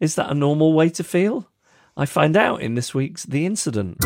Is 0.00 0.14
that 0.16 0.30
a 0.30 0.34
normal 0.34 0.72
way 0.72 0.88
to 0.90 1.04
feel? 1.04 1.48
I 1.96 2.04
find 2.04 2.36
out 2.36 2.60
in 2.60 2.74
this 2.74 2.94
week's 2.94 3.24
The 3.24 3.46
Incident. 3.46 3.96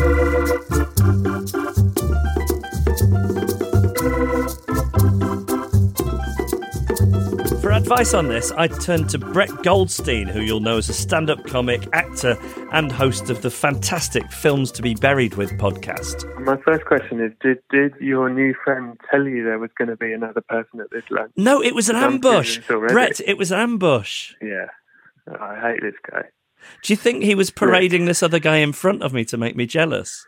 Advice 7.81 8.13
on 8.13 8.27
this, 8.27 8.51
I 8.51 8.67
turned 8.67 9.09
to 9.09 9.17
Brett 9.17 9.63
Goldstein, 9.63 10.27
who 10.27 10.41
you'll 10.41 10.59
know 10.59 10.77
as 10.77 10.87
a 10.87 10.93
stand 10.93 11.31
up 11.31 11.43
comic, 11.45 11.87
actor, 11.93 12.37
and 12.71 12.91
host 12.91 13.31
of 13.31 13.41
the 13.41 13.49
fantastic 13.49 14.31
Films 14.31 14.71
to 14.73 14.83
Be 14.83 14.93
Buried 14.93 15.33
With 15.33 15.49
podcast. 15.53 16.27
My 16.41 16.57
first 16.57 16.85
question 16.85 17.19
is: 17.19 17.31
Did 17.41 17.57
did 17.71 17.95
your 17.99 18.29
new 18.29 18.53
friend 18.63 18.99
tell 19.09 19.23
you 19.23 19.43
there 19.43 19.57
was 19.57 19.71
going 19.75 19.87
to 19.87 19.95
be 19.95 20.13
another 20.13 20.41
person 20.41 20.79
at 20.79 20.91
this 20.91 21.03
lunch? 21.09 21.31
No, 21.35 21.59
it 21.63 21.73
was 21.73 21.89
an 21.89 21.95
I'm 21.95 22.13
ambush. 22.13 22.59
Brett, 22.67 23.19
it 23.25 23.39
was 23.39 23.51
an 23.51 23.59
ambush. 23.59 24.35
Yeah, 24.43 24.67
I 25.39 25.59
hate 25.59 25.81
this 25.81 25.95
guy. 26.07 26.25
Do 26.83 26.93
you 26.93 26.97
think 26.97 27.23
he 27.23 27.33
was 27.33 27.49
parading 27.49 28.05
this 28.05 28.21
other 28.21 28.39
guy 28.39 28.57
in 28.57 28.73
front 28.73 29.01
of 29.01 29.11
me 29.11 29.25
to 29.25 29.37
make 29.37 29.55
me 29.55 29.65
jealous? 29.65 30.27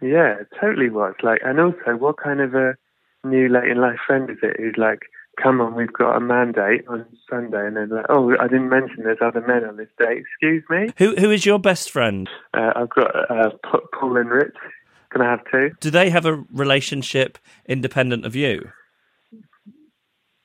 Yeah, 0.00 0.36
it 0.40 0.48
totally 0.60 0.90
was. 0.90 1.14
Like, 1.24 1.40
and 1.44 1.58
also, 1.58 1.96
what 1.98 2.18
kind 2.18 2.40
of 2.40 2.54
a 2.54 2.76
new 3.24 3.48
late 3.48 3.68
in 3.68 3.80
life 3.80 3.98
friend 4.06 4.30
is 4.30 4.38
it 4.44 4.56
who's 4.58 4.76
like, 4.76 5.00
"Come 5.42 5.60
on, 5.60 5.74
we've 5.74 5.92
got 5.92 6.16
a 6.16 6.20
mandate 6.20 6.84
on 6.88 7.06
Sunday," 7.28 7.66
and 7.66 7.76
then 7.76 7.90
like, 7.90 8.06
"Oh, 8.08 8.34
I 8.38 8.48
didn't 8.48 8.68
mention 8.68 9.04
there's 9.04 9.18
other 9.20 9.40
men 9.40 9.64
on 9.64 9.76
this 9.76 9.88
date." 9.98 10.18
Excuse 10.18 10.64
me. 10.68 10.92
Who 10.98 11.14
who 11.16 11.30
is 11.30 11.46
your 11.46 11.58
best 11.58 11.90
friend? 11.90 12.28
Uh, 12.54 12.72
I've 12.76 12.90
got 12.90 13.30
uh, 13.30 13.50
Paul 13.92 14.16
and 14.16 14.30
Rich. 14.30 14.54
Can 15.10 15.22
I 15.22 15.30
have 15.30 15.40
two? 15.50 15.70
Do 15.80 15.90
they 15.90 16.10
have 16.10 16.26
a 16.26 16.44
relationship 16.52 17.38
independent 17.66 18.26
of 18.26 18.36
you? 18.36 18.70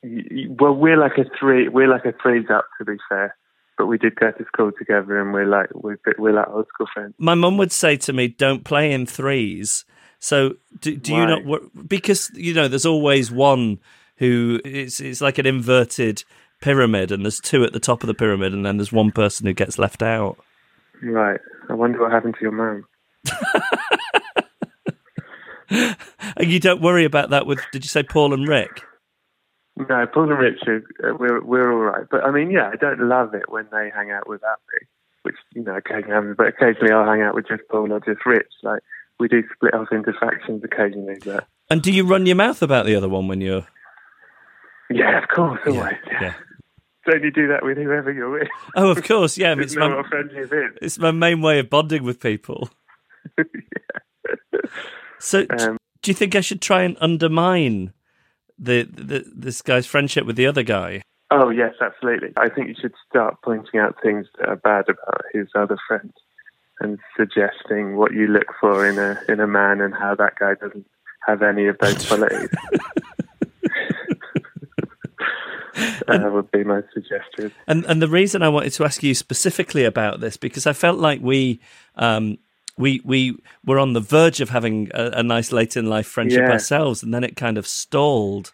Well, 0.04 0.74
we're 0.74 0.98
like 0.98 1.18
a 1.18 1.26
three. 1.40 1.70
We're 1.70 1.90
like 1.90 2.06
a 2.06 2.14
threes 2.22 2.46
up, 2.54 2.66
to 2.78 2.86
be 2.86 2.98
fair. 3.10 3.36
But 3.78 3.88
we 3.88 3.98
did 3.98 4.16
go 4.16 4.32
to 4.32 4.46
school 4.46 4.72
together, 4.78 5.20
and 5.20 5.34
we're 5.34 5.48
like 5.48 5.70
we're, 5.74 5.98
we're 6.18 6.34
like 6.34 6.48
old 6.48 6.68
school 6.68 6.88
friends. 6.94 7.14
My 7.18 7.36
mum 7.36 7.58
would 7.58 7.72
say 7.72 7.98
to 7.98 8.14
me, 8.14 8.28
"Don't 8.28 8.64
play 8.64 8.92
in 8.92 9.06
threes. 9.06 9.86
So 10.20 10.56
do, 10.80 10.96
do 10.96 11.14
you 11.14 11.26
not? 11.26 11.88
Because 11.88 12.32
you 12.34 12.54
know, 12.54 12.68
there's 12.68 12.86
always 12.86 13.32
one 13.32 13.80
who 14.18 14.60
it's 14.64 15.00
it's 15.00 15.22
like 15.22 15.38
an 15.38 15.46
inverted 15.46 16.24
pyramid, 16.62 17.12
and 17.12 17.24
there's 17.24 17.40
two 17.40 17.64
at 17.64 17.74
the 17.74 17.80
top 17.80 18.04
of 18.04 18.08
the 18.08 18.14
pyramid, 18.14 18.54
and 18.54 18.66
then 18.66 18.78
there's 18.78 18.92
one 18.92 19.12
person 19.12 19.46
who 19.46 19.54
gets 19.54 19.78
left 19.78 20.02
out. 20.02 20.38
Right. 21.02 21.40
I 21.70 21.74
wonder 21.74 22.02
what 22.02 22.12
happened 22.12 22.36
to 22.36 22.42
your 22.42 22.52
mum. 22.52 22.86
And 26.36 26.52
you 26.52 26.60
don't 26.60 26.82
worry 26.82 27.06
about 27.06 27.30
that 27.30 27.46
with? 27.46 27.60
Did 27.72 27.84
you 27.84 27.90
say 27.90 28.04
Paul 28.04 28.34
and 28.34 28.48
Rick? 28.48 28.84
No, 29.78 30.06
Paul 30.14 30.32
and 30.32 30.40
Richard, 30.40 30.84
uh, 31.04 31.14
we're 31.18 31.44
we're 31.44 31.72
all 31.72 31.80
right. 31.80 32.06
But 32.10 32.24
I 32.24 32.32
mean, 32.32 32.52
yeah, 32.52 32.70
I 32.72 32.76
don't 32.76 33.00
love 33.00 33.34
it 33.34 33.50
when 33.50 33.68
they 33.72 33.90
hang 33.94 34.12
out 34.12 34.28
without 34.28 34.60
me, 34.72 34.88
which 35.24 35.36
you 35.54 35.64
know 35.64 35.76
occasionally 35.76 36.14
happens. 36.14 36.36
But 36.38 36.48
occasionally 36.48 36.92
I'll 36.92 37.06
hang 37.06 37.22
out 37.22 37.36
with 37.36 37.48
just 37.48 37.64
Paul 37.70 37.92
or 37.92 38.00
just 38.00 38.26
Rich. 38.26 38.52
Like 38.62 38.82
we 39.20 39.28
do 39.28 39.44
split 39.56 39.74
off 39.74 39.88
into 39.92 40.14
factions 40.14 40.64
occasionally. 40.64 41.18
But 41.24 41.48
And 41.70 41.82
do 41.82 41.92
you 41.92 42.06
run 42.06 42.26
your 42.26 42.36
mouth 42.36 42.62
about 42.62 42.86
the 42.86 42.96
other 42.96 43.10
one 43.10 43.28
when 43.28 43.42
you're? 43.42 43.66
Yeah, 44.94 45.22
of 45.22 45.30
course, 45.30 45.60
always. 45.66 45.94
Yeah. 46.08 46.22
yeah. 46.22 46.34
Don't 47.06 47.24
you 47.24 47.32
do 47.32 47.48
that 47.50 47.64
with 47.64 47.78
whoever 47.78 48.12
you're 48.12 48.32
with? 48.32 48.48
Oh, 48.76 48.90
of 48.90 49.04
course, 49.04 49.38
yeah. 49.38 49.52
I 49.52 49.56
mean, 49.56 49.66
It's 49.66 49.76
my, 49.76 50.04
it's 50.82 50.98
my 50.98 51.12
main 51.12 51.42
way 51.42 51.60
of 51.60 51.70
bonding 51.70 52.04
with 52.04 52.20
people. 52.20 52.70
So, 55.24 55.46
Um, 55.58 55.78
do 56.02 56.12
you 56.12 56.16
think 56.16 56.36
I 56.36 56.42
should 56.42 56.62
try 56.62 56.84
and 56.84 56.98
undermine 57.00 57.94
the, 58.60 58.84
the 58.84 59.24
this 59.34 59.62
guy's 59.62 59.86
friendship 59.86 60.26
with 60.26 60.36
the 60.36 60.46
other 60.46 60.64
guy? 60.64 61.02
Oh 61.32 61.50
yes, 61.50 61.76
absolutely. 61.80 62.34
I 62.36 62.50
think 62.50 62.68
you 62.68 62.76
should 62.80 62.94
start 63.10 63.38
pointing 63.42 63.80
out 63.80 63.96
things 64.04 64.28
that 64.38 64.50
are 64.50 64.58
bad 64.58 64.90
about 64.90 65.22
his 65.32 65.48
other 65.56 65.78
friend, 65.88 66.12
and 66.82 67.00
suggesting 67.18 67.96
what 67.96 68.12
you 68.12 68.28
look 68.28 68.48
for 68.60 68.86
in 68.86 69.00
a 69.00 69.18
in 69.30 69.40
a 69.40 69.48
man 69.48 69.80
and 69.80 69.94
how 69.94 70.14
that 70.16 70.36
guy 70.38 70.56
doesn't 70.56 70.86
have 71.26 71.42
any 71.42 71.68
of 71.68 71.78
those 71.80 72.06
qualities. 72.08 72.50
that 76.08 76.32
would 76.32 76.52
be 76.52 76.64
my 76.64 76.82
suggestion. 76.94 77.52
And 77.68 77.86
and 77.86 78.02
the 78.02 78.08
reason 78.08 78.42
I 78.42 78.50
wanted 78.50 78.74
to 78.74 78.86
ask 78.86 79.04
you 79.04 79.14
specifically 79.16 79.86
about 79.86 80.20
this 80.20 80.38
because 80.38 80.68
I 80.68 80.74
felt 80.74 81.00
like 81.00 81.22
we 81.22 81.60
um 81.96 82.38
we 82.78 83.02
we 83.04 83.38
were 83.66 83.80
on 83.80 83.94
the 83.94 84.00
verge 84.00 84.42
of 84.42 84.50
having 84.50 84.90
a, 84.94 85.12
a 85.16 85.24
nice 85.24 85.52
late 85.52 85.76
in 85.78 85.88
life 85.88 86.08
friendship 86.08 86.42
Yeah. 86.42 86.52
ourselves, 86.52 87.04
and 87.04 87.14
then 87.14 87.24
it 87.24 87.36
kind 87.36 87.58
of 87.58 87.68
stalled. 87.68 88.54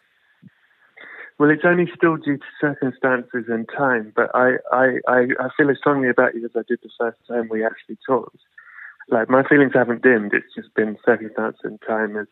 Well, 1.37 1.49
it's 1.49 1.63
only 1.63 1.89
still 1.95 2.17
due 2.17 2.37
to 2.37 2.43
circumstances 2.59 3.45
and 3.47 3.65
time, 3.77 4.11
but 4.13 4.29
I, 4.35 4.57
I, 4.73 4.99
I, 5.07 5.19
I 5.39 5.49
feel 5.55 5.69
as 5.69 5.77
strongly 5.77 6.09
about 6.09 6.35
you 6.35 6.43
as 6.43 6.51
I 6.53 6.63
did 6.67 6.79
the 6.83 6.89
first 6.99 7.17
time 7.29 7.47
we 7.49 7.63
actually 7.63 7.97
talked. 8.05 8.35
Like, 9.07 9.29
my 9.29 9.43
feelings 9.47 9.71
haven't 9.73 10.01
dimmed, 10.03 10.33
it's 10.33 10.53
just 10.53 10.75
been 10.75 10.97
circumstance 11.05 11.55
and 11.63 11.79
time 11.87 12.15
has 12.15 12.27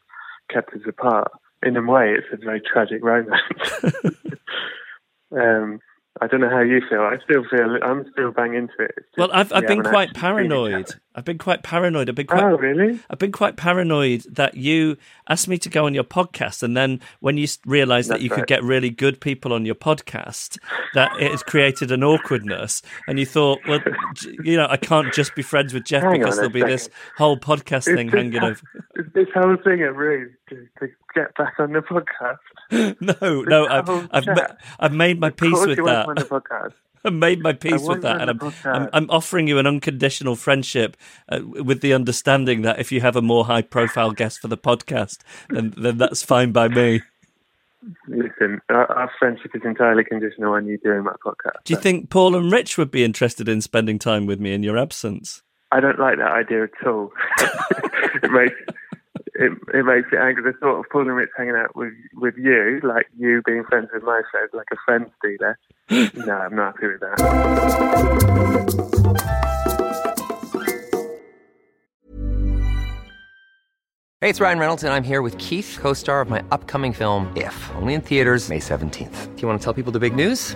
kept 0.49 0.73
us 0.73 0.81
apart. 0.85 1.31
In 1.63 1.77
a 1.77 1.81
way, 1.81 2.15
it's 2.17 2.27
a 2.33 2.45
very 2.45 2.59
tragic 2.61 3.01
romance. 3.01 3.41
um, 5.31 5.79
I 6.19 6.27
don't 6.27 6.41
know 6.41 6.49
how 6.49 6.61
you 6.61 6.81
feel. 6.89 7.01
I 7.01 7.17
still 7.23 7.43
feel, 7.49 7.77
I'm 7.83 8.05
still 8.11 8.31
bang 8.31 8.55
into 8.55 8.73
it. 8.79 8.95
Just 8.95 9.17
Well, 9.17 9.29
I've 9.31 9.53
I've 9.53 9.63
we 9.63 9.67
been 9.67 9.83
quite 9.83 9.93
actually 9.93 10.05
seen 10.07 10.09
each 10.09 10.21
paranoid. 10.21 10.95
I've 11.15 11.25
been 11.25 11.37
quite 11.37 11.63
paranoid. 11.63 12.09
I've 12.09 12.15
been 12.15 12.27
quite 12.27 12.43
Oh, 12.43 12.57
really? 12.57 12.99
I've 13.09 13.19
been 13.19 13.31
quite 13.31 13.55
paranoid 13.55 14.23
that 14.31 14.55
you 14.55 14.97
asked 15.29 15.47
me 15.47 15.57
to 15.59 15.69
go 15.69 15.85
on 15.85 15.93
your 15.93 16.03
podcast, 16.03 16.63
and 16.63 16.75
then 16.75 17.01
when 17.19 17.37
you 17.37 17.47
realised 17.65 18.09
that 18.09 18.21
you 18.21 18.29
could 18.29 18.47
get 18.47 18.63
really 18.63 18.89
good 18.89 19.19
people 19.19 19.53
on 19.53 19.65
your 19.65 19.75
podcast, 19.75 20.57
that 20.93 21.11
it 21.19 21.31
has 21.31 21.43
created 21.43 21.91
an 21.91 22.03
awkwardness, 22.03 22.81
and 23.07 23.19
you 23.19 23.25
thought, 23.25 23.59
well, 23.67 23.79
you 24.43 24.57
know, 24.57 24.67
I 24.69 24.77
can't 24.77 25.13
just 25.13 25.35
be 25.35 25.41
friends 25.41 25.73
with 25.73 25.85
Geoff 25.85 26.03
Hang 26.03 26.19
because 26.19 26.35
there'll 26.37 26.51
be 26.51 26.61
this 26.63 26.89
whole 27.17 27.37
podcast 27.37 27.87
Is 27.89 27.95
thing 27.95 28.07
this 28.07 28.15
hanging 28.15 28.43
over. 28.43 28.61
Is 28.95 29.05
this 29.13 29.27
whole 29.35 29.57
thing 29.57 29.83
a 29.83 29.91
ruse 29.91 30.31
to, 30.49 30.67
to 30.79 30.87
get 31.13 31.35
back 31.35 31.55
on 31.59 31.73
the 31.73 31.79
podcast? 31.79 32.37
No, 32.99 33.41
no, 33.43 33.67
I've 33.67 33.89
I've, 34.11 34.25
ma- 34.25 34.55
I've 34.79 34.93
made 34.93 35.19
my 35.19 35.29
peace 35.29 35.65
with 35.65 35.77
that. 35.77 36.07
on 36.07 36.15
the 36.15 36.25
podcast. 36.25 36.73
I've 37.05 37.13
made 37.13 37.41
my 37.41 37.53
peace 37.53 37.81
with 37.83 38.01
that, 38.01 38.19
and 38.21 38.29
I'm, 38.29 38.53
I'm. 38.65 38.89
I'm 38.91 39.09
offering 39.09 39.47
you 39.47 39.57
an 39.59 39.67
unconditional 39.67 40.35
friendship 40.35 40.97
uh, 41.29 41.39
with 41.43 41.79
the 41.79 41.93
understanding 41.93 42.63
that 42.63 42.79
if 42.79 42.91
you 42.91 42.99
have 42.99 43.15
a 43.15 43.21
more 43.21 43.45
high 43.45 43.61
profile 43.61 44.11
guest 44.11 44.39
for 44.39 44.49
the 44.49 44.57
podcast, 44.57 45.19
then 45.49 45.73
then 45.77 45.97
that's 45.97 46.23
fine 46.23 46.51
by 46.51 46.67
me. 46.67 47.01
Listen, 48.07 48.59
our, 48.69 48.91
our 48.91 49.11
friendship 49.17 49.51
is 49.55 49.61
entirely 49.63 50.03
conditional 50.03 50.53
on 50.53 50.65
you 50.67 50.77
doing 50.79 51.03
my 51.03 51.13
podcast. 51.25 51.63
Do 51.63 51.73
you 51.73 51.79
think 51.79 52.09
Paul 52.09 52.35
and 52.35 52.51
Rich 52.51 52.77
would 52.77 52.91
be 52.91 53.03
interested 53.03 53.47
in 53.47 53.61
spending 53.61 53.99
time 53.99 54.25
with 54.25 54.39
me 54.41 54.53
in 54.53 54.63
your 54.63 54.77
absence? 54.77 55.43
I 55.71 55.79
don't 55.79 55.99
like 55.99 56.17
that 56.17 56.31
idea 56.31 56.63
at 56.63 56.87
all. 56.87 57.11
it 58.23 58.31
makes 58.31 58.55
it, 59.37 59.51
it 59.73 59.85
makes 59.85 60.07
it 60.11 60.17
angry. 60.17 60.43
The 60.43 60.57
thought 60.59 60.79
of 60.79 60.85
Paul 60.91 61.01
and 61.01 61.15
Rich 61.15 61.29
hanging 61.37 61.55
out 61.55 61.75
with 61.75 61.93
with 62.15 62.35
you, 62.37 62.79
like 62.83 63.07
you 63.17 63.41
being 63.45 63.63
friends 63.65 63.89
with 63.93 64.03
my 64.03 64.21
friends, 64.31 64.49
like 64.53 64.67
a 64.71 64.77
friend 64.83 65.05
dealer. 65.21 65.57
no, 66.25 66.33
I'm 66.33 66.55
not 66.55 66.75
happy 66.75 66.87
with 66.87 66.99
that. 67.01 67.17
Hey, 74.19 74.31
it's 74.31 74.41
Ryan 74.41 74.57
Reynolds, 74.57 74.83
and 74.83 74.91
I'm 74.91 75.03
here 75.03 75.21
with 75.21 75.37
Keith, 75.37 75.77
co 75.79 75.93
star 75.93 76.21
of 76.21 76.29
my 76.29 76.43
upcoming 76.49 76.91
film, 76.91 77.31
If, 77.35 77.69
only 77.75 77.93
in 77.93 78.01
theaters, 78.01 78.49
May 78.49 78.57
17th. 78.57 79.35
Do 79.35 79.41
you 79.41 79.47
want 79.47 79.59
to 79.61 79.63
tell 79.63 79.73
people 79.73 79.91
the 79.91 79.99
big 79.99 80.15
news? 80.15 80.55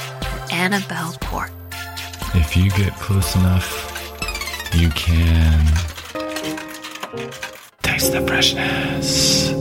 Annabel 0.51 1.13
Port. 1.21 1.51
If 2.33 2.55
you 2.57 2.69
get 2.71 2.93
close 2.93 3.35
enough, 3.35 3.87
you 4.75 4.89
can 4.89 5.65
taste 7.81 8.11
the 8.11 8.23
freshness. 8.27 9.51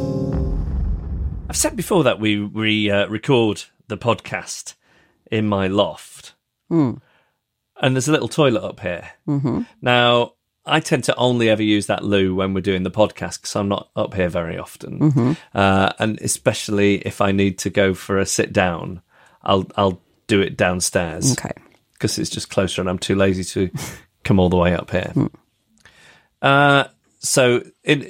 I've 1.48 1.56
said 1.56 1.76
before 1.76 2.04
that 2.04 2.20
we 2.20 2.36
re 2.36 2.90
uh, 2.90 3.06
record 3.08 3.64
the 3.88 3.96
podcast 3.96 4.74
in 5.30 5.46
my 5.46 5.68
loft, 5.68 6.34
and 7.80 7.96
there's 7.96 8.08
a 8.08 8.12
little 8.12 8.28
toilet 8.28 8.62
up 8.62 8.80
here. 8.80 9.10
Mm-hmm. 9.26 9.62
Now, 9.80 10.34
I 10.66 10.80
tend 10.80 11.04
to 11.04 11.16
only 11.16 11.48
ever 11.48 11.62
use 11.62 11.86
that 11.86 12.04
loo 12.04 12.34
when 12.34 12.52
we're 12.52 12.60
doing 12.60 12.82
the 12.82 12.90
podcast 12.90 13.40
because 13.40 13.56
I'm 13.56 13.68
not 13.68 13.90
up 13.96 14.14
here 14.14 14.28
very 14.28 14.58
often, 14.58 15.36
uh, 15.54 15.92
and 15.98 16.20
especially 16.20 16.96
if 16.98 17.20
I 17.20 17.32
need 17.32 17.58
to 17.58 17.70
go 17.70 17.94
for 17.94 18.18
a 18.18 18.26
sit 18.26 18.52
down, 18.52 19.02
I'll 19.42 19.66
I'll 19.76 20.00
do 20.30 20.40
it 20.40 20.56
downstairs 20.56 21.32
Okay. 21.32 21.52
because 21.94 22.18
it's 22.18 22.30
just 22.30 22.48
closer, 22.50 22.80
and 22.80 22.88
I'm 22.88 22.98
too 22.98 23.14
lazy 23.16 23.44
to 23.44 23.70
come 24.24 24.38
all 24.40 24.48
the 24.48 24.56
way 24.56 24.74
up 24.74 24.90
here. 24.90 25.10
Hmm. 25.14 25.26
Uh, 26.42 26.84
so, 27.22 27.62
in 27.84 28.02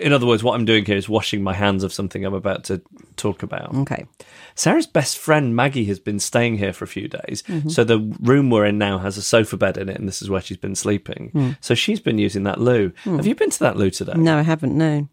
in 0.00 0.12
other 0.14 0.24
words, 0.26 0.42
what 0.42 0.54
I'm 0.54 0.64
doing 0.64 0.86
here 0.86 0.96
is 0.96 1.06
washing 1.06 1.42
my 1.42 1.52
hands 1.52 1.84
of 1.84 1.92
something 1.92 2.24
I'm 2.24 2.32
about 2.32 2.64
to 2.64 2.80
talk 3.16 3.42
about. 3.42 3.74
Okay. 3.74 4.06
Sarah's 4.54 4.86
best 4.86 5.18
friend 5.18 5.54
Maggie 5.54 5.84
has 5.86 5.98
been 5.98 6.18
staying 6.18 6.56
here 6.56 6.72
for 6.72 6.84
a 6.84 6.88
few 6.88 7.08
days. 7.08 7.42
Mm-hmm. 7.42 7.68
So 7.68 7.84
the 7.84 7.98
room 8.20 8.48
we're 8.48 8.64
in 8.64 8.78
now 8.78 8.98
has 8.98 9.18
a 9.18 9.22
sofa 9.22 9.58
bed 9.58 9.76
in 9.76 9.90
it, 9.90 9.98
and 9.98 10.08
this 10.08 10.22
is 10.22 10.30
where 10.30 10.40
she's 10.40 10.56
been 10.56 10.74
sleeping. 10.74 11.28
Hmm. 11.32 11.50
So 11.60 11.74
she's 11.74 12.00
been 12.00 12.16
using 12.18 12.44
that 12.44 12.58
loo. 12.58 12.92
Hmm. 13.04 13.16
Have 13.16 13.26
you 13.26 13.34
been 13.34 13.50
to 13.50 13.58
that 13.60 13.76
loo 13.76 13.90
today? 13.90 14.14
No, 14.16 14.38
I 14.38 14.42
haven't. 14.42 14.76
No. 14.78 15.08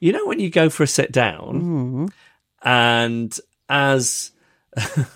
You 0.00 0.12
know 0.12 0.26
when 0.26 0.40
you 0.40 0.48
go 0.48 0.70
for 0.70 0.82
a 0.82 0.86
sit 0.86 1.12
down, 1.12 2.10
and 2.62 3.38
as 3.68 4.32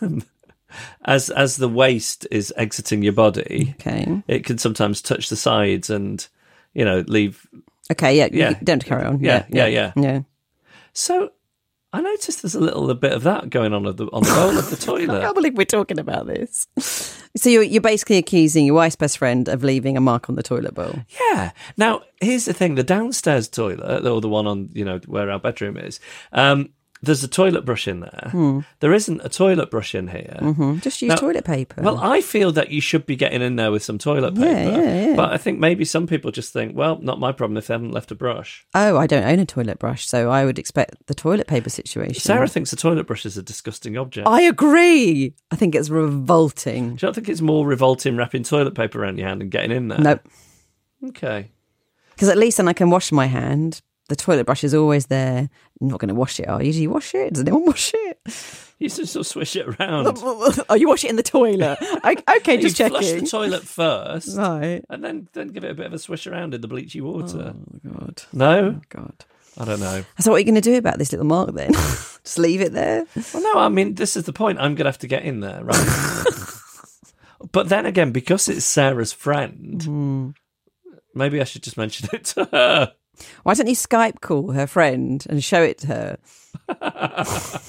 as 1.05 1.31
as 1.31 1.57
the 1.57 1.69
waste 1.69 2.27
is 2.31 2.53
exiting 2.57 3.03
your 3.03 3.13
body, 3.13 3.75
Okay. 3.81 4.23
it 4.29 4.45
can 4.45 4.59
sometimes 4.59 5.01
touch 5.03 5.29
the 5.29 5.37
sides 5.37 5.91
and 5.91 6.27
you 6.75 6.85
know 6.85 7.05
leave. 7.07 7.47
Okay. 7.91 8.17
Yeah. 8.17 8.29
Yeah. 8.33 8.59
Don't 8.65 8.85
carry 8.85 9.05
on. 9.05 9.21
Yeah, 9.21 9.47
yeah, 9.49 9.67
yeah. 9.67 9.93
Yeah. 9.97 10.21
So 10.93 11.31
I 11.93 12.01
noticed 12.01 12.43
there's 12.43 12.55
a 12.55 12.61
little 12.61 12.93
bit 12.95 13.13
of 13.13 13.23
that 13.23 13.49
going 13.49 13.73
on 13.73 13.87
at 13.87 13.97
the, 13.97 14.07
on 14.13 14.23
the 14.23 14.29
bowl 14.31 14.59
of 14.59 14.69
the 14.71 14.77
toilet. 14.77 15.11
I 15.19 15.21
can't 15.23 15.35
believe 15.35 15.57
we're 15.57 15.65
talking 15.65 15.99
about 15.99 16.27
this. 16.27 16.67
So 17.37 17.49
you're, 17.49 17.63
you're 17.63 17.81
basically 17.81 18.17
accusing 18.19 18.67
your 18.67 18.75
wife's 18.75 18.97
best 18.97 19.17
friend 19.19 19.49
of 19.49 19.63
leaving 19.63 19.97
a 19.97 20.01
mark 20.01 20.29
on 20.29 20.35
the 20.35 20.43
toilet 20.43 20.75
bowl. 20.75 20.95
Yeah. 21.21 21.53
Now, 21.77 22.03
here's 22.21 22.45
the 22.45 22.53
thing: 22.53 22.75
the 22.75 22.83
downstairs 22.83 23.49
toilet, 23.49 24.05
or 24.07 24.21
the 24.21 24.29
one 24.29 24.47
on 24.47 24.69
you 24.73 24.85
know 24.85 25.01
where 25.07 25.31
our 25.31 25.39
bedroom 25.39 25.77
is, 25.77 26.01
um, 26.33 26.71
there's 27.03 27.23
a 27.23 27.29
toilet 27.29 27.65
brush 27.65 27.87
in 27.87 28.01
there. 28.01 28.29
Hmm. 28.33 28.61
There 28.81 28.93
isn't 28.95 29.21
a 29.25 29.29
toilet 29.29 29.71
brush 29.71 29.95
in 29.95 30.09
here. 30.09 30.39
Mm, 30.41 30.81
Just 30.83 31.03
use 31.03 31.11
Now- 31.11 31.17
toilet 31.17 31.45
paper. 31.45 31.83
Well, 31.83 31.99
I 31.99 32.21
feel 32.21 32.53
that 32.53 32.71
you 32.71 32.81
should 32.81 33.05
be 33.07 33.17
getting 33.17 33.43
in 33.43 33.57
there 33.57 33.71
with 33.71 33.83
some 33.83 33.99
toilet 33.99 34.35
paper. 34.35 34.47
Yeah, 34.49 34.77
yeah, 34.83 35.07
yeah. 35.09 35.17
But 35.17 35.33
I 35.33 35.37
think 35.37 35.59
maybe 35.59 35.85
some 35.85 36.07
people 36.07 36.31
just 36.31 36.53
think, 36.53 36.75
well, 36.77 36.99
not 37.01 37.21
my 37.21 37.33
problem 37.33 37.57
if 37.59 37.67
they 37.67 37.75
haven't 37.75 37.93
left 37.93 38.11
a 38.11 38.15
brush. 38.15 38.67
oh, 38.75 38.97
I 38.97 39.07
don't 39.07 39.25
own 39.25 39.39
a 39.39 39.47
toilet 39.47 39.79
brush, 39.79 40.07
so 40.07 40.31
I 40.31 40.45
would 40.45 40.59
expect 40.59 41.07
the 41.07 41.15
toilet 41.15 41.47
paper 41.47 41.71
situation. 41.71 42.21
Sarah 42.21 42.49
thinks 42.49 42.73
a 42.73 42.77
toilet 42.77 43.07
brush 43.07 43.27
is 43.27 43.37
a 43.37 43.43
disgusting 43.43 43.97
object. 43.99 44.27
I 44.27 44.43
agree. 44.43 45.35
I 45.51 45.57
think 45.57 45.75
it's 45.75 45.91
revolting. 45.91 46.97
Do 46.97 47.05
you 47.05 47.09
not 47.09 47.15
think 47.15 47.29
it's 47.29 47.41
more 47.43 47.67
revolting 47.67 48.17
wrapping 48.17 48.43
toilet 48.43 48.75
paper 48.75 49.03
around 49.03 49.19
your 49.19 49.29
hand 49.29 49.43
and 49.43 49.51
getting 49.51 49.71
in 49.71 49.89
there? 49.89 49.99
Nope. 49.99 50.21
Okay. 51.09 51.51
Because 52.15 52.29
at 52.31 52.39
least 52.39 52.57
then 52.57 52.69
I 52.69 52.73
can 52.73 52.89
wash 52.89 53.13
my 53.13 53.27
hand. 53.27 53.83
The 54.09 54.17
toilet 54.17 54.47
brush 54.47 54.63
is 54.65 54.73
always 54.75 55.07
there. 55.07 55.49
You're 55.81 55.91
not 55.91 55.99
going 56.01 56.09
to 56.09 56.15
wash 56.15 56.39
it, 56.39 56.49
are 56.49 56.63
you? 56.63 56.73
Do 56.73 56.81
you 56.83 56.91
wash 56.91 57.15
it? 57.15 57.35
Does 57.35 57.43
anyone 57.43 57.65
wash 57.67 57.93
it? 57.95 58.19
You 58.79 58.89
just 58.89 59.13
sort 59.13 59.23
of 59.23 59.27
swish 59.27 59.57
it 59.57 59.67
around. 59.67 60.19
oh, 60.69 60.75
you 60.75 60.87
wash 60.89 61.05
it 61.05 61.11
in 61.11 61.17
the 61.17 61.23
toilet. 61.23 61.79
I, 61.83 62.17
okay, 62.39 62.55
you 62.57 62.69
just 62.69 62.77
flush 62.77 63.05
checking. 63.05 63.25
the 63.25 63.31
toilet 63.31 63.63
first. 63.65 64.37
Right. 64.37 64.85
And 64.89 65.03
then, 65.03 65.29
then 65.33 65.49
give 65.49 65.65
it 65.65 65.71
a 65.71 65.75
bit 65.75 65.87
of 65.87 65.93
a 65.95 65.99
swish 65.99 66.27
around 66.27 66.55
in 66.55 66.61
the 66.61 66.69
bleachy 66.69 67.01
water. 67.01 67.55
Oh, 67.57 67.91
God. 67.91 68.23
No, 68.33 68.81
God. 68.91 69.25
I 69.59 69.65
don't 69.65 69.81
know. 69.81 70.05
So 70.21 70.31
what 70.31 70.37
are 70.37 70.41
you 70.41 70.45
going 70.45 70.55
to 70.57 70.61
do 70.61 70.77
about 70.77 70.99
this 70.99 71.11
little 71.13 71.27
mark 71.27 71.55
then? 71.55 71.73
just 71.73 72.39
leave 72.39 72.61
it 72.61 72.73
there? 72.75 73.07
Well, 73.33 73.43
no, 73.43 73.59
I 73.59 73.71
mean 73.71 73.95
this 73.95 74.15
is 74.17 74.25
the 74.25 74.33
point. 74.35 74.59
I'm 74.61 74.75
gonna 74.75 74.89
have 74.89 74.99
to 74.99 75.07
get 75.07 75.23
in 75.23 75.41
there, 75.41 75.65
right? 75.65 75.87
but 77.53 77.71
then 77.71 77.87
again, 77.87 78.13
because 78.13 78.49
it's 78.51 78.67
Sarah's 78.67 79.15
friend, 79.15 79.83
Hmm. 79.83 80.31
maybe 81.15 81.41
I 81.41 81.45
should 81.45 81.63
just 81.63 81.79
mention 81.79 82.09
it 82.13 82.25
to 82.27 82.45
her. 82.53 82.93
Why 83.43 83.55
don't 83.55 83.67
you 83.69 83.75
Skype 83.77 84.21
call 84.21 84.53
her 84.53 84.67
friend 84.67 85.25
and 85.29 85.43
show 85.43 85.63
it 85.63 85.79
to 85.79 85.87
her? 85.89 86.19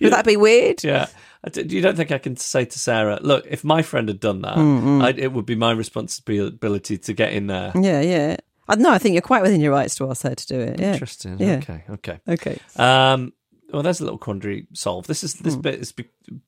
Would 0.00 0.12
that 0.12 0.24
be 0.26 0.36
weird? 0.36 0.84
Yeah. 0.84 1.06
I 1.44 1.58
You 1.60 1.80
don't 1.80 1.96
think 1.96 2.12
I 2.12 2.18
can 2.18 2.36
say 2.36 2.64
to 2.64 2.78
Sarah, 2.78 3.18
look, 3.22 3.46
if 3.48 3.64
my 3.64 3.82
friend 3.82 4.08
had 4.08 4.20
done 4.20 4.42
that, 4.42 4.54
Hmm, 4.54 5.02
I'd, 5.02 5.18
it 5.18 5.32
would 5.32 5.46
be 5.46 5.56
my 5.56 5.72
responsibility 5.72 6.98
to 6.98 7.12
get 7.12 7.32
in 7.32 7.46
there. 7.48 7.72
Yeah, 7.74 8.00
yeah. 8.00 8.36
I 8.68 8.76
no, 8.76 8.90
I 8.92 8.98
think 8.98 9.14
you're 9.14 9.22
quite 9.22 9.42
within 9.42 9.60
your 9.60 9.72
rights 9.72 9.96
to 9.96 10.08
ask 10.08 10.22
her 10.22 10.34
to 10.34 10.46
do 10.46 10.60
it. 10.60 10.78
Yeah. 10.78 10.92
Interesting. 10.92 11.38
Yeah. 11.38 11.56
Okay. 11.56 11.84
Okay. 11.90 12.20
Okay. 12.28 12.58
Um, 12.76 13.32
well, 13.72 13.82
there's 13.82 14.00
a 14.00 14.04
little 14.04 14.18
quandary 14.18 14.66
solved. 14.72 15.08
This 15.08 15.24
is 15.24 15.34
this 15.34 15.56
bit 15.56 15.80
is 15.80 15.92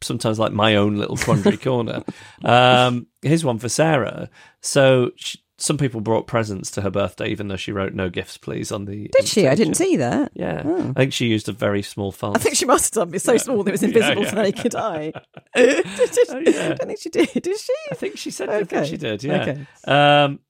sometimes 0.03 0.39
like 0.39 0.53
my 0.53 0.77
own 0.77 0.97
little 0.97 1.17
quandary 1.17 1.57
corner. 1.69 2.05
Um, 2.45 3.07
here's 3.23 3.45
one 3.45 3.59
for 3.59 3.69
Sarah. 3.69 4.29
So 4.61 5.11
sh 5.17 5.37
some 5.57 5.79
people 5.79 6.01
brought 6.01 6.27
presents 6.27 6.71
to 6.73 6.81
her 6.83 6.91
birthday, 6.91 7.29
even 7.31 7.49
though 7.49 7.57
she 7.57 7.71
wrote 7.73 7.95
"No 7.95 8.09
gifts, 8.09 8.37
please" 8.37 8.73
on 8.73 8.87
the. 8.87 9.09
Did 9.13 9.27
she? 9.29 9.47
I 9.47 9.55
didn't 9.55 9.75
see 9.75 9.97
that. 9.97 10.33
Yeah, 10.35 10.63
Oh. 10.65 10.91
I 10.91 11.01
think 11.01 11.13
she 11.13 11.27
used 11.27 11.49
a 11.49 11.53
very 11.53 11.83
small 11.83 12.11
font. 12.13 12.37
I 12.37 12.41
think 12.41 12.57
she 12.57 12.65
must 12.67 12.95
have 12.95 13.07
done. 13.09 13.15
It's 13.15 13.25
so 13.25 13.37
small 13.37 13.63
that 13.63 13.71
it 13.71 13.73
was 13.73 13.83
invisible 13.85 14.23
yeah. 14.25 14.31
to 14.31 14.35
the 14.37 14.43
naked 14.43 14.75
eye. 14.75 15.13
Did 15.55 15.87
Oh, 16.31 16.39
yeah. 16.41 16.65
I 16.65 16.69
don't 16.75 16.87
think 16.89 17.01
she 17.01 17.09
did. 17.11 17.31
Did 17.33 17.57
she? 17.59 17.73
I 17.91 17.95
think 17.95 18.19
she 18.19 18.31
said. 18.31 18.49
I 18.49 18.55
Okay. 18.57 18.65
think 18.77 18.87
she 18.87 18.97
did. 18.97 19.23
Yeah. 19.23 19.43
Okay. 19.43 19.67
Um. 19.87 20.41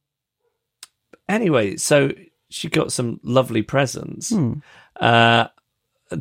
Anyway, 1.29 1.77
so 1.77 2.11
she 2.51 2.69
got 2.69 2.93
some 2.93 3.21
lovely 3.23 3.63
presents. 3.63 4.31
Hmm. 4.31 4.55
Uh, 5.01 5.47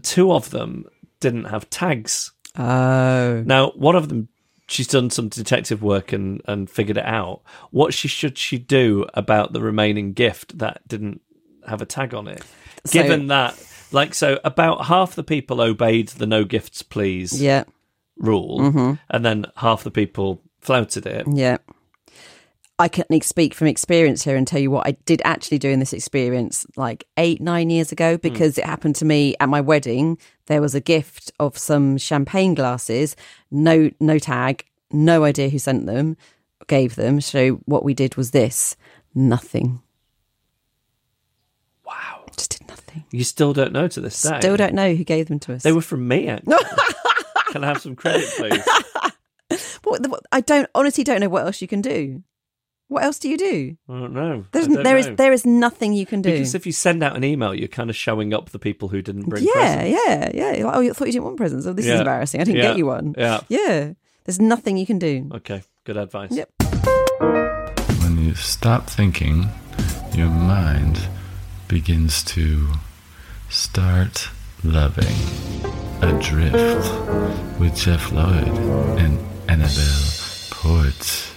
two 0.01 0.31
of 0.31 0.49
them 0.49 0.85
didn't 1.19 1.45
have 1.45 1.69
tags. 1.69 2.31
Oh. 2.57 3.43
Now, 3.45 3.71
one 3.71 3.95
of 3.95 4.09
them, 4.09 4.29
she's 4.73 4.87
done 4.87 5.09
some 5.09 5.29
detective 5.29 5.81
work 5.81 6.11
and, 6.11 6.41
and 6.45 6.69
figured 6.69 6.97
it 6.97 7.05
out. 7.05 7.41
What 7.71 7.93
she 7.93 8.07
should 8.07 8.37
she 8.37 8.57
do 8.57 9.05
about 9.13 9.53
the 9.53 9.61
remaining 9.61 10.13
gift 10.13 10.57
that 10.57 10.81
didn't 10.87 11.21
have 11.67 11.81
a 11.81 11.85
tag 11.85 12.13
on 12.13 12.27
it? 12.27 12.43
So- 12.85 13.01
Given 13.01 13.27
that, 13.27 13.55
like, 13.91 14.13
so 14.13 14.39
about 14.43 14.85
half 14.87 15.15
the 15.15 15.23
people 15.23 15.61
obeyed 15.61 16.09
the 16.09 16.25
no 16.27 16.43
gifts, 16.43 16.81
please 16.81 17.41
Yeah. 17.41 17.63
rule, 18.17 18.59
mm-hmm. 18.59 18.93
and 19.09 19.25
then 19.25 19.45
half 19.57 19.83
the 19.83 19.91
people 19.91 20.41
flouted 20.59 21.05
it. 21.05 21.25
Yeah. 21.31 21.57
I 22.79 22.87
can 22.87 23.05
speak 23.21 23.53
from 23.53 23.67
experience 23.67 24.23
here 24.23 24.35
and 24.35 24.47
tell 24.47 24.59
you 24.59 24.71
what 24.71 24.87
I 24.87 24.91
did 25.05 25.21
actually 25.23 25.59
do 25.59 25.69
in 25.69 25.79
this 25.79 25.93
experience 25.93 26.65
like 26.75 27.05
eight, 27.17 27.39
nine 27.39 27.69
years 27.69 27.91
ago 27.91 28.13
hmm. 28.13 28.21
because 28.21 28.57
it 28.57 28.65
happened 28.65 28.95
to 28.97 29.05
me 29.05 29.35
at 29.39 29.49
my 29.49 29.61
wedding. 29.61 30.17
There 30.47 30.61
was 30.61 30.75
a 30.75 30.81
gift 30.81 31.31
of 31.39 31.57
some 31.57 31.97
champagne 31.97 32.55
glasses, 32.55 33.15
no 33.51 33.91
no 33.99 34.19
tag, 34.19 34.65
no 34.91 35.23
idea 35.23 35.49
who 35.49 35.59
sent 35.59 35.85
them, 35.85 36.17
gave 36.67 36.95
them. 36.95 37.21
So 37.21 37.61
what 37.65 37.83
we 37.83 37.93
did 37.93 38.15
was 38.15 38.31
this 38.31 38.75
nothing. 39.13 39.81
Wow. 41.85 42.25
Just 42.35 42.57
did 42.57 42.67
nothing. 42.67 43.05
You 43.11 43.23
still 43.23 43.53
don't 43.53 43.71
know 43.71 43.87
to 43.87 44.01
this 44.01 44.19
day. 44.21 44.39
Still 44.39 44.57
don't 44.57 44.73
know 44.73 44.95
who 44.95 45.03
gave 45.03 45.27
them 45.27 45.39
to 45.41 45.53
us. 45.53 45.63
They 45.63 45.71
were 45.71 45.81
from 45.81 46.07
me. 46.07 46.27
actually. 46.27 46.55
Can 47.51 47.63
I 47.63 47.67
have 47.67 47.81
some 47.81 47.95
credit, 47.95 48.27
please? 48.35 48.67
I 50.31 50.41
don't 50.41 50.67
honestly 50.73 51.03
don't 51.03 51.19
know 51.19 51.29
what 51.29 51.45
else 51.45 51.61
you 51.61 51.67
can 51.67 51.81
do. 51.81 52.23
What 52.93 53.03
else 53.03 53.17
do 53.19 53.27
you 53.27 53.37
do? 53.37 53.75
I 53.89 53.99
don't 53.99 54.13
know. 54.13 54.45
There's, 54.51 54.65
I 54.65 54.69
don't 54.75 54.83
there 54.83 54.97
is 54.97 55.07
know. 55.07 55.15
there 55.15 55.33
is 55.33 55.45
nothing 55.45 55.93
you 55.93 56.05
can 56.05 56.21
do. 56.21 56.31
Because 56.31 56.53
if 56.53 56.65
you 56.67 56.71
send 56.71 57.01
out 57.03 57.15
an 57.15 57.23
email, 57.23 57.53
you're 57.55 57.67
kind 57.67 57.89
of 57.89 57.95
showing 57.95 58.33
up 58.33 58.51
the 58.51 58.59
people 58.59 58.87
who 58.89 59.01
didn't 59.01 59.23
bring 59.29 59.43
yeah, 59.43 59.51
presents. 59.53 59.99
yeah, 60.07 60.31
yeah. 60.33 60.53
You're 60.57 60.67
like, 60.67 60.75
oh, 60.77 60.81
I 60.81 60.89
thought 60.91 61.05
you 61.07 61.11
didn't 61.13 61.25
want 61.25 61.37
presents. 61.37 61.65
Oh, 61.65 61.73
this 61.73 61.85
Yeah. 61.87 61.95
is 61.95 61.99
embarrassing. 62.01 62.39
I 62.39 62.43
didn't 62.43 62.57
Yeah. 62.57 62.67
get 62.67 62.77
you 62.77 62.85
one. 62.85 63.15
Yeah. 63.17 63.39
Yeah. 63.49 63.93
There's 64.25 64.39
nothing 64.39 64.77
you 64.77 64.85
can 64.85 64.99
do. 64.99 65.29
Okay, 65.33 65.63
good 65.85 65.97
advice. 65.97 66.31
Yep. 66.31 66.49
When 68.03 68.23
you 68.23 68.35
stop 68.35 68.87
thinking, 68.89 69.49
your 70.13 70.29
mind 70.29 71.07
begins 71.67 72.23
to 72.25 72.67
start 73.49 74.29
loving. 74.63 75.15
Adrift 76.01 77.59
with 77.59 77.75
Geoff 77.75 78.11
Lloyd 78.11 78.47
and 78.99 79.17
Annabel 79.49 80.03
Port. 80.51 81.32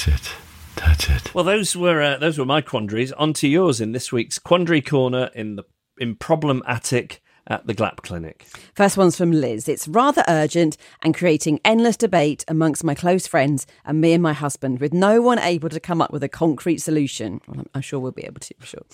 Touch 0.00 0.14
it, 0.14 0.32
touch 0.76 1.10
it. 1.10 1.34
Well, 1.34 1.44
those 1.44 1.76
were 1.76 2.00
uh, 2.00 2.16
those 2.16 2.38
were 2.38 2.46
my 2.46 2.62
quandaries. 2.62 3.12
On 3.12 3.34
to 3.34 3.46
yours 3.46 3.82
in 3.82 3.92
this 3.92 4.10
week's 4.10 4.38
quandary 4.38 4.80
corner 4.80 5.28
in 5.34 5.56
the 5.56 5.64
in 5.98 6.16
problem 6.16 6.62
attic 6.66 7.20
at 7.46 7.66
the 7.66 7.74
GLAP 7.74 8.00
clinic. 8.00 8.46
First 8.74 8.96
one's 8.96 9.14
from 9.18 9.30
Liz. 9.30 9.68
It's 9.68 9.86
rather 9.86 10.24
urgent 10.26 10.78
and 11.02 11.14
creating 11.14 11.60
endless 11.66 11.98
debate 11.98 12.46
amongst 12.48 12.82
my 12.82 12.94
close 12.94 13.26
friends 13.26 13.66
and 13.84 14.00
me 14.00 14.14
and 14.14 14.22
my 14.22 14.32
husband, 14.32 14.80
with 14.80 14.94
no 14.94 15.20
one 15.20 15.38
able 15.38 15.68
to 15.68 15.80
come 15.80 16.00
up 16.00 16.14
with 16.14 16.22
a 16.22 16.30
concrete 16.30 16.78
solution. 16.78 17.42
Well, 17.46 17.60
I'm, 17.60 17.66
I'm 17.74 17.82
sure 17.82 18.00
we'll 18.00 18.12
be 18.12 18.24
able 18.24 18.40
to, 18.40 18.54
for 18.58 18.66
sure. 18.66 18.86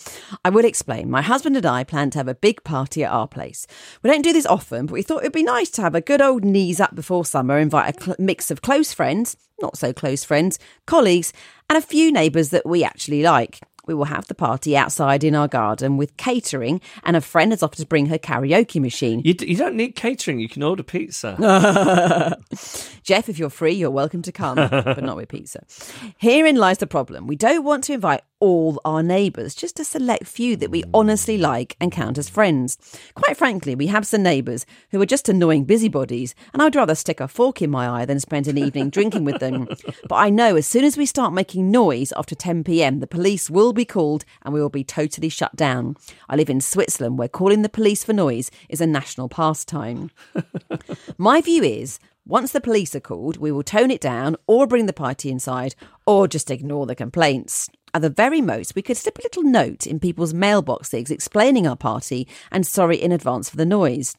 I 0.45 0.51
will 0.51 0.65
explain. 0.65 1.09
My 1.09 1.23
husband 1.23 1.57
and 1.57 1.67
I 1.67 1.85
plan 1.85 2.11
to 2.11 2.19
have 2.19 2.27
a 2.27 2.35
big 2.35 2.65
party 2.65 3.05
at 3.05 3.13
our 3.13 3.29
place. 3.29 3.69
We 4.03 4.11
don't 4.11 4.23
do 4.23 4.33
this 4.33 4.47
often, 4.47 4.87
but 4.87 4.95
we 4.95 5.03
thought 5.03 5.21
it'd 5.21 5.33
be 5.33 5.45
nice 5.45 5.71
to 5.71 5.83
have 5.83 5.95
a 5.95 6.01
good 6.01 6.21
old 6.21 6.45
knees 6.45 6.81
up 6.81 6.97
before 6.97 7.25
summer, 7.25 7.59
invite 7.59 7.97
a 7.97 8.03
cl- 8.03 8.17
mix 8.19 8.51
of 8.51 8.61
close 8.61 8.93
friends, 8.93 9.37
not 9.61 9.77
so 9.77 9.93
close 9.93 10.25
friends, 10.25 10.59
colleagues, 10.87 11.33
and 11.69 11.77
a 11.77 11.83
few 11.83 12.13
neighbours 12.13 12.51
that 12.51 12.67
we 12.67 12.85
actually 12.85 13.23
like. 13.23 13.61
We 13.87 13.95
will 13.95 14.07
have 14.07 14.27
the 14.27 14.35
party 14.35 14.77
outside 14.77 15.23
in 15.23 15.37
our 15.37 15.47
garden 15.47 15.97
with 15.97 16.17
catering, 16.17 16.81
and 17.05 17.17
a 17.17 17.21
friend 17.21 17.53
has 17.53 17.63
offered 17.63 17.79
to 17.79 17.87
bring 17.87 18.07
her 18.07 18.19
karaoke 18.19 18.81
machine. 18.81 19.23
You, 19.25 19.33
d- 19.33 19.47
you 19.47 19.57
don't 19.57 19.77
need 19.77 19.95
catering, 19.95 20.41
you 20.41 20.49
can 20.49 20.65
order 20.65 20.83
pizza. 20.83 21.37
Geoff, 23.05 23.29
if 23.29 23.39
you're 23.39 23.49
free, 23.49 23.75
you're 23.75 23.93
welcome 23.93 24.23
to 24.23 24.33
come, 24.33 24.57
but 24.71 25.05
not 25.05 25.15
with 25.17 25.29
pizza. 25.29 25.65
Herein 26.19 26.57
lies 26.57 26.79
the 26.79 26.89
problem. 26.89 27.29
We 27.29 27.37
don't 27.37 27.63
want 27.63 27.85
to 27.85 27.93
invite 27.93 28.23
all 28.39 28.81
our 28.85 29.03
neighbours, 29.03 29.55
just 29.55 29.81
a 29.81 29.85
select 29.85 30.27
few 30.27 30.57
that 30.57 30.71
we 30.71 30.85
honestly 30.93 31.39
like 31.39 31.77
and 31.81 31.91
count 31.91 32.19
as 32.19 32.29
friends. 32.29 32.77
Quite 33.15 33.37
frankly, 33.37 33.75
we 33.75 33.87
have 33.87 34.07
some 34.07 34.23
neighbours 34.23 34.67
who 34.91 35.01
are 35.01 35.07
just 35.07 35.29
annoying 35.29 35.65
busybodies, 35.65 36.35
and 36.53 36.63
I'd 36.63 36.77
rather 36.77 36.95
stick 36.95 37.21
a 37.21 37.29
fork 37.29 37.63
in 37.63 37.71
my 37.71 37.89
eye 37.89 38.05
than 38.05 38.21
spend 38.21 38.47
an 38.47 38.59
evening 38.59 38.91
drinking 38.91 39.25
with 39.25 39.41
them. 39.41 39.69
But 40.09 40.17
I 40.17 40.31
know 40.31 40.57
as 40.57 40.67
soon 40.67 40.85
as 40.85 40.97
we 40.97 41.07
start 41.07 41.33
making 41.33 41.71
noise 41.71 42.13
after 42.17 42.35
10 42.35 42.65
pm, 42.65 43.01
the 43.01 43.07
police 43.07 43.51
will 43.51 43.73
be 43.73 43.85
called 43.85 44.25
and 44.43 44.53
we 44.55 44.61
will 44.61 44.69
be 44.69 44.85
totally 44.85 45.29
shut 45.29 45.57
down. 45.57 45.97
I 46.29 46.37
live 46.37 46.51
in 46.51 46.61
Switzerland 46.61 47.19
where 47.19 47.29
calling 47.29 47.63
the 47.63 47.69
police 47.69 48.05
for 48.05 48.13
noise 48.13 48.51
is 48.69 48.81
a 48.81 48.87
national 48.87 49.29
pastime. 49.29 50.11
My 51.19 51.41
view 51.41 51.63
is 51.63 51.99
once 52.27 52.53
the 52.53 52.61
police 52.61 52.95
are 52.95 53.01
called, 53.01 53.37
we 53.37 53.53
will 53.53 53.63
tone 53.63 53.91
it 53.91 54.01
down 54.01 54.37
or 54.47 54.67
bring 54.67 54.87
the 54.87 54.93
party 54.93 55.31
inside 55.31 55.77
or 56.07 56.27
just 56.27 56.51
ignore 56.51 56.85
the 56.85 56.95
complaints. 56.95 57.69
At 57.97 58.03
the 58.03 58.11
very 58.11 58.43
most, 58.43 58.75
we 58.75 58.83
could 58.83 58.99
slip 58.99 59.17
a 59.17 59.23
little 59.23 59.43
note 59.43 59.87
in 59.87 59.99
people's 59.99 60.35
mailboxes 60.35 61.11
explaining 61.11 61.67
our 61.67 61.77
party 61.77 62.29
and 62.53 62.67
sorry 62.67 62.99
in 62.99 63.11
advance 63.11 63.49
for 63.49 63.57
the 63.57 63.65
noise. 63.65 64.15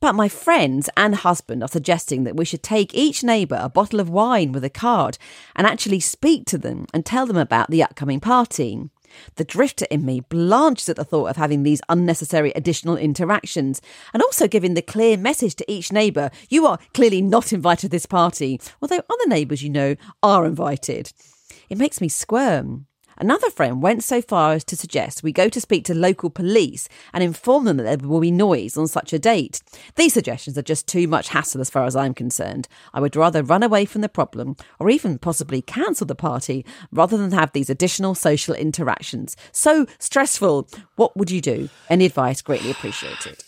But 0.00 0.16
my 0.16 0.28
friends 0.28 0.90
and 0.96 1.14
husband 1.14 1.62
are 1.62 1.68
suggesting 1.68 2.24
that 2.24 2.34
we 2.34 2.44
should 2.44 2.64
take 2.64 2.92
each 2.92 3.22
neighbour 3.22 3.60
a 3.62 3.68
bottle 3.68 4.00
of 4.00 4.10
wine 4.10 4.50
with 4.50 4.64
a 4.64 4.68
card 4.68 5.16
and 5.54 5.64
actually 5.64 6.00
speak 6.00 6.44
to 6.46 6.58
them 6.58 6.86
and 6.92 7.06
tell 7.06 7.24
them 7.24 7.36
about 7.36 7.70
the 7.70 7.84
upcoming 7.84 8.18
party. 8.18 8.90
The 9.36 9.44
drifter 9.44 9.86
in 9.92 10.04
me 10.04 10.22
blanches 10.28 10.88
at 10.88 10.96
the 10.96 11.04
thought 11.04 11.30
of 11.30 11.36
having 11.36 11.62
these 11.62 11.80
unnecessary 11.88 12.50
additional 12.56 12.96
interactions 12.96 13.80
and 14.12 14.24
also 14.24 14.48
giving 14.48 14.74
the 14.74 14.82
clear 14.82 15.16
message 15.16 15.54
to 15.54 15.72
each 15.72 15.92
neighbour 15.92 16.32
you 16.48 16.66
are 16.66 16.80
clearly 16.94 17.22
not 17.22 17.52
invited 17.52 17.82
to 17.82 17.88
this 17.90 18.06
party, 18.06 18.60
although 18.82 19.04
other 19.08 19.28
neighbours 19.28 19.62
you 19.62 19.70
know 19.70 19.94
are 20.20 20.44
invited. 20.44 21.12
It 21.68 21.78
makes 21.78 22.00
me 22.00 22.08
squirm. 22.08 22.86
Another 23.20 23.50
friend 23.50 23.82
went 23.82 24.02
so 24.02 24.22
far 24.22 24.54
as 24.54 24.64
to 24.64 24.76
suggest 24.76 25.22
we 25.22 25.30
go 25.30 25.50
to 25.50 25.60
speak 25.60 25.84
to 25.84 25.94
local 25.94 26.30
police 26.30 26.88
and 27.12 27.22
inform 27.22 27.66
them 27.66 27.76
that 27.76 27.82
there 27.82 28.08
will 28.08 28.20
be 28.20 28.30
noise 28.30 28.78
on 28.78 28.88
such 28.88 29.12
a 29.12 29.18
date. 29.18 29.60
These 29.96 30.14
suggestions 30.14 30.56
are 30.56 30.62
just 30.62 30.88
too 30.88 31.06
much 31.06 31.28
hassle 31.28 31.60
as 31.60 31.68
far 31.68 31.84
as 31.84 31.94
I'm 31.94 32.14
concerned. 32.14 32.66
I 32.94 33.00
would 33.00 33.14
rather 33.14 33.42
run 33.42 33.62
away 33.62 33.84
from 33.84 34.00
the 34.00 34.08
problem 34.08 34.56
or 34.78 34.88
even 34.88 35.18
possibly 35.18 35.60
cancel 35.60 36.06
the 36.06 36.14
party 36.14 36.64
rather 36.90 37.18
than 37.18 37.32
have 37.32 37.52
these 37.52 37.68
additional 37.68 38.14
social 38.14 38.54
interactions. 38.54 39.36
So 39.52 39.84
stressful. 39.98 40.70
What 40.96 41.14
would 41.14 41.30
you 41.30 41.42
do? 41.42 41.68
Any 41.90 42.06
advice 42.06 42.40
greatly 42.40 42.70
appreciated. 42.70 43.44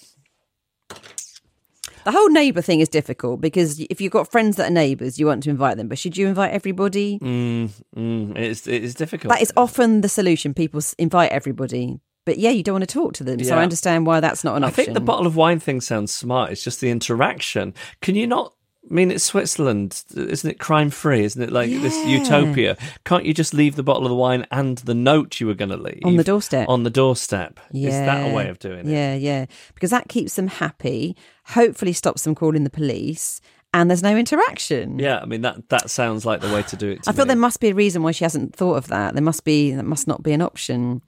The 2.04 2.12
whole 2.12 2.28
neighbour 2.30 2.62
thing 2.62 2.80
is 2.80 2.88
difficult 2.88 3.40
because 3.40 3.80
if 3.80 4.00
you've 4.00 4.12
got 4.12 4.30
friends 4.30 4.56
that 4.56 4.68
are 4.68 4.74
neighbours, 4.74 5.18
you 5.18 5.26
want 5.26 5.42
to 5.44 5.50
invite 5.50 5.76
them. 5.76 5.88
But 5.88 5.98
should 5.98 6.16
you 6.16 6.26
invite 6.28 6.52
everybody? 6.52 7.18
Mm, 7.18 7.70
mm, 7.96 8.36
it's, 8.36 8.66
it's 8.66 8.94
difficult. 8.94 9.32
That 9.32 9.42
is 9.42 9.52
often 9.56 10.00
the 10.00 10.08
solution. 10.08 10.54
People 10.54 10.80
invite 10.98 11.30
everybody. 11.30 12.00
But 12.24 12.38
yeah, 12.38 12.50
you 12.50 12.62
don't 12.62 12.74
want 12.74 12.88
to 12.88 12.92
talk 12.92 13.14
to 13.14 13.24
them. 13.24 13.42
So 13.42 13.56
I 13.56 13.62
understand 13.62 14.06
why 14.06 14.20
that's 14.20 14.44
not 14.44 14.56
an 14.56 14.64
I 14.64 14.70
think 14.70 14.94
the 14.94 15.00
bottle 15.00 15.26
of 15.26 15.34
wine 15.34 15.58
thing 15.58 15.80
sounds 15.80 16.12
smart. 16.12 16.52
It's 16.52 16.62
just 16.62 16.80
the 16.80 16.90
interaction. 16.90 17.74
Can 18.00 18.14
you 18.14 18.26
not? 18.28 18.54
I 18.88 18.94
mean, 18.94 19.12
it's 19.12 19.24
Switzerland, 19.24 20.02
isn't 20.14 20.50
it? 20.50 20.58
Crime 20.58 20.90
free, 20.90 21.24
isn't 21.24 21.40
it? 21.40 21.52
Like 21.52 21.70
this 21.70 21.96
utopia. 22.04 22.76
Can't 23.04 23.24
you 23.24 23.32
just 23.32 23.54
leave 23.54 23.76
the 23.76 23.82
bottle 23.84 24.04
of 24.04 24.10
the 24.10 24.16
wine 24.16 24.44
and 24.50 24.78
the 24.78 24.94
note 24.94 25.38
you 25.40 25.46
were 25.46 25.54
going 25.54 25.70
to 25.70 25.76
leave 25.76 26.00
On 26.04 26.16
the 26.16 26.24
doorstep. 26.24 26.68
On 26.68 26.82
the 26.82 26.90
doorstep. 26.90 27.60
yeah. 27.70 27.88
Is 27.88 27.94
that 27.94 28.30
a 28.30 28.34
way 28.34 28.48
of 28.48 28.58
doing 28.58 28.80
it? 28.80 28.92
Yeah, 28.92 29.14
yeah. 29.14 29.46
Because 29.74 29.90
that 29.90 30.08
keeps 30.08 30.34
them 30.34 30.48
happy, 30.48 31.16
hopefully 31.44 31.92
stops 31.92 32.24
them 32.24 32.34
calling 32.34 32.64
the 32.64 32.70
police, 32.70 33.40
and 33.74 33.88
there's 33.90 34.02
no 34.02 34.16
interaction. 34.16 34.98
Yeah, 34.98 35.18
I 35.20 35.24
mean 35.26 35.40
that 35.42 35.68
that 35.70 35.90
sounds 35.90 36.24
like 36.26 36.40
the 36.40 36.52
way 36.52 36.62
to 36.64 36.76
do 36.76 36.90
it. 36.90 37.02
To 37.04 37.10
I 37.10 37.12
feel 37.12 37.24
me. 37.24 37.28
there 37.28 37.36
must 37.36 37.60
be 37.60 37.68
a 37.68 37.74
reason 37.74 38.02
why 38.02 38.10
she 38.12 38.24
hasn't 38.24 38.54
thought 38.54 38.74
of 38.76 38.88
that. 38.88 39.14
There 39.14 39.22
must 39.22 39.44
be 39.44 39.72
that 39.72 39.84
must 39.84 40.06
not 40.06 40.22
be 40.22 40.32
an 40.32 40.42
option. 40.42 41.02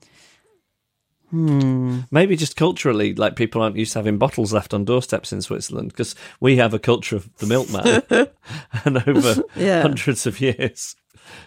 Maybe 1.33 2.37
just 2.37 2.55
culturally, 2.55 3.13
like 3.13 3.35
people 3.35 3.61
aren't 3.61 3.75
used 3.77 3.93
to 3.95 3.99
having 3.99 4.19
bottles 4.19 4.53
left 4.53 4.73
on 4.73 4.85
doorsteps 4.85 5.33
in 5.33 5.43
Switzerland 5.43 5.89
because 5.89 6.15
we 6.39 6.57
have 6.59 6.73
a 6.75 6.79
culture 6.79 7.17
of 7.17 7.29
the 7.39 7.47
milkman, 7.47 8.03
and 8.85 8.99
over 9.09 9.43
Yeah. 9.57 9.83
hundreds 9.83 10.27
of 10.27 10.41
years. 10.41 10.95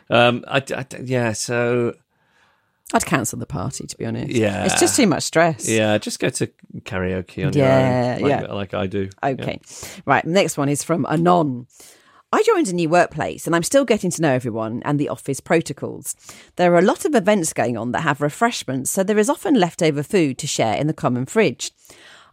Um, 0.09 0.43
I, 0.45 0.61
I- 0.75 0.85
yeah, 1.01 1.31
so 1.31 1.93
I'd 2.93 3.05
cancel 3.05 3.37
the 3.37 3.45
party 3.45 3.85
to 3.85 3.97
be 3.97 4.05
honest. 4.05 4.31
Yeah. 4.31 4.65
It's 4.65 4.79
just 4.79 4.95
too 4.95 5.07
much 5.07 5.23
stress. 5.23 5.67
yeah, 5.67 5.97
just 5.97 6.19
go 6.19 6.29
to 6.29 6.47
karaoke 6.79 7.45
on 7.45 7.53
Yeah, 7.53 8.17
your 8.17 8.25
own, 8.27 8.31
like, 8.31 8.41
yeah. 8.41 8.53
like 8.53 8.73
I 8.73 8.87
do. 8.87 9.09
Okay. 9.23 9.59
Right. 10.05 10.25
Next 10.25 10.57
one 10.57 10.69
is 10.69 10.83
from 10.83 11.05
Anon. 11.09 11.67
I 12.31 12.43
joined 12.43 12.67
a 12.67 12.73
new 12.73 12.89
workplace 12.89 13.45
and 13.45 13.55
I'm 13.55 13.63
still 13.63 13.85
getting 13.85 14.11
to 14.11 14.21
know 14.21 14.31
everyone 14.33 14.81
and 14.85 14.99
the 14.99 15.09
office 15.09 15.39
protocols. 15.39 16.15
There 16.57 16.73
are 16.73 16.79
a 16.79 16.81
lot 16.81 17.05
of 17.05 17.15
events 17.15 17.53
going 17.53 17.77
on 17.77 17.91
that 17.93 18.01
have 18.01 18.19
refreshments, 18.21 18.91
so 18.91 19.03
there 19.03 19.17
is 19.17 19.29
often 19.29 19.55
leftover 19.55 20.03
food 20.03 20.37
to 20.39 20.47
share 20.47 20.75
in 20.75 20.87
the 20.87 20.93
common 20.93 21.25
fridge. 21.25 21.71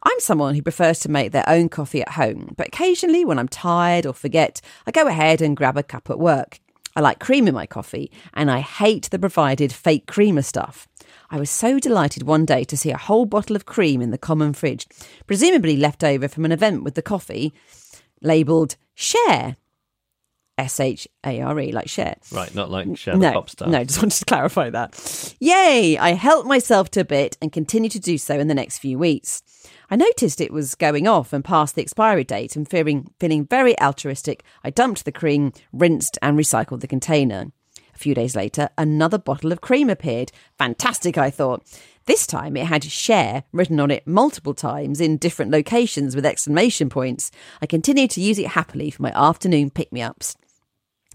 I'm 0.03 0.19
someone 0.21 0.55
who 0.55 0.63
prefers 0.63 0.99
to 1.01 1.11
make 1.11 1.33
their 1.33 1.49
own 1.49 1.69
coffee 1.69 2.03
at 2.03 2.11
home, 2.11 2.55
but 2.57 2.69
occasionally 2.69 3.25
when 3.25 3.39
I'm 3.39 3.49
tired 3.49 4.05
or 4.05 4.13
forget, 4.13 4.61
I 4.87 4.91
go 4.91 5.07
ahead 5.07 5.41
and 5.41 5.57
grab 5.57 5.77
a 5.77 5.83
cup 5.83 6.11
at 6.11 6.19
work. 6.19 6.59
I 6.97 7.01
like 7.01 7.19
cream 7.19 7.49
in 7.49 7.55
my 7.55 7.67
coffee 7.67 8.11
and 8.35 8.51
I 8.51 8.61
hate 8.61 9.11
the 9.11 9.19
provided 9.19 9.73
fake 9.73 10.07
creamer 10.07 10.43
stuff. 10.43 10.87
I 11.31 11.39
was 11.39 11.51
so 11.51 11.81
delighted 11.81 12.23
one 12.23 12.45
day 12.45 12.63
to 12.65 12.77
see 12.77 12.91
a 12.91 12.97
whole 12.97 13.27
bottle 13.27 13.57
of 13.57 13.67
cream 13.67 14.01
in 14.01 14.11
the 14.11 14.19
common 14.19 14.53
fridge, 14.53 14.87
presumably 15.27 15.77
left 15.77 16.05
over 16.05 16.29
from 16.29 16.45
an 16.45 16.53
event 16.53 16.85
with 16.85 16.95
the 16.95 17.03
coffee, 17.03 17.53
labelled 18.21 18.77
share. 18.95 19.57
S 20.57 20.79
H 20.79 21.09
A 21.27 21.41
R 21.41 21.59
E, 21.61 21.73
like 21.73 21.89
share. 21.89 22.17
Right, 22.31 22.55
not 22.55 22.71
like 22.71 22.97
Cher 22.97 23.17
no, 23.17 23.29
the 23.29 23.33
pop 23.33 23.51
star. 23.51 23.69
No, 23.69 23.85
just 23.85 23.99
wanted 24.03 24.19
to 24.19 24.25
clarify 24.25 24.71
that. 24.71 25.35
Yay! 25.41 25.99
I 25.99 26.13
helped 26.13 26.47
myself 26.47 26.91
to 26.93 27.01
a 27.01 27.05
bit 27.05 27.37
and 27.43 27.53
continue 27.53 27.91
to 27.91 28.01
do 28.01 28.19
so 28.19 28.39
in 28.39 28.49
the 28.49 28.55
next 28.55 28.79
few 28.79 28.99
weeks. 28.99 29.43
I 29.91 29.97
noticed 29.97 30.41
it 30.41 30.53
was 30.53 30.75
going 30.75 31.07
off 31.07 31.33
and 31.33 31.45
past 31.45 31.75
the 31.75 31.83
expiry 31.83 32.25
date 32.25 32.57
and 32.57 32.69
fearing, 32.69 33.11
feeling 33.19 33.47
very 33.47 33.79
altruistic, 33.81 34.45
I 34.63 34.71
dumped 34.71 35.05
the 35.05 35.13
cream, 35.13 35.53
rinsed 35.73 36.19
and 36.23 36.39
recycled 36.39 36.81
the 36.81 36.89
container. 36.89 37.53
A 37.95 37.99
few 37.99 38.15
days 38.15 38.35
later, 38.35 38.69
another 38.77 39.19
bottle 39.19 39.53
of 39.53 39.61
cream 39.61 39.89
appeared. 39.89 40.33
Fantastic, 40.59 41.17
I 41.17 41.31
thought. 41.31 41.63
This 42.07 42.27
time 42.27 42.57
it 42.57 42.67
had 42.67 42.85
share 42.85 43.45
written 43.53 43.81
on 43.81 43.91
it 43.91 44.07
multiple 44.07 44.53
times 44.53 45.01
in 45.01 45.17
different 45.17 45.51
locations 45.51 46.15
with 46.15 46.27
exclamation 46.27 46.91
points. 46.91 47.31
I 47.63 47.67
continued 47.67 48.11
to 48.11 48.21
use 48.21 48.39
it 48.39 48.49
happily 48.49 48.91
for 48.91 49.03
my 49.03 49.13
afternoon 49.15 49.71
pick 49.71 49.93
me 49.93 50.03
ups. 50.03 50.37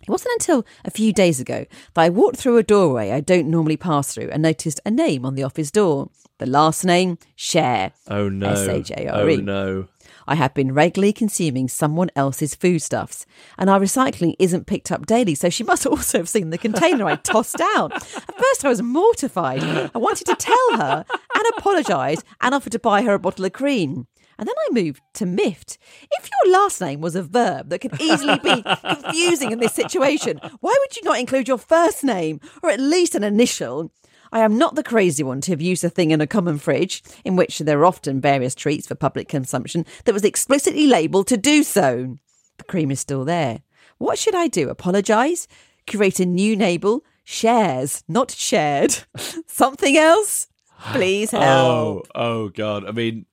It 0.01 0.09
wasn't 0.09 0.33
until 0.33 0.65
a 0.85 0.91
few 0.91 1.13
days 1.13 1.39
ago 1.39 1.65
that 1.93 2.01
I 2.01 2.09
walked 2.09 2.37
through 2.37 2.57
a 2.57 2.63
doorway 2.63 3.11
I 3.11 3.19
don't 3.19 3.47
normally 3.47 3.77
pass 3.77 4.13
through 4.13 4.29
and 4.31 4.41
noticed 4.41 4.79
a 4.85 4.91
name 4.91 5.25
on 5.25 5.35
the 5.35 5.43
office 5.43 5.71
door. 5.71 6.09
The 6.39 6.45
last 6.45 6.85
name, 6.85 7.17
Share. 7.35 7.91
Oh 8.07 8.29
no. 8.29 8.49
S-H-A-R-E. 8.51 9.37
Oh 9.37 9.41
no. 9.41 9.87
I 10.25 10.35
have 10.35 10.53
been 10.53 10.73
regularly 10.73 11.11
consuming 11.11 11.67
someone 11.67 12.11
else's 12.15 12.53
foodstuffs, 12.53 13.25
and 13.57 13.67
our 13.67 13.79
recycling 13.79 14.35
isn't 14.37 14.67
picked 14.67 14.91
up 14.91 15.07
daily, 15.07 15.33
so 15.33 15.49
she 15.49 15.63
must 15.71 15.87
also 15.87 16.19
have 16.19 16.29
seen 16.29 16.51
the 16.51 16.57
container 16.57 17.05
I 17.05 17.15
tossed 17.15 17.59
out. 17.59 17.93
At 17.93 18.37
first, 18.37 18.63
I 18.63 18.69
was 18.69 18.81
mortified. 18.81 19.63
I 19.63 19.97
wanted 19.97 20.25
to 20.27 20.35
tell 20.35 20.77
her 20.77 21.03
and 21.35 21.43
apologise 21.57 22.21
and 22.41 22.53
offer 22.53 22.69
to 22.69 22.79
buy 22.79 23.01
her 23.01 23.15
a 23.15 23.19
bottle 23.19 23.45
of 23.45 23.53
cream. 23.53 24.07
And 24.39 24.47
then 24.47 24.55
I 24.57 24.71
moved 24.71 25.01
to 25.15 25.25
miffed. 25.25 25.77
If 26.11 26.29
your 26.31 26.53
last 26.53 26.79
name 26.79 27.01
was 27.01 27.15
a 27.15 27.21
verb 27.21 27.69
that 27.69 27.79
could 27.79 27.99
easily 27.99 28.39
be 28.39 28.63
confusing 28.85 29.51
in 29.51 29.59
this 29.59 29.73
situation, 29.73 30.39
why 30.61 30.73
would 30.79 30.95
you 30.95 31.03
not 31.03 31.19
include 31.19 31.49
your 31.49 31.57
first 31.57 32.05
name 32.05 32.39
or 32.63 32.69
at 32.69 32.79
least 32.79 33.15
an 33.15 33.23
initial? 33.25 33.91
I 34.31 34.39
am 34.39 34.57
not 34.57 34.75
the 34.75 34.83
crazy 34.83 35.23
one 35.23 35.41
to 35.41 35.51
have 35.51 35.61
used 35.61 35.83
a 35.83 35.89
thing 35.89 36.11
in 36.11 36.21
a 36.21 36.27
common 36.27 36.57
fridge, 36.57 37.03
in 37.25 37.35
which 37.35 37.59
there 37.59 37.79
are 37.79 37.85
often 37.85 38.21
various 38.21 38.55
treats 38.55 38.87
for 38.87 38.95
public 38.95 39.27
consumption, 39.27 39.85
that 40.05 40.13
was 40.13 40.23
explicitly 40.23 40.87
labelled 40.87 41.27
to 41.27 41.37
do 41.37 41.61
so. 41.63 42.17
The 42.57 42.63
cream 42.63 42.91
is 42.91 43.01
still 43.01 43.25
there. 43.25 43.61
What 43.97 44.17
should 44.17 44.35
I 44.35 44.47
do? 44.47 44.69
Apologise? 44.69 45.47
Create 45.85 46.21
a 46.21 46.25
new 46.25 46.55
label? 46.55 47.03
Shares, 47.25 48.03
not 48.07 48.31
shared. 48.31 48.99
Something 49.47 49.97
else? 49.97 50.47
Please 50.93 51.33
oh, 51.33 51.39
help. 51.39 52.07
Oh, 52.15 52.21
oh 52.21 52.49
God. 52.49 52.85
I 52.85 52.91
mean, 52.91 53.25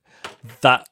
that 0.61 0.89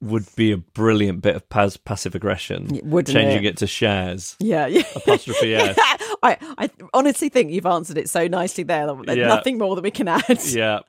would 0.00 0.24
be 0.36 0.50
a 0.52 0.56
brilliant 0.56 1.20
bit 1.22 1.36
of 1.36 1.48
pas- 1.48 1.76
passive 1.76 2.14
aggression. 2.14 2.80
Wouldn't 2.84 3.14
changing 3.14 3.44
it? 3.44 3.50
it? 3.50 3.56
to 3.58 3.66
shares. 3.66 4.36
Yeah, 4.38 4.66
yeah. 4.66 4.82
Apostrophe 4.96 5.54
S. 5.54 5.76
I, 6.22 6.36
I 6.58 6.70
honestly 6.94 7.28
think 7.28 7.50
you've 7.50 7.66
answered 7.66 7.98
it 7.98 8.08
so 8.08 8.26
nicely 8.26 8.64
there. 8.64 8.86
There's 9.04 9.18
Yeah. 9.18 9.26
nothing 9.28 9.58
more 9.58 9.74
that 9.76 9.82
we 9.82 9.90
can 9.90 10.08
add. 10.08 10.42
Yeah. 10.44 10.80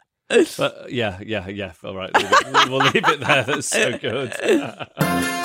But 0.58 0.90
yeah, 0.90 1.20
yeah, 1.22 1.46
yeah. 1.50 1.74
All 1.84 1.94
right, 1.94 2.10
we'll 2.70 2.78
leave 2.80 2.96
it 2.96 3.20
there. 3.20 3.44
That's 3.44 3.68
so 3.68 3.98
good. 3.98 4.32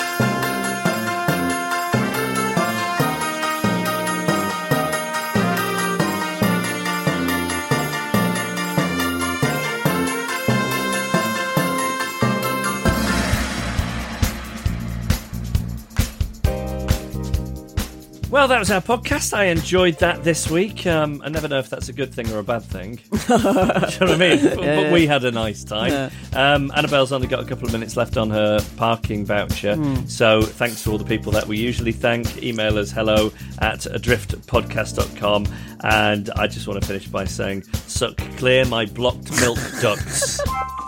Well, 18.29 18.49
that 18.49 18.59
was 18.59 18.69
our 18.71 18.81
podcast. 18.81 19.33
I 19.33 19.45
enjoyed 19.45 19.99
that 19.99 20.21
this 20.21 20.49
week. 20.49 20.85
Um, 20.85 21.21
I 21.23 21.29
never 21.29 21.47
know 21.47 21.59
if 21.59 21.69
that's 21.69 21.87
a 21.87 21.93
good 21.93 22.13
thing 22.13 22.29
or 22.33 22.39
a 22.39 22.43
bad 22.43 22.61
thing. 22.61 22.95
Do 23.11 23.33
you 23.33 23.37
know 23.39 23.87
what 23.87 24.01
I 24.01 24.17
mean? 24.17 24.43
But, 24.43 24.57
but 24.57 24.91
we 24.91 25.07
had 25.07 25.23
a 25.23 25.31
nice 25.31 25.63
time. 25.63 26.11
Um, 26.33 26.69
Annabel's 26.75 27.13
only 27.13 27.27
got 27.27 27.39
a 27.41 27.45
couple 27.45 27.65
of 27.65 27.71
minutes 27.71 27.95
left 27.95 28.17
on 28.17 28.29
her 28.29 28.59
parking 28.75 29.25
voucher. 29.25 29.77
So 30.07 30.41
thanks 30.41 30.83
to 30.83 30.91
all 30.91 30.97
the 30.97 31.05
people 31.05 31.31
that 31.31 31.47
we 31.47 31.57
usually 31.57 31.93
thank. 31.93 32.43
Email 32.43 32.77
us 32.77 32.91
hello 32.91 33.31
at 33.59 33.79
adriftpodcast.com. 33.79 35.47
And 35.85 36.29
I 36.31 36.47
just 36.47 36.67
want 36.67 36.81
to 36.81 36.87
finish 36.87 37.07
by 37.07 37.23
saying, 37.23 37.63
suck 37.73 38.17
clear 38.35 38.65
my 38.65 38.85
blocked 38.87 39.31
milk 39.39 39.59
ducts. 39.81 40.41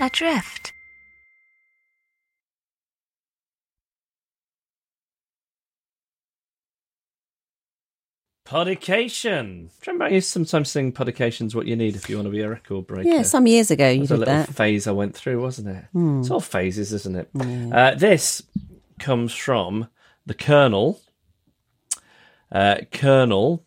Adrift. 0.00 0.12
Adrift. 0.12 0.72
Podication. 8.44 9.70
Remember, 9.86 10.04
I 10.04 10.08
used 10.10 10.26
to 10.28 10.32
sometimes 10.32 10.70
sing 10.70 10.92
Podication's 10.92 11.54
what 11.54 11.66
you 11.66 11.76
need 11.76 11.96
if 11.96 12.10
you 12.10 12.16
want 12.16 12.26
to 12.26 12.30
be 12.30 12.42
a 12.42 12.48
record 12.50 12.86
breaker. 12.86 13.08
Yeah, 13.08 13.22
some 13.22 13.46
years 13.46 13.70
ago 13.70 13.88
you 13.88 13.96
It 13.96 14.00
was 14.00 14.10
a 14.10 14.14
did 14.14 14.20
little 14.20 14.34
that. 14.34 14.54
Phase 14.54 14.86
I 14.86 14.92
went 14.92 15.14
through, 15.14 15.40
wasn't 15.40 15.68
it? 15.68 15.84
It's 15.94 16.30
all 16.30 16.40
phases, 16.40 16.92
isn't 16.92 17.16
it? 17.16 17.30
Uh, 17.72 17.94
this 17.94 18.42
comes 18.98 19.32
from 19.34 19.88
the 20.26 20.34
Colonel, 20.34 21.00
uh, 22.52 22.76
Colonel 22.92 23.64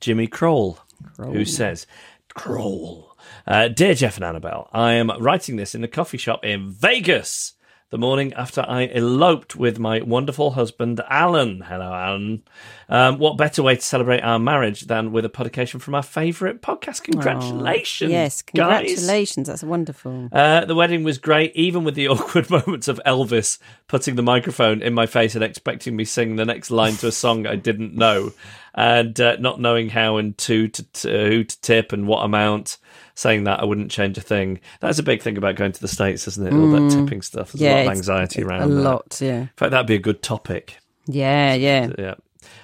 Jimmy 0.00 0.26
Kroll, 0.26 0.78
who 1.16 1.46
says, 1.46 1.86
Kroll. 2.34 3.13
Uh, 3.46 3.68
Dear 3.68 3.94
Geoff 3.94 4.16
and 4.16 4.24
Annabel, 4.24 4.68
I 4.72 4.92
am 4.92 5.10
writing 5.20 5.56
this 5.56 5.74
in 5.74 5.84
a 5.84 5.88
coffee 5.88 6.18
shop 6.18 6.44
in 6.44 6.70
Vegas 6.70 7.54
the 7.94 7.98
morning 7.98 8.32
after 8.32 8.64
I 8.66 8.88
eloped 8.88 9.54
with 9.54 9.78
my 9.78 10.02
wonderful 10.02 10.50
husband, 10.50 11.00
Alan. 11.08 11.60
Hello, 11.60 11.92
Alan. 11.94 12.42
Um, 12.88 13.18
what 13.18 13.36
better 13.36 13.62
way 13.62 13.76
to 13.76 13.80
celebrate 13.80 14.20
our 14.22 14.40
marriage 14.40 14.82
than 14.82 15.12
with 15.12 15.24
a 15.24 15.28
podication 15.28 15.78
from 15.78 15.94
our 15.94 16.02
favourite 16.02 16.60
podcast? 16.60 17.04
Congratulations. 17.04 18.10
Yes, 18.10 18.42
guys. 18.42 18.82
congratulations. 18.82 19.46
That's 19.46 19.62
wonderful. 19.62 20.28
Uh, 20.32 20.64
the 20.64 20.74
wedding 20.74 21.04
was 21.04 21.18
great, 21.18 21.54
even 21.54 21.84
with 21.84 21.94
the 21.94 22.08
awkward 22.08 22.50
moments 22.50 22.88
of 22.88 23.00
Elvis 23.06 23.58
putting 23.86 24.16
the 24.16 24.22
microphone 24.22 24.82
in 24.82 24.92
my 24.92 25.06
face 25.06 25.36
and 25.36 25.44
expecting 25.44 25.94
me 25.94 26.04
to 26.04 26.10
sing 26.10 26.34
the 26.34 26.44
next 26.44 26.72
line 26.72 26.94
to 26.94 27.06
a 27.06 27.12
song 27.12 27.46
I 27.46 27.54
didn't 27.54 27.94
know, 27.94 28.32
and 28.74 29.20
uh, 29.20 29.36
not 29.36 29.60
knowing 29.60 29.90
how 29.90 30.16
and 30.16 30.36
to, 30.38 30.66
to, 30.66 30.82
to 30.82 31.26
who 31.28 31.44
to 31.44 31.60
tip 31.60 31.92
and 31.92 32.08
what 32.08 32.24
amount. 32.24 32.78
Saying 33.16 33.44
that 33.44 33.60
I 33.60 33.64
wouldn't 33.64 33.90
change 33.92 34.18
a 34.18 34.20
thing. 34.20 34.60
That's 34.80 34.98
a 34.98 35.02
big 35.04 35.22
thing 35.22 35.36
about 35.38 35.54
going 35.56 35.70
to 35.72 35.80
the 35.80 35.86
states, 35.88 36.26
isn't 36.26 36.46
it? 36.46 36.52
All 36.52 36.70
that 36.72 36.90
tipping 36.90 37.22
stuff. 37.22 37.52
There's 37.52 37.60
Mm. 37.60 37.64
yeah, 37.64 37.74
a 37.74 37.78
lot 37.84 37.86
of 37.92 37.96
anxiety 37.96 38.42
a 38.42 38.46
around 38.46 38.70
that. 38.70 38.80
lot. 38.82 39.18
Yeah, 39.20 39.40
In 39.42 39.50
fact, 39.56 39.70
that'd 39.70 39.86
be 39.86 39.94
a 39.94 39.98
good 40.00 40.22
topic. 40.22 40.78
yeah, 41.06 41.54
yeah. 41.54 41.90
Yeah. 41.96 42.14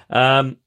Um, 0.09 0.57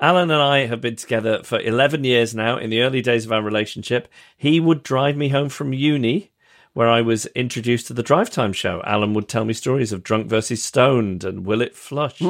Alan 0.00 0.30
and 0.30 0.42
I 0.42 0.66
have 0.66 0.80
been 0.80 0.96
together 0.96 1.42
for 1.44 1.60
11 1.60 2.04
years 2.04 2.34
now. 2.34 2.56
In 2.56 2.70
the 2.70 2.82
early 2.82 3.00
days 3.00 3.24
of 3.26 3.32
our 3.32 3.42
relationship, 3.42 4.08
he 4.36 4.58
would 4.60 4.82
drive 4.82 5.16
me 5.16 5.28
home 5.28 5.48
from 5.48 5.72
uni, 5.72 6.32
where 6.72 6.88
I 6.88 7.00
was 7.00 7.26
introduced 7.26 7.86
to 7.86 7.92
the 7.92 8.02
Drive 8.02 8.28
Time 8.30 8.52
show. 8.52 8.82
Alan 8.84 9.14
would 9.14 9.28
tell 9.28 9.44
me 9.44 9.52
stories 9.52 9.92
of 9.92 10.02
Drunk 10.02 10.26
versus 10.26 10.62
Stoned 10.64 11.22
and 11.22 11.46
Will 11.46 11.60
It 11.60 11.76
Flush. 11.76 12.20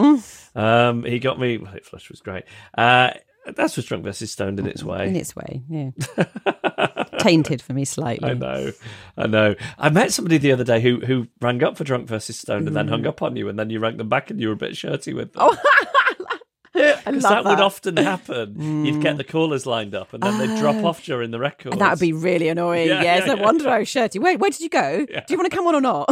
Um, 0.55 1.05
he 1.05 1.18
got 1.18 1.41
me. 1.41 1.57
Will 1.57 1.72
It 1.74 1.87
Flush 1.87 2.11
was 2.11 2.20
great. 2.20 2.45
Uh, 2.76 3.12
that's 3.53 3.77
was 3.77 3.85
Drunk 3.87 4.05
versus 4.05 4.31
Stoned 4.33 4.59
in 4.61 4.67
its 4.67 4.83
way. 4.83 5.07
In 5.09 5.17
its 5.17 5.35
way, 5.37 5.63
yeah. 5.69 5.91
Tainted 7.19 7.63
for 7.63 7.73
me 7.73 7.85
slightly. 7.85 8.31
I 8.31 8.35
know, 8.35 8.73
I 9.17 9.27
know. 9.27 9.55
I 9.79 9.89
met 9.91 10.13
somebody 10.13 10.39
the 10.39 10.53
other 10.53 10.65
day 10.65 10.81
who 10.81 11.01
who 11.01 11.27
rang 11.41 11.63
up 11.63 11.77
for 11.77 11.85
Drunk 11.85 12.07
versus 12.09 12.39
Stoned 12.39 12.67
and 12.67 12.77
then 12.77 12.87
Mm. 12.87 12.91
hung 12.91 13.07
up 13.07 13.23
on 13.23 13.37
you, 13.37 13.49
and 13.49 13.59
then 13.59 13.71
you 13.71 13.81
rang 13.81 13.97
them 13.97 14.09
back 14.09 14.31
and 14.31 14.41
you 14.41 14.49
were 14.49 14.55
a 14.55 14.57
bit 14.57 14.77
shirty 14.77 15.13
with 15.15 15.33
them. 15.33 15.43
I 16.77 16.97
Because 17.07 17.23
that, 17.23 17.45
would 17.45 17.61
often 17.61 17.97
happen. 17.97 18.85
You'd 18.85 19.01
get 19.01 19.17
the 19.17 19.23
callers 19.23 19.65
lined 19.65 19.95
up, 19.95 20.13
and 20.13 20.21
then 20.23 20.39
they'd 20.39 20.59
drop 20.59 20.85
off 20.85 21.05
during 21.05 21.31
the 21.31 21.39
record. 21.39 21.69
Mm. 21.69 21.73
And 21.75 21.81
that 21.83 21.91
would 21.91 22.01
be 22.01 22.13
really 22.13 22.49
annoying. 22.49 22.89
Yeah, 22.89 23.01
Yeah, 23.03 23.19
yeah, 23.19 23.25
no 23.27 23.35
yeah. 23.37 23.43
wonder 23.43 23.69
I 23.69 23.79
was 23.79 23.89
shirty. 23.89 24.19
Wait, 24.19 24.41
where 24.41 24.51
did 24.51 24.61
you 24.61 24.69
go? 24.69 25.07
Do 25.07 25.23
you 25.29 25.37
want 25.37 25.51
to 25.51 25.57
come 25.57 25.67
on 25.69 25.75
or 25.77 25.81
not? 25.81 26.09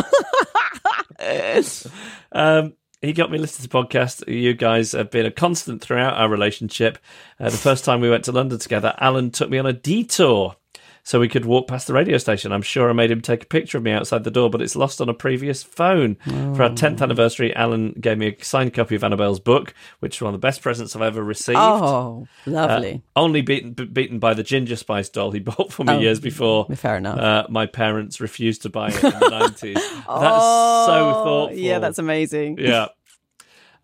Um, 2.33 2.75
he 3.03 3.13
got 3.13 3.31
me 3.31 3.37
listening 3.39 3.69
to 3.69 3.77
podcast. 3.77 4.27
You 4.33 4.55
guys 4.55 4.93
have 4.93 5.11
been 5.11 5.27
a 5.27 5.31
constant 5.31 5.83
throughout 5.83 6.15
our 6.15 6.29
relationship. 6.29 6.99
Uh, 7.39 7.51
the 7.51 7.57
first 7.57 7.85
time 7.85 8.01
we 8.01 8.09
went 8.09 8.25
to 8.25 8.33
London 8.33 8.59
together, 8.59 8.95
Alan 8.99 9.33
took 9.33 9.51
me 9.51 9.59
on 9.59 9.67
a 9.67 9.73
detour 9.73 10.57
so 11.05 11.19
we 11.19 11.29
could 11.29 11.45
walk 11.45 11.67
past 11.69 11.87
the 11.89 11.93
radio 11.93 12.17
station. 12.19 12.53
I'm 12.53 12.63
sure 12.63 12.89
I 12.89 12.93
made 12.93 13.11
him 13.11 13.21
take 13.21 13.43
a 13.43 13.47
picture 13.47 13.77
of 13.79 13.85
me 13.85 13.91
outside 13.91 14.23
the 14.25 14.31
door, 14.31 14.49
but 14.51 14.63
it's 14.63 14.77
lost 14.77 15.01
on 15.01 15.09
a 15.09 15.15
previous 15.15 15.63
phone. 15.63 16.15
For 16.25 16.63
our 16.63 16.71
10th 16.71 17.01
anniversary, 17.03 17.55
Alan 17.57 17.93
gave 18.01 18.19
me 18.19 18.29
a 18.41 18.45
signed 18.45 18.73
copy 18.75 18.95
of 18.95 19.03
Annabel's 19.03 19.41
book, 19.41 19.75
which 20.01 20.17
is 20.19 20.23
one 20.23 20.33
of 20.33 20.41
the 20.41 20.47
best 20.47 20.63
presents 20.63 20.95
I've 20.95 21.03
ever 21.03 21.23
received. 21.23 21.59
oh, 21.59 22.27
Uh, 22.47 22.51
lovely. 22.51 23.03
only 23.17 23.43
beaten 23.43 23.73
b- 23.73 23.85
beaten 23.85 24.19
by 24.21 24.35
the 24.35 24.43
Ginger 24.45 24.77
Spice 24.77 25.09
doll 25.09 25.33
he 25.33 25.41
bought 25.51 25.73
for 25.73 25.85
me 25.85 25.95
Oh, 25.95 25.99
years 25.99 26.21
before. 26.21 26.67
fair 26.77 26.97
enough. 26.99 27.19
Uh, 27.19 27.47
my 27.51 27.67
parents 27.67 28.21
refused 28.21 28.63
to 28.63 28.69
buy 28.69 28.89
it 28.89 29.03
in 29.03 29.11
the 29.11 29.29
nineties. 29.31 29.75
That's 29.75 30.05
so 30.07 30.07
thoughtful. 30.07 31.49
Oh, 31.51 31.51
Yeah, 31.53 31.79
that's 31.81 31.99
amazing. 31.99 32.59
yeah. 32.59 32.89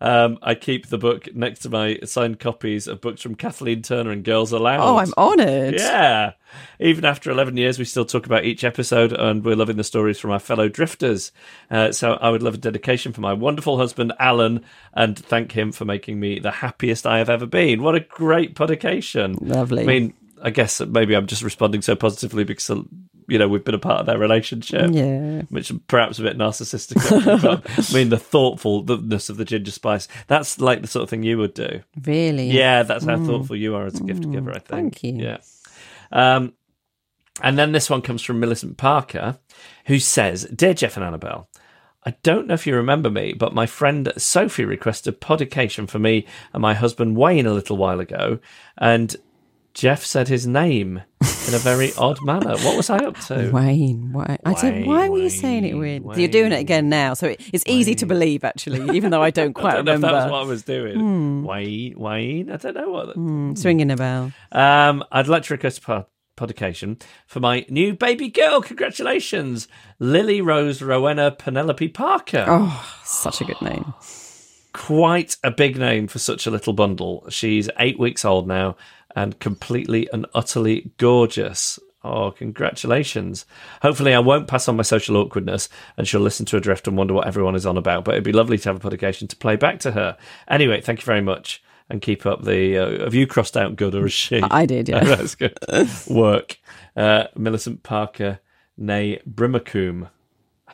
Um, 0.01 0.39
I 0.41 0.55
keep 0.55 0.87
the 0.87 0.97
book 0.97 1.33
next 1.35 1.59
to 1.59 1.69
my 1.69 1.99
signed 2.05 2.39
copies 2.39 2.87
of 2.87 3.01
books 3.01 3.21
from 3.21 3.35
Kathleen 3.35 3.81
Turner 3.81 4.11
and 4.11 4.23
Girls 4.23 4.51
Aloud. 4.51 4.79
Oh, 4.79 4.97
I'm 4.97 5.13
honoured. 5.17 5.75
Yeah. 5.75 6.33
Even 6.79 7.05
after 7.05 7.29
11 7.29 7.57
years, 7.57 7.77
we 7.77 7.85
still 7.85 8.05
talk 8.05 8.25
about 8.25 8.45
each 8.45 8.63
episode 8.63 9.11
and 9.11 9.43
we're 9.43 9.55
loving 9.55 9.77
the 9.77 9.83
stories 9.83 10.17
from 10.17 10.31
our 10.31 10.39
fellow 10.39 10.69
drifters. 10.69 11.31
Uh, 11.69 11.91
so 11.91 12.13
I 12.13 12.29
would 12.29 12.41
love 12.41 12.55
a 12.55 12.57
dedication 12.57 13.11
for 13.11 13.21
my 13.21 13.33
wonderful 13.33 13.77
husband, 13.77 14.13
Alan, 14.19 14.63
and 14.93 15.17
thank 15.17 15.51
him 15.51 15.71
for 15.71 15.85
making 15.85 16.19
me 16.19 16.39
the 16.39 16.51
happiest 16.51 17.05
I 17.05 17.17
have 17.17 17.29
ever 17.29 17.45
been. 17.45 17.83
What 17.83 17.95
a 17.95 17.99
great 17.99 18.55
podication. 18.55 19.35
Lovely. 19.41 19.83
I 19.83 19.85
mean, 19.85 20.13
I 20.41 20.49
guess 20.49 20.79
maybe 20.79 21.15
I'm 21.15 21.27
just 21.27 21.43
responding 21.43 21.81
so 21.81 21.95
positively 21.95 22.43
because, 22.43 22.85
you 23.29 23.37
know, 23.37 23.47
we've 23.47 23.63
been 23.63 23.75
a 23.75 23.79
part 23.79 23.99
of 24.01 24.05
their 24.05 24.17
relationship. 24.17 24.91
Yeah. 24.91 25.43
Which 25.49 25.71
perhaps 25.87 26.19
a 26.19 26.23
bit 26.23 26.37
narcissistic. 26.37 26.97
I 27.91 27.93
mean, 27.93 28.09
the 28.09 28.17
thoughtfulness 28.17 29.29
of 29.29 29.37
the 29.37 29.45
ginger 29.45 29.71
spice, 29.71 30.07
that's 30.27 30.59
like 30.59 30.81
the 30.81 30.87
sort 30.87 31.03
of 31.03 31.09
thing 31.09 31.23
you 31.23 31.37
would 31.37 31.53
do. 31.53 31.81
Really? 32.03 32.49
Yeah, 32.49 32.83
that's 32.83 33.05
how 33.05 33.17
thoughtful 33.17 33.55
you 33.55 33.75
are 33.75 33.85
as 33.85 33.99
a 33.99 34.03
gift 34.03 34.29
giver, 34.31 34.51
I 34.51 34.59
think. 34.59 34.67
thank 34.67 35.03
you. 35.03 35.13
Yeah. 35.13 35.37
Um, 36.11 36.53
and 37.41 37.57
then 37.57 37.71
this 37.71 37.89
one 37.89 38.01
comes 38.01 38.21
from 38.21 38.39
Millicent 38.39 38.77
Parker, 38.77 39.39
who 39.85 39.99
says, 39.99 40.43
Dear 40.45 40.73
Geoff 40.73 40.97
and 40.97 41.05
Annabel, 41.05 41.49
I 42.05 42.15
don't 42.23 42.47
know 42.47 42.53
if 42.53 42.65
you 42.65 42.75
remember 42.75 43.09
me, 43.09 43.33
but 43.33 43.53
my 43.53 43.65
friend 43.65 44.11
Sophie 44.17 44.65
requested 44.65 45.19
podication 45.19 45.85
for 45.85 45.99
me 45.99 46.25
and 46.53 46.61
my 46.61 46.73
husband 46.73 47.17
Wayne 47.17 47.45
a 47.45 47.53
little 47.53 47.77
while 47.77 47.99
ago, 47.99 48.39
and 48.77 49.15
Geoff 49.73 50.05
said 50.05 50.27
his 50.27 50.47
name 50.47 51.03
in 51.49 51.55
a 51.55 51.59
very 51.59 51.91
odd 51.97 52.23
manner. 52.23 52.55
What 52.57 52.77
was 52.77 52.89
I 52.89 52.97
up 52.97 53.17
to? 53.21 53.49
Wayne, 53.51 54.13
why? 54.13 54.37
I 54.45 54.53
said, 54.53 54.73
Wayne, 54.75 54.85
why 54.85 55.09
were 55.09 55.17
you 55.17 55.29
saying 55.29 55.65
it 55.65 55.73
Wayne, 55.73 56.03
weird? 56.03 56.19
You're 56.19 56.27
doing 56.29 56.51
it 56.51 56.59
again 56.59 56.89
now, 56.89 57.15
so 57.15 57.27
it, 57.27 57.41
it's 57.51 57.63
easy 57.67 57.95
to 57.95 58.05
believe, 58.05 58.43
actually, 58.43 58.95
even 58.95 59.09
though 59.11 59.23
I 59.23 59.31
don't 59.31 59.49
I 59.57 59.61
quite 59.61 59.73
don't 59.73 59.85
know 59.85 59.91
if 59.93 59.97
remember. 59.97 60.07
that 60.17 60.23
was 60.25 60.31
what 60.31 60.41
I 60.41 60.45
was 60.45 60.63
doing. 60.63 61.43
Wayne, 61.43 61.97
Wayne, 61.99 62.51
I 62.51 62.57
don't 62.57 62.75
know 62.75 62.89
what. 62.89 63.13
It's 63.51 63.65
ringing 63.65 63.89
a 63.91 63.95
bell. 63.95 64.31
Um, 64.51 65.03
I'd 65.11 65.27
like 65.27 65.43
to 65.43 65.53
request 65.55 65.79
a 65.79 65.81
pod- 65.81 66.05
podication 66.35 66.97
for 67.25 67.39
my 67.39 67.65
new 67.67 67.93
baby 67.95 68.29
girl. 68.29 68.61
Congratulations, 68.61 69.67
Lily 69.97 70.41
Rose 70.41 70.81
Rowena 70.83 71.31
Penelope 71.31 71.87
Parker. 71.89 72.45
Oh, 72.47 72.93
such 73.03 73.41
a 73.41 73.45
good 73.45 73.61
name. 73.61 73.93
Quite 74.71 75.35
a 75.43 75.49
big 75.49 75.77
name 75.79 76.07
for 76.07 76.19
such 76.19 76.45
a 76.45 76.51
little 76.51 76.73
bundle. 76.73 77.25
She's 77.29 77.69
eight 77.79 77.97
weeks 77.97 78.23
old 78.23 78.47
now 78.47 78.75
and 79.15 79.39
completely 79.39 80.09
and 80.11 80.25
utterly 80.33 80.91
gorgeous. 80.97 81.79
Oh, 82.03 82.31
congratulations. 82.31 83.45
Hopefully, 83.81 84.13
I 84.13 84.19
won't 84.19 84.47
pass 84.47 84.67
on 84.67 84.77
my 84.77 84.83
social 84.83 85.17
awkwardness 85.17 85.67
and 85.97 86.07
she'll 86.07 86.21
listen 86.21 86.45
to 86.47 86.57
Adrift 86.57 86.87
and 86.87 86.95
wonder 86.95 87.13
what 87.13 87.27
everyone 87.27 87.55
is 87.55 87.65
on 87.65 87.77
about. 87.77 88.05
But 88.05 88.13
it'd 88.13 88.23
be 88.23 88.31
lovely 88.31 88.57
to 88.57 88.69
have 88.69 88.77
a 88.77 88.79
podication 88.79 89.27
to 89.27 89.35
play 89.35 89.57
back 89.57 89.79
to 89.81 89.91
her. 89.91 90.17
Anyway, 90.47 90.79
thank 90.81 90.99
you 90.99 91.05
very 91.05 91.21
much 91.21 91.61
and 91.89 92.01
keep 92.01 92.25
up 92.25 92.43
the. 92.43 92.77
Uh, 92.77 93.03
have 93.03 93.13
you 93.13 93.27
crossed 93.27 93.57
out 93.57 93.75
good 93.75 93.95
or 93.95 94.05
is 94.05 94.13
she? 94.13 94.41
I 94.43 94.65
did, 94.65 94.87
yeah. 94.87 95.03
That's 95.03 95.35
good. 95.35 95.57
Work. 96.07 96.57
Uh, 96.95 97.25
Millicent 97.35 97.83
Parker, 97.83 98.39
nay 98.77 99.21
Brimacombe. 99.29 100.09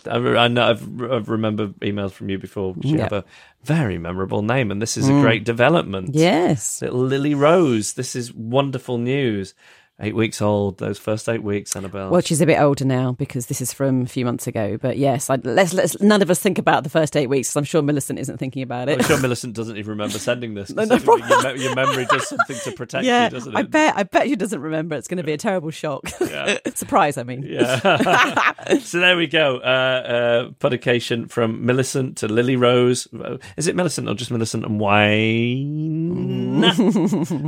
I, 0.08 0.18
I 0.18 0.48
know 0.48 0.70
I've, 0.70 1.02
I've 1.04 1.30
remember 1.30 1.68
emails 1.82 2.12
from 2.12 2.30
you 2.30 2.38
before. 2.38 2.76
You 2.82 2.98
Yeah. 2.98 3.04
have 3.04 3.14
a 3.14 3.26
very 3.64 3.98
memorable 3.98 4.42
name, 4.42 4.72
and 4.72 4.82
this 4.82 4.98
is 4.98 5.10
a 5.10 5.12
mm. 5.12 5.22
great 5.22 5.44
development. 5.44 6.14
Yes. 6.14 6.82
Little 6.82 7.00
Lily 7.00 7.34
Rose. 7.34 7.94
This 7.94 8.16
is 8.16 8.34
wonderful 8.34 8.98
news. 8.98 9.54
Eight 9.98 10.14
weeks 10.14 10.42
old. 10.42 10.78
Those 10.78 11.00
first 11.00 11.30
eight 11.30 11.42
weeks, 11.42 11.74
Annabel. 11.74 12.10
Well, 12.10 12.20
she's 12.20 12.42
a 12.42 12.46
bit 12.46 12.60
older 12.60 12.84
now 12.84 13.14
because 13.14 13.46
this 13.46 13.62
is 13.62 13.72
from 13.72 14.02
a 14.02 14.06
few 14.06 14.26
months 14.26 14.46
ago. 14.46 14.78
But 14.78 14.98
yes, 14.98 15.30
I, 15.30 15.36
let's, 15.38 15.74
let's 15.74 16.02
none 16.02 16.22
of 16.22 16.30
us 16.30 16.38
think 16.38 16.58
about 16.58 16.84
the 16.84 16.90
first 16.90 17.16
eight 17.16 17.28
weeks. 17.28 17.56
I'm 17.56 17.64
sure 17.64 17.82
Millicent 17.82 18.20
isn't 18.20 18.38
thinking 18.38 18.62
about 18.62 18.90
it. 18.90 19.00
I'm 19.00 19.06
sure 19.06 19.18
Millicent 19.22 19.56
doesn't 19.56 19.78
even 19.78 19.92
remember 19.92 20.20
sending 20.20 20.54
this. 20.54 20.70
No, 20.72 20.84
no 20.84 20.96
Your, 21.06 21.56
your 21.56 21.76
memory 21.76 22.06
does 22.08 22.28
something 22.28 22.58
to 22.58 22.74
protect 22.74 23.06
yeah, 23.06 23.24
you, 23.26 23.30
doesn't 23.30 23.54
it? 23.54 23.58
I 23.58 23.62
bet. 23.62 23.96
I 23.96 24.04
bet 24.04 24.28
she 24.28 24.36
doesn't 24.36 24.60
remember. 24.60 24.98
It's 24.98 25.08
going 25.08 25.20
to 25.20 25.24
be 25.24 25.32
a 25.32 25.38
terrible 25.38 25.72
shock. 25.72 26.12
Yeah. 26.20 26.58
Surprise, 26.74 27.18
I 27.18 27.24
mean. 27.24 27.44
Yeah. 27.44 28.80
so 28.80 29.00
there 29.00 29.16
we 29.16 29.28
go. 29.28 29.60
Uh, 29.60 29.62
uh, 29.62 30.52
podication 30.60 31.30
from 31.30 31.66
Millicent 31.66 32.18
to 32.18 32.28
Lily 32.28 32.58
Rose. 32.58 33.08
Uh, 33.14 33.38
Is 33.56 33.68
it 33.68 33.78
Millicent 33.78 34.10
or 34.10 34.16
just 34.16 34.30
Millicent 34.30 34.66
and 34.66 34.78
Wine? 34.78 36.66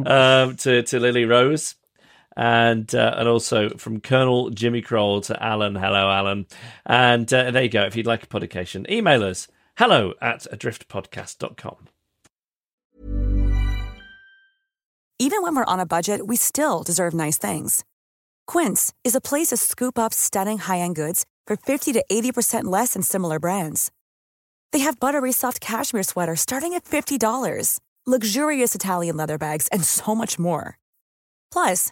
um, 0.08 0.56
to 0.56 0.84
to 0.84 1.00
Lily 1.02 1.26
Rose. 1.26 1.76
And 2.38 2.94
uh, 2.94 3.16
and 3.18 3.28
also 3.28 3.70
from 3.70 4.00
Colonel 4.00 4.52
Jimmy 4.52 4.82
Kroll 4.82 5.22
to 5.22 5.44
Alan. 5.44 5.76
Hello, 5.76 6.08
Alan. 6.10 6.46
And 6.86 7.32
uh, 7.34 7.50
there 7.50 7.64
you 7.64 7.70
go. 7.70 7.84
If 7.84 7.96
you'd 7.96 8.06
like 8.06 8.22
a 8.22 8.28
podication, 8.28 8.86
email 8.90 9.24
us 9.24 9.48
hello 9.78 10.14
at 10.22 10.46
adriftpodcast.com. 10.52 11.90
Even 15.20 15.42
when 15.42 15.56
we're 15.56 15.66
on 15.66 15.80
a 15.80 15.86
budget, 15.88 16.28
we 16.28 16.36
still 16.36 16.84
deserve 16.84 17.16
nice 17.16 17.40
things. 17.40 17.84
Quince 18.46 18.94
is 19.04 19.16
a 19.16 19.22
place 19.22 19.48
to 19.48 19.58
scoop 19.58 19.98
up 19.98 20.14
stunning 20.14 20.60
high-end 20.60 20.96
goods 20.96 21.26
for 21.48 21.58
50 21.58 21.92
to 21.94 22.06
80% 22.12 22.66
less 22.66 22.94
than 22.94 23.02
similar 23.02 23.40
brands. 23.40 23.92
They 24.72 24.80
have 24.80 25.00
buttery 25.00 25.32
soft 25.32 25.60
cashmere 25.60 26.04
sweaters 26.04 26.42
starting 26.42 26.76
at 26.76 26.84
$50, 26.86 27.80
luxurious 28.06 28.76
Italian 28.76 29.18
leather 29.18 29.40
bags, 29.40 29.68
and 29.70 29.84
so 29.84 30.14
much 30.14 30.38
more. 30.38 30.78
Plus, 31.52 31.92